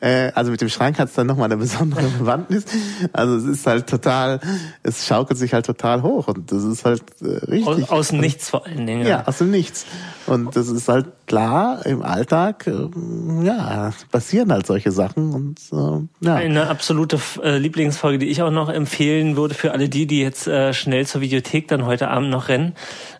[0.00, 2.64] Äh, also mit dem Schrank hat es dann nochmal eine besondere Bewandtnis.
[3.12, 4.40] Also es ist halt total,
[4.82, 7.66] es schaukelt sich halt total hoch und das ist halt äh, richtig.
[7.66, 9.06] aus, aus dem Nichts vor allen Dingen.
[9.06, 9.86] Ja, aus dem Nichts.
[10.28, 16.26] Und das ist halt klar, im Alltag, ähm, ja, passieren halt solche Sachen und äh,
[16.26, 16.34] ja.
[16.34, 20.46] Eine absolute äh, Lieblingsfolge, die ich auch noch empfehlen würde für alle die, die jetzt
[20.46, 22.74] äh, schnell zur Videothek dann heute Abend noch rennen,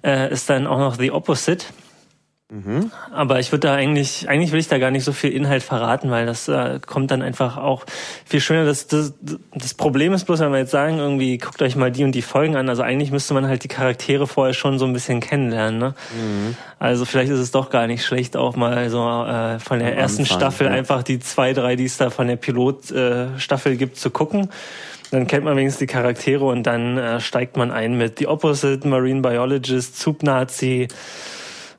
[0.05, 1.67] äh, ist dann auch noch The Opposite.
[3.13, 6.11] Aber ich würde da eigentlich, eigentlich will ich da gar nicht so viel Inhalt verraten,
[6.11, 7.85] weil das äh, kommt dann einfach auch
[8.25, 8.65] viel schöner.
[8.65, 9.13] Das, das,
[9.53, 12.23] das Problem ist bloß, wenn wir jetzt sagen, irgendwie guckt euch mal die und die
[12.23, 12.71] Folgen an.
[12.71, 15.79] Also eigentlich müsste man halt die Charaktere vorher schon so ein bisschen kennenlernen.
[15.79, 15.95] Ne?
[16.79, 19.99] Also vielleicht ist es doch gar nicht schlecht, auch mal so äh, von der Am
[19.99, 20.73] ersten Anfang, Staffel ja.
[20.73, 24.49] einfach die zwei, drei, die es da von der Pilotstaffel äh, gibt, zu gucken.
[25.11, 28.89] Dann kennt man wenigstens die Charaktere und dann äh, steigt man ein mit The Opposite,
[28.89, 30.89] Marine Biologist, Zub-Nazi,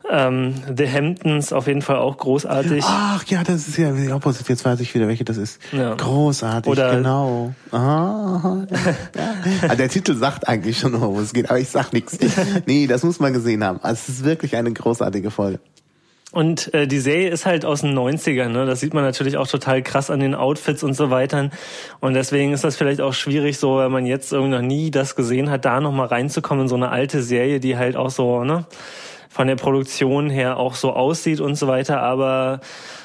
[0.09, 2.84] ähm, The Hamptons, auf jeden Fall auch großartig.
[2.88, 4.49] Ach ja, das ist ja die Opposite.
[4.49, 5.61] Jetzt weiß ich wieder, welche das ist.
[5.71, 5.93] Ja.
[5.95, 7.53] Großartig, Oder- genau.
[7.71, 8.65] Aha,
[9.15, 9.35] ja.
[9.63, 12.17] Also der Titel sagt eigentlich schon, worum es geht, aber ich sag nichts.
[12.65, 13.80] Nee, das muss man gesehen haben.
[13.81, 15.59] Also es ist wirklich eine großartige Folge.
[16.31, 18.67] Und äh, die Serie ist halt aus den 90ern, ne?
[18.67, 21.49] Das sieht man natürlich auch total krass an den Outfits und so weiter.
[22.01, 25.15] Und deswegen ist das vielleicht auch schwierig, so, wenn man jetzt irgendwie noch nie das
[25.15, 28.65] gesehen hat, da nochmal reinzukommen in so eine alte Serie, die halt auch so, ne,
[29.30, 32.01] von der Produktion her auch so aussieht und so weiter.
[32.01, 32.60] Aber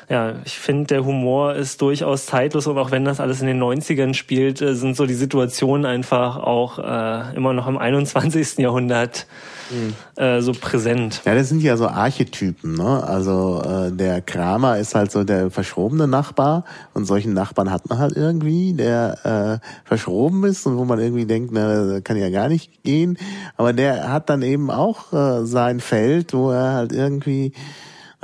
[0.08, 3.62] ja, ich finde, der Humor ist durchaus zeitlos und auch wenn das alles in den
[3.62, 8.58] 90ern spielt, äh, sind so die Situationen einfach auch äh, immer noch im 21.
[8.58, 9.26] Jahrhundert
[9.70, 10.22] mhm.
[10.22, 11.22] äh, so präsent.
[11.24, 13.02] Ja, das sind ja so Archetypen, ne?
[13.02, 17.98] Also äh, der Kramer ist halt so der verschrobene Nachbar und solchen Nachbarn hat man
[17.98, 22.48] halt irgendwie, der äh, verschroben ist und wo man irgendwie denkt, na, kann ja gar
[22.48, 23.18] nicht gehen.
[23.56, 27.52] Aber der hat dann eben auch äh, sein Feld, wo er halt irgendwie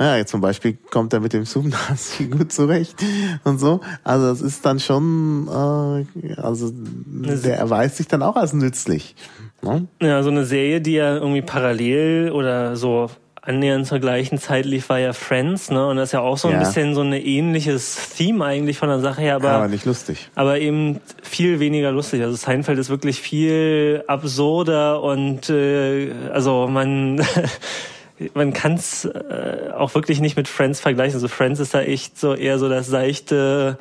[0.03, 2.95] ja, jetzt zum Beispiel kommt er mit dem Zoom-Nazi gut zurecht
[3.43, 3.81] und so.
[4.03, 9.15] Also es ist dann schon, äh, also der erweist sich dann auch als nützlich.
[9.61, 9.87] Ne?
[10.01, 13.09] Ja, so eine Serie, die ja irgendwie parallel oder so
[13.41, 15.87] annähernd zur gleichen Zeit lief, war ja Friends, ne?
[15.87, 16.59] Und das ist ja auch so ein ja.
[16.59, 20.29] bisschen so ein ähnliches Theme eigentlich von der Sache her, aber, aber nicht lustig.
[20.35, 22.21] Aber eben viel weniger lustig.
[22.21, 27.25] Also Seinfeld ist wirklich viel absurder und äh, also man
[28.33, 31.15] man kann es äh, auch wirklich nicht mit Friends vergleichen.
[31.15, 33.77] Also Friends ist da echt so eher so das seichte,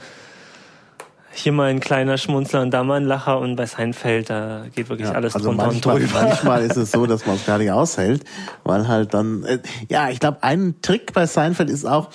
[1.32, 4.88] hier mal ein kleiner Schmunzler und da mal ein Lacher und bei Seinfeld, da geht
[4.88, 6.22] wirklich ja, alles also drunter manchmal, und drüber.
[6.22, 8.24] Manchmal ist es so, dass man es gar nicht aushält,
[8.64, 9.58] weil halt dann, äh,
[9.88, 12.10] ja, ich glaube, ein Trick bei Seinfeld ist auch,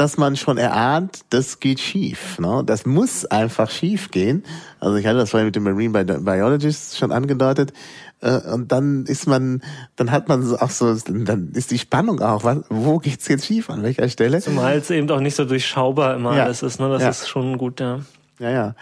[0.00, 2.38] dass man schon erahnt, das geht schief.
[2.38, 2.62] Ne?
[2.64, 4.44] Das muss einfach schief gehen.
[4.78, 7.74] Also ich hatte das vorhin mit dem Marine Biologist schon angedeutet.
[8.22, 9.62] Äh, und dann ist man,
[9.96, 13.68] dann hat man auch so, dann ist die Spannung auch, was, wo geht's jetzt schief,
[13.68, 14.40] an welcher Stelle?
[14.40, 16.44] Zumal es eben auch nicht so durchschaubar immer ja.
[16.44, 16.88] alles ist, ne?
[16.88, 17.10] Das ja.
[17.10, 18.00] ist schon gut, ja.
[18.38, 18.74] Ja, ja.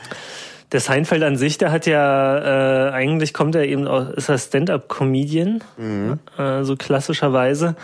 [0.71, 4.39] Der Seinfeld an sich, der hat ja, äh, eigentlich kommt er eben aus, ist er
[4.39, 6.21] Stand-up-Comedian, mhm.
[6.39, 7.75] äh, so klassischerweise.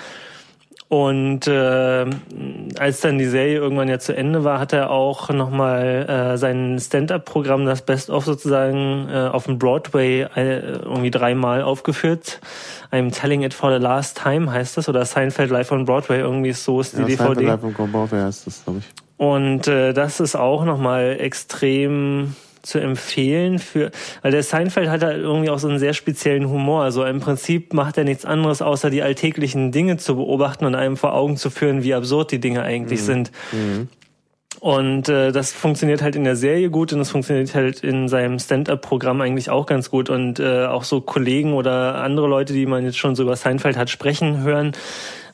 [0.88, 2.06] Und äh,
[2.78, 6.78] als dann die Serie irgendwann ja zu Ende war, hat er auch nochmal äh, sein
[6.78, 12.40] Stand-up-Programm, das Best-of sozusagen, äh, auf dem Broadway äh, irgendwie dreimal aufgeführt.
[12.92, 16.52] I'm Telling It for the Last Time heißt das, oder Seinfeld Live on Broadway, irgendwie
[16.52, 17.46] so ist die ja, DVD.
[17.46, 18.84] Seinfeld Live on Broadway heißt das, glaube ich.
[19.16, 22.34] Und äh, das ist auch nochmal extrem
[22.64, 23.90] zu empfehlen für,
[24.22, 26.82] weil der Seinfeld hat halt irgendwie auch so einen sehr speziellen Humor.
[26.82, 30.96] Also im Prinzip macht er nichts anderes, außer die alltäglichen Dinge zu beobachten und einem
[30.96, 33.04] vor Augen zu führen, wie absurd die Dinge eigentlich mhm.
[33.04, 33.32] sind.
[33.52, 33.88] Mhm.
[34.60, 38.38] Und äh, das funktioniert halt in der Serie gut und das funktioniert halt in seinem
[38.38, 40.08] Stand-up-Programm eigentlich auch ganz gut.
[40.08, 43.76] Und äh, auch so Kollegen oder andere Leute, die man jetzt schon so über Seinfeld
[43.76, 44.72] hat sprechen hören,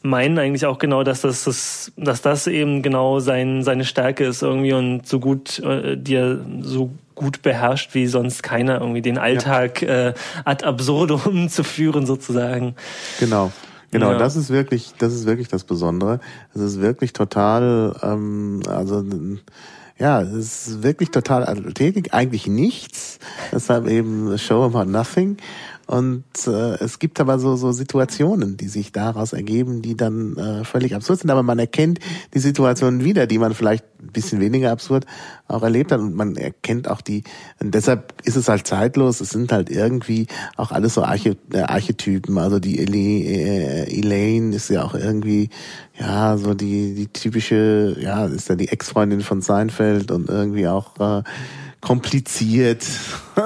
[0.02, 4.43] meinen eigentlich auch genau, dass das, das dass das eben genau sein, seine Stärke ist
[4.43, 9.82] irgendwie und so gut äh, dir so gut beherrscht wie sonst keiner, irgendwie den Alltag
[9.82, 10.09] ja.
[10.09, 10.14] äh,
[10.44, 12.74] ad absurdum zu führen sozusagen.
[13.18, 13.52] Genau.
[13.93, 14.18] Genau, ja.
[14.18, 16.20] das ist wirklich, das ist wirklich das Besondere.
[16.55, 19.05] Es ist wirklich total, ähm, also
[19.98, 23.18] ja, es ist wirklich total alltäglich, eigentlich nichts.
[23.52, 25.36] Deshalb eben Show about nothing.
[25.91, 30.65] Und äh, es gibt aber so, so Situationen, die sich daraus ergeben, die dann äh,
[30.65, 31.31] völlig absurd sind.
[31.31, 31.99] Aber man erkennt
[32.33, 35.05] die Situationen wieder, die man vielleicht ein bisschen weniger absurd
[35.49, 35.99] auch erlebt hat.
[35.99, 37.25] Und man erkennt auch die,
[37.61, 39.21] und deshalb ist es halt zeitlos.
[39.21, 42.39] Es sind halt irgendwie auch alles so Arche, äh, Archetypen.
[42.39, 45.51] Also die äh, Elaine ist ja auch irgendwie,
[45.99, 51.01] ja, so die, die typische, ja, ist ja die Ex-Freundin von Seinfeld und irgendwie auch
[51.01, 51.25] äh,
[51.81, 52.87] kompliziert.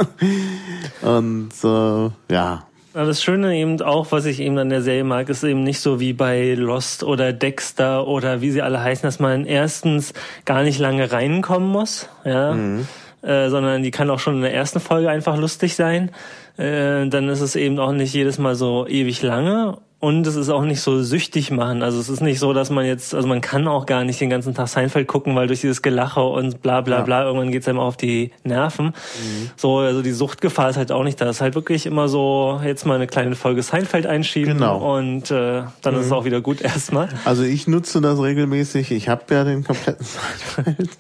[1.03, 2.67] und äh, ja.
[2.95, 5.99] Das Schöne eben auch, was ich eben an der Serie mag, ist eben nicht so
[5.99, 10.13] wie bei Lost oder Dexter oder wie sie alle heißen, dass man erstens
[10.45, 12.87] gar nicht lange reinkommen muss, ja, mhm.
[13.23, 16.13] äh, sondern die kann auch schon in der ersten Folge einfach lustig sein.
[16.57, 20.51] Äh, dann ist es eben auch nicht jedes Mal so ewig lange und es ist
[20.51, 21.83] auch nicht so süchtig machen.
[21.83, 24.29] Also es ist nicht so, dass man jetzt, also man kann auch gar nicht den
[24.29, 27.03] ganzen Tag Seinfeld gucken, weil durch dieses Gelache und bla bla ja.
[27.05, 28.89] bla irgendwann geht's einem auf die Nerven.
[28.89, 29.51] Mhm.
[29.57, 31.25] So, also die Suchtgefahr ist halt auch nicht da.
[31.31, 34.99] Es ist halt wirklich immer so, jetzt mal eine kleine Folge Seinfeld einschieben genau.
[34.99, 36.01] und äh, dann mhm.
[36.01, 36.17] ist es mhm.
[36.17, 37.09] auch wieder gut erstmal.
[37.25, 38.91] Also ich nutze das regelmäßig.
[38.91, 40.05] Ich habe ja den kompletten
[40.55, 40.91] Seinfeld.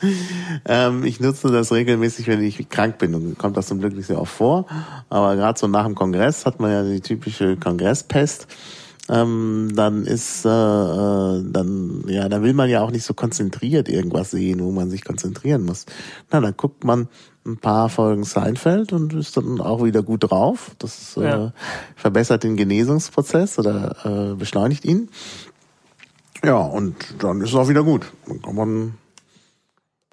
[0.64, 3.14] ähm, ich nutze das regelmäßig, wenn ich krank bin.
[3.14, 4.64] Und kommt das zum Glück nicht sehr oft vor.
[5.10, 8.48] Aber gerade so nach dem Kongress hat man ja die typische Kongresspest
[9.08, 13.88] ähm, dann ist, äh, äh, dann, ja, da will man ja auch nicht so konzentriert
[13.88, 15.84] irgendwas sehen, wo man sich konzentrieren muss.
[16.30, 17.08] Na, dann guckt man
[17.46, 20.74] ein paar Folgen Seinfeld und ist dann auch wieder gut drauf.
[20.78, 21.52] Das äh, ja.
[21.96, 25.10] verbessert den Genesungsprozess oder äh, beschleunigt ihn.
[26.42, 28.10] Ja, und dann ist es auch wieder gut.
[28.26, 28.94] Dann kann man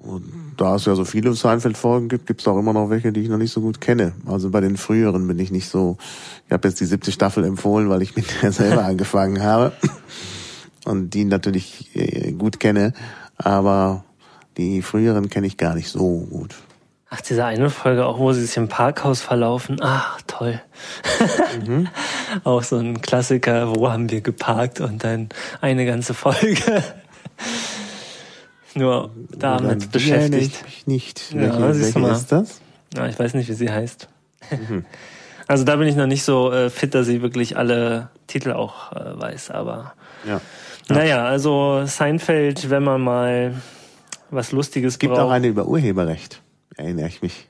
[0.03, 3.21] und da es ja so viele Seinfeld-Folgen gibt, gibt es auch immer noch welche, die
[3.21, 4.13] ich noch nicht so gut kenne.
[4.25, 5.97] Also bei den früheren bin ich nicht so.
[6.47, 9.73] Ich habe jetzt die siebte Staffel empfohlen, weil ich mit der selber angefangen habe
[10.85, 12.93] und die natürlich äh, gut kenne.
[13.37, 14.03] Aber
[14.57, 16.55] die früheren kenne ich gar nicht so gut.
[17.13, 19.77] Ach, diese eine Folge auch, wo sie sich im Parkhaus verlaufen.
[19.81, 20.61] Ach, toll.
[21.65, 21.89] Mhm.
[22.45, 25.29] auch so ein Klassiker, wo haben wir geparkt und dann
[25.59, 26.83] eine ganze Folge.
[28.75, 30.55] Nur damit Die beschäftigt.
[30.57, 31.31] ich mich nicht.
[31.33, 32.61] Ja, welche welche ist das?
[32.95, 34.07] Ja, ich weiß nicht, wie sie heißt.
[34.69, 34.85] Mhm.
[35.47, 38.93] Also da bin ich noch nicht so äh, fit, dass ich wirklich alle Titel auch
[38.93, 39.93] äh, weiß, aber
[40.25, 40.39] Ja.
[40.87, 43.55] naja, also Seinfeld, wenn man mal
[44.29, 45.23] was Lustiges Es gibt braucht.
[45.25, 46.41] auch eine über Urheberrecht,
[46.77, 47.49] erinnere ich mich.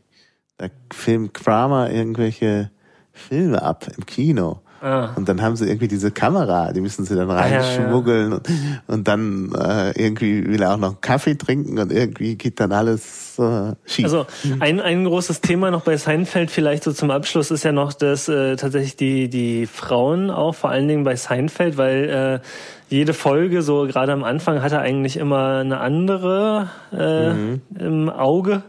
[0.58, 2.72] Da filmt Kramer irgendwelche
[3.14, 4.62] Filme ab im Kino.
[4.82, 5.12] Ah.
[5.16, 7.60] Und dann haben sie irgendwie diese Kamera, die müssen sie dann ja, ja.
[7.60, 8.48] reinschmuggeln und,
[8.88, 12.72] und dann äh, irgendwie will er auch noch einen Kaffee trinken und irgendwie geht dann
[12.72, 14.06] alles äh, schief.
[14.06, 14.26] Also
[14.60, 18.28] ein, ein großes Thema noch bei Seinfeld vielleicht so zum Abschluss ist ja noch, dass
[18.28, 22.48] äh, tatsächlich die, die Frauen auch, vor allen Dingen bei Seinfeld, weil äh,
[22.90, 27.32] jede Folge, so gerade am Anfang, hatte eigentlich immer eine andere äh,
[27.80, 28.64] im Auge.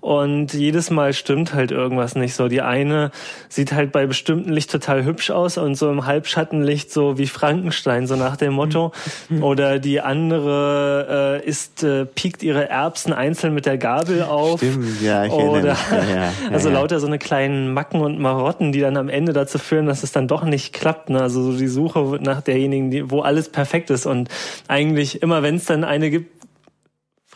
[0.00, 2.46] Und jedes Mal stimmt halt irgendwas nicht so.
[2.46, 3.10] Die eine
[3.48, 8.06] sieht halt bei bestimmten Licht total hübsch aus und so im Halbschattenlicht so wie Frankenstein,
[8.06, 8.92] so nach dem Motto.
[9.40, 14.60] Oder die andere äh, ist, äh, piekt ihre Erbsen einzeln mit der Gabel auf.
[14.60, 15.90] Stimmt, ja, ich Oder, mich.
[15.90, 19.32] Ja, ja, ja, also lauter so eine kleinen Macken und Marotten, die dann am Ende
[19.32, 21.10] dazu führen, dass es dann doch nicht klappt.
[21.10, 21.20] Ne?
[21.20, 24.06] Also so die Suche nach derjenigen, die, wo alles perfekt ist.
[24.06, 24.28] Und
[24.68, 26.37] eigentlich immer, wenn es dann eine gibt,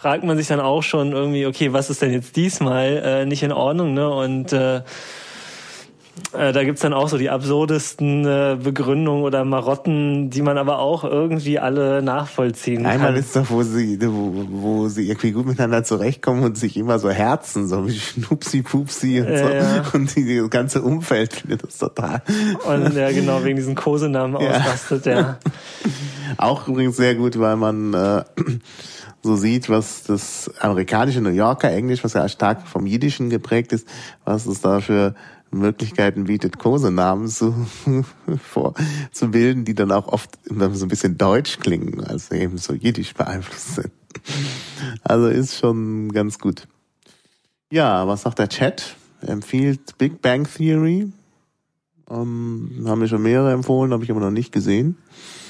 [0.02, 3.44] fragt man sich dann auch schon irgendwie, okay, was ist denn jetzt diesmal äh, nicht
[3.44, 3.94] in Ordnung?
[3.94, 4.10] Ne?
[4.10, 10.42] Und äh, äh, da gibt's dann auch so die absurdesten äh, Begründungen oder Marotten, die
[10.42, 13.16] man aber auch irgendwie alle nachvollziehen Einmal kann.
[13.20, 17.08] ist doch, wo sie, wo, wo sie irgendwie gut miteinander zurechtkommen und sich immer so
[17.08, 19.48] herzen, so wie Schnupsi, Pupsi und so.
[19.48, 19.84] Ja.
[19.92, 22.22] Und die, das ganze Umfeld findet das total.
[22.66, 24.50] Und ja, genau, wegen diesen Kosenamen Ja.
[24.50, 25.38] ausrastet, ja.
[26.38, 28.24] Auch übrigens sehr gut, weil man äh,
[29.22, 33.86] so sieht, was das amerikanische New Yorker Englisch, was ja stark vom Jiddischen geprägt ist,
[34.24, 35.14] was es da für
[35.52, 37.54] Möglichkeiten bietet, Kosenamen zu,
[38.42, 38.74] vor,
[39.12, 43.14] zu bilden, die dann auch oft so ein bisschen deutsch klingen, also eben so jiddisch
[43.14, 43.92] beeinflusst sind.
[45.04, 46.66] Also ist schon ganz gut.
[47.70, 48.96] Ja, was sagt der Chat?
[49.20, 51.12] Empfiehlt Big Bang Theory.
[52.10, 54.98] Ähm, haben mir schon mehrere empfohlen, habe ich aber noch nicht gesehen.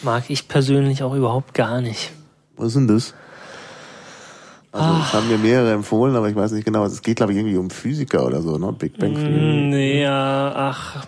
[0.02, 2.12] Mag ich persönlich auch überhaupt gar nicht.
[2.56, 3.14] Was ist denn das?
[4.72, 5.02] Also, Ah.
[5.06, 6.84] es haben mir mehrere empfohlen, aber ich weiß nicht genau.
[6.86, 8.72] Es geht, glaube ich, irgendwie um Physiker oder so, ne?
[8.72, 9.30] Big Bang Theory.
[9.68, 11.06] Nee, ja, ach.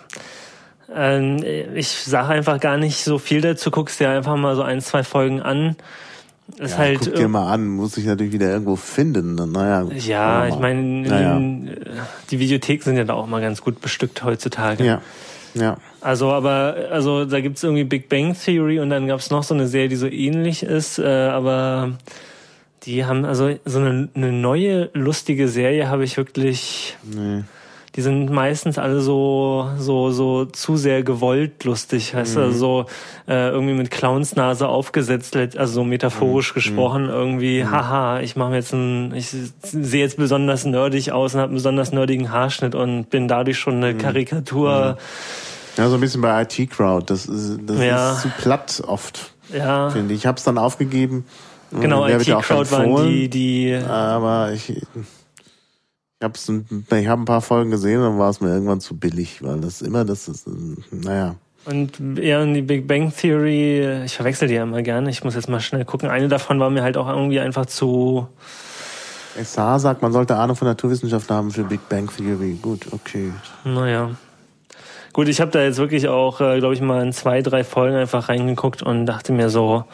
[0.93, 1.43] Ähm,
[1.73, 3.71] ich sage einfach gar nicht so viel dazu.
[3.71, 5.75] Guckst dir einfach mal so ein, zwei Folgen an.
[6.57, 6.99] Ist Ja, halt.
[7.03, 9.33] guck dir mal an, muss ich natürlich wieder irgendwo finden.
[9.51, 9.83] Naja.
[9.97, 11.41] ja, ich meine, Naja.
[12.29, 14.85] die Videotheken sind ja da auch mal ganz gut bestückt heutzutage.
[14.85, 15.01] Ja,
[15.55, 15.77] ja.
[16.01, 19.67] Also, aber, also da gibt's irgendwie Big Bang Theory und dann gab's noch so eine
[19.67, 21.93] Serie, die so ähnlich ist, äh, aber
[22.85, 26.97] die haben, also so eine, eine neue, lustige Serie habe ich wirklich.
[27.03, 27.43] Nee.
[27.95, 32.85] Die sind meistens alle so, so, so zu sehr gewollt lustig, heißt du, also so
[33.31, 39.15] äh, irgendwie mit Clownsnase aufgesetzt, also so metaphorisch gesprochen, irgendwie, haha, ich mache jetzt ein,
[39.15, 43.57] ich sehe jetzt besonders nerdig aus und habe einen besonders nerdigen Haarschnitt und bin dadurch
[43.57, 44.97] schon eine Karikatur.
[45.77, 47.05] Ja, so ein bisschen bei IT Crowd.
[47.07, 48.11] Das ist, das Ja.
[48.11, 50.19] ist zu platt oft, Ja, finde ich.
[50.19, 51.23] Ich habe es dann aufgegeben.
[51.81, 54.85] Genau, ja IT-Crowd waren die, die, Aber ich, ich
[56.21, 56.33] habe
[56.99, 59.59] ich hab ein paar Folgen gesehen und dann war es mir irgendwann zu billig, weil
[59.59, 60.47] das immer, das ist,
[60.91, 61.35] naja.
[61.65, 65.35] Und eher in die Big Bang Theory, ich verwechsel die ja immer gerne, ich muss
[65.35, 66.09] jetzt mal schnell gucken.
[66.09, 68.27] Eine davon war mir halt auch irgendwie einfach zu,
[69.43, 72.57] SA sagt, man sollte Ahnung von Naturwissenschaft haben für Big Bang Theory.
[72.61, 73.33] Gut, okay.
[73.63, 74.11] naja.
[75.11, 77.95] Gut, ich habe da jetzt wirklich auch, äh, glaube ich, mal in zwei, drei Folgen
[77.95, 79.85] einfach reingeguckt und dachte mir so,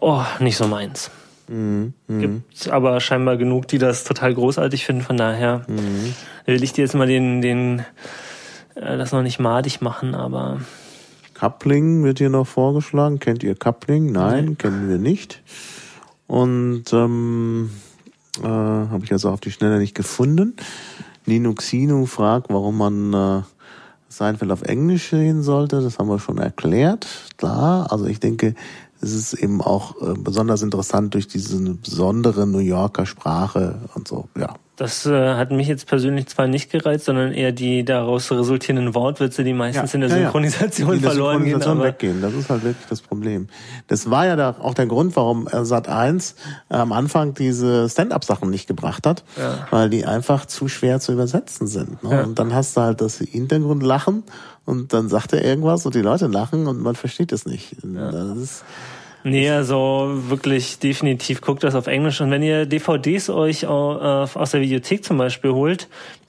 [0.00, 1.10] oh, nicht so meins.
[1.48, 1.92] Mhm.
[2.08, 6.14] Gibt aber scheinbar genug, die das total großartig finden, von daher Mhm.
[6.44, 7.80] will ich dir jetzt mal den, den,
[8.74, 10.60] äh, das noch nicht madig machen, aber
[11.34, 13.18] Coupling wird hier noch vorgeschlagen.
[13.20, 14.10] Kennt ihr Coupling?
[14.10, 15.42] Nein, kennen wir nicht.
[16.26, 17.70] Und ähm,
[18.42, 20.56] äh, habe ich also auf die Schnelle nicht gefunden.
[21.26, 23.42] Nino Xino fragt, warum man äh,
[24.08, 25.82] Seinfeld auf Englisch sehen sollte.
[25.82, 27.06] Das haben wir schon erklärt.
[27.36, 28.54] Klar, also ich denke,
[29.00, 34.28] es ist eben auch äh, besonders interessant durch diese besondere New Yorker Sprache und so.
[34.36, 38.94] Ja, das äh, hat mich jetzt persönlich zwar nicht gereizt, sondern eher die daraus resultierenden
[38.94, 40.22] Wortwitze, die meistens in der ja, ja.
[40.24, 41.86] Synchronisation Die in der verloren Synchronisation gehen.
[41.86, 42.22] Weggehen.
[42.22, 43.48] Das ist halt wirklich das Problem.
[43.86, 46.34] Das war ja da auch der Grund, warum äh, Sat 1
[46.68, 49.66] am Anfang diese Stand-up-Sachen nicht gebracht hat, Ja.
[49.70, 52.02] weil die einfach zu schwer zu übersetzen sind.
[52.02, 52.10] Ne?
[52.10, 52.22] Ja.
[52.24, 54.24] Und dann hast du halt das Hintergrundlachen
[54.66, 57.76] und dann sagt er irgendwas und die Leute lachen und man versteht es nicht.
[57.82, 58.64] Das ist,
[59.26, 62.20] Nee, also wirklich definitiv guckt das auf Englisch.
[62.20, 65.88] Und wenn ihr DVDs euch äh, aus der Videothek zum Beispiel holt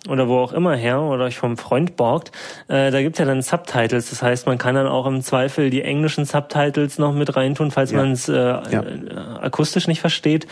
[0.09, 2.31] oder wo auch immer her oder euch vom Freund borgt,
[2.69, 4.09] äh, da gibt's ja dann Subtitles.
[4.09, 7.91] Das heißt, man kann dann auch im Zweifel die englischen Subtitles noch mit reintun, falls
[7.91, 7.97] ja.
[7.99, 8.83] man es äh, ja.
[9.41, 10.47] akustisch nicht versteht.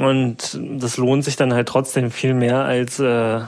[0.00, 3.40] Und das lohnt sich dann halt trotzdem viel mehr als äh,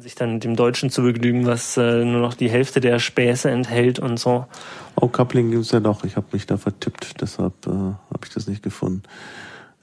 [0.00, 3.98] sich dann dem Deutschen zu begnügen, was äh, nur noch die Hälfte der Späße enthält
[3.98, 4.46] und so.
[4.96, 6.04] Oh, Coupling gibt's ja doch.
[6.04, 9.02] Ich habe mich da vertippt, deshalb äh, habe ich das nicht gefunden.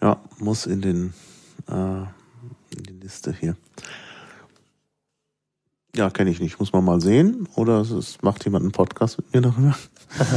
[0.01, 1.13] Ja, muss in den
[1.69, 2.01] äh,
[2.76, 3.55] in die Liste hier.
[5.95, 6.59] Ja, kenne ich nicht.
[6.59, 7.47] Muss man mal sehen.
[7.55, 9.76] Oder es macht jemand einen Podcast mit mir darüber.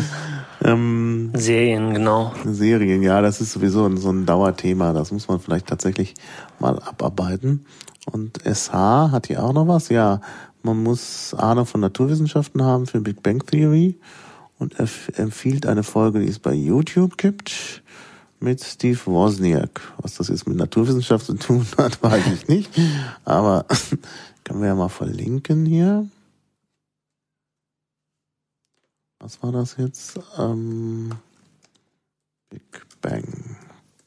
[0.64, 2.32] ähm, Serien, genau.
[2.44, 4.92] Serien, ja, das ist sowieso ein, so ein Dauerthema.
[4.92, 6.14] Das muss man vielleicht tatsächlich
[6.60, 7.66] mal abarbeiten.
[8.06, 8.72] Und SH
[9.10, 9.88] hat hier auch noch was.
[9.88, 10.20] Ja,
[10.62, 13.98] man muss Ahnung von Naturwissenschaften haben für Big Bang Theory.
[14.58, 17.82] Und er empfiehlt eine Folge, die es bei YouTube gibt,
[18.40, 19.80] mit Steve Wozniak.
[19.98, 22.70] Was das jetzt mit Naturwissenschaft zu tun hat, weiß ich nicht.
[23.24, 23.66] Aber
[24.48, 26.06] können wir ja mal verlinken hier.
[29.20, 30.18] Was war das jetzt?
[30.38, 31.12] Ähm,
[32.48, 32.62] Big
[33.02, 33.56] Bang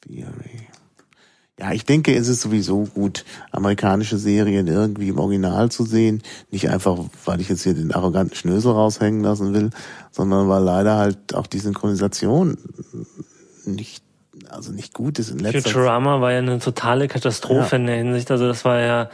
[0.01, 0.68] Theory.
[1.59, 6.23] Ja, ich denke, es ist sowieso gut, amerikanische Serien irgendwie im Original zu sehen.
[6.49, 9.69] Nicht einfach, weil ich jetzt hier den arroganten Schnösel raushängen lassen will,
[10.09, 12.57] sondern weil leider halt auch die Synchronisation
[13.65, 14.03] nicht,
[14.49, 15.73] also nicht gut ist in letzter Zeit.
[15.73, 17.77] Futurama war ja eine totale Katastrophe ja.
[17.77, 18.31] in der Hinsicht.
[18.31, 19.11] Also das war ja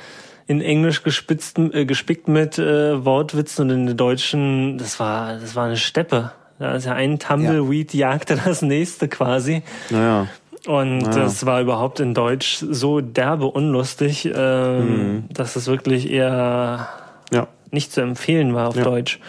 [0.47, 5.55] in Englisch gespitzt, äh, gespickt mit äh, Wortwitzen und in der Deutschen, das war, das
[5.55, 6.31] war eine Steppe.
[6.57, 8.11] Da ist ja ein Tumbleweed ja.
[8.11, 9.61] jagte das nächste quasi.
[9.89, 10.27] Naja.
[10.65, 11.11] Und ja.
[11.11, 15.25] das war überhaupt in Deutsch so derbe unlustig, äh, mhm.
[15.29, 16.89] dass es wirklich eher
[17.31, 17.47] ja.
[17.71, 18.83] nicht zu empfehlen war auf ja.
[18.83, 19.19] Deutsch.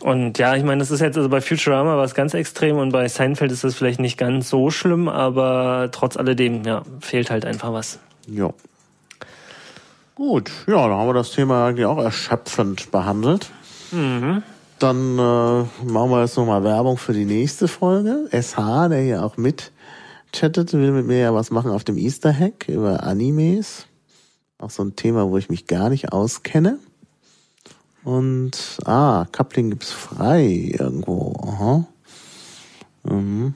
[0.00, 2.92] Und ja, ich meine, das ist jetzt also bei Futurama war es ganz extrem und
[2.92, 7.46] bei Seinfeld ist das vielleicht nicht ganz so schlimm, aber trotz alledem, ja, fehlt halt
[7.46, 7.98] einfach was.
[8.26, 8.50] Ja.
[10.14, 13.50] Gut, ja, dann haben wir das Thema eigentlich auch erschöpfend behandelt.
[13.90, 14.44] Mhm.
[14.78, 18.28] Dann äh, machen wir jetzt nochmal Werbung für die nächste Folge.
[18.30, 19.72] SH, der hier auch mit
[20.32, 23.86] chattet, will mit mir ja was machen auf dem Easter Hack über Animes.
[24.58, 26.78] Auch so ein Thema, wo ich mich gar nicht auskenne.
[28.04, 31.34] Und, ah, Coupling gibt's frei irgendwo.
[31.42, 31.86] Aha.
[33.02, 33.54] Mhm.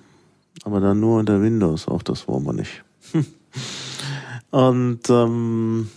[0.64, 2.82] Aber dann nur unter Windows, auch das wollen wir nicht.
[4.50, 5.88] Und, ähm,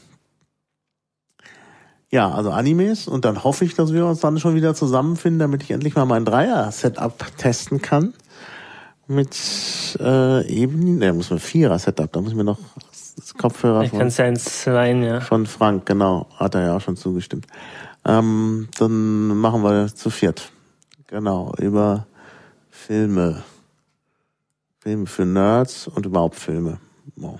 [2.11, 5.63] ja, also Animes und dann hoffe ich, dass wir uns dann schon wieder zusammenfinden, damit
[5.63, 8.13] ich endlich mal mein Dreier-Setup testen kann
[9.07, 12.59] mit äh, eben, ne, muss man Vierer-Setup, da muss ich mir noch
[13.15, 15.19] das Kopfhörer ich von, kann's ja ins rein, ja.
[15.19, 17.47] von Frank, genau, hat er ja auch schon zugestimmt.
[18.05, 20.51] Ähm, dann machen wir zu viert.
[21.07, 22.07] Genau, über
[22.69, 23.43] Filme.
[24.79, 26.79] Filme für Nerds und überhaupt Filme.
[27.15, 27.39] Wow.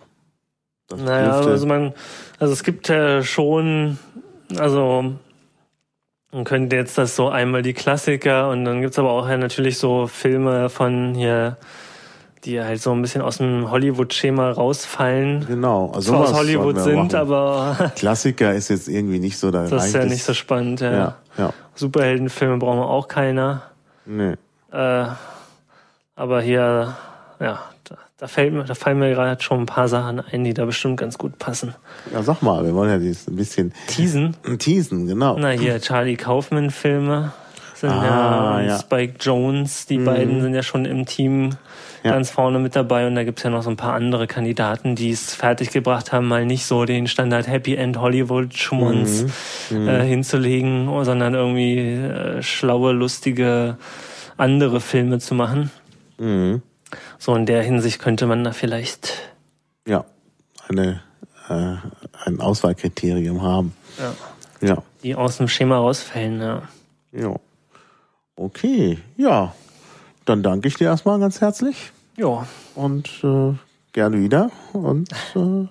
[0.95, 1.93] Naja, also man,
[2.37, 3.97] also es gibt ja schon,
[4.57, 5.15] also
[6.31, 9.77] man könnte jetzt das so einmal die Klassiker und dann gibt's aber auch ja natürlich
[9.77, 11.57] so Filme von hier,
[12.45, 15.45] die halt so ein bisschen aus dem Hollywood-Schema rausfallen.
[15.47, 17.15] Genau, also aus Hollywood sind, machen.
[17.15, 19.67] aber Klassiker ist jetzt irgendwie nicht so da.
[19.67, 20.91] Das ist ja nicht so spannend, ja.
[20.91, 21.53] ja, ja.
[21.75, 23.63] Superheldenfilme brauchen wir auch keiner.
[24.05, 24.35] Nee.
[24.71, 25.05] Äh,
[26.15, 26.95] aber hier,
[27.39, 27.59] ja,
[28.21, 30.97] da, fällt mir, da fallen mir gerade schon ein paar Sachen ein, die da bestimmt
[30.97, 31.73] ganz gut passen.
[32.13, 34.37] Ja, sag mal, wir wollen ja dieses ein bisschen teasen.
[34.59, 35.37] Teasen, genau.
[35.39, 37.33] Na hier Charlie Kaufman Filme
[37.73, 40.05] sind ah, ja, ja, Spike Jones, die mhm.
[40.05, 41.55] beiden sind ja schon im Team
[42.03, 42.11] ja.
[42.11, 45.09] ganz vorne mit dabei und da gibt's ja noch so ein paar andere Kandidaten, die
[45.09, 49.25] es fertiggebracht haben, mal nicht so den Standard Happy End Hollywood Schmunz
[49.71, 49.87] mhm.
[49.87, 53.77] äh, hinzulegen, sondern irgendwie äh, schlaue, lustige
[54.37, 55.71] andere Filme zu machen.
[56.19, 56.61] Mhm.
[57.21, 59.13] So in der Hinsicht könnte man da vielleicht
[59.85, 60.05] ja
[60.67, 61.03] eine
[61.49, 61.75] äh,
[62.25, 63.75] ein Auswahlkriterium haben.
[63.99, 64.67] Ja.
[64.67, 64.83] ja.
[65.03, 66.63] Die aus dem Schema rausfällen, ja.
[67.11, 67.35] Ja.
[68.35, 69.53] Okay, ja.
[70.25, 71.91] Dann danke ich dir erstmal ganz herzlich.
[72.17, 72.47] Ja.
[72.73, 73.53] Und äh,
[73.93, 74.49] gerne wieder.
[74.73, 75.67] Und äh,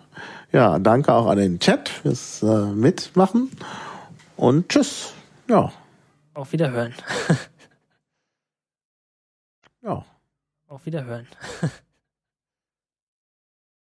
[0.53, 3.51] ja, danke auch an den Chat fürs äh, Mitmachen.
[4.37, 5.15] Und tschüss.
[5.49, 5.73] Ja.
[6.33, 6.95] Auf Wiederhören.
[9.83, 10.05] ja.
[10.71, 11.27] Auf Wiederhören.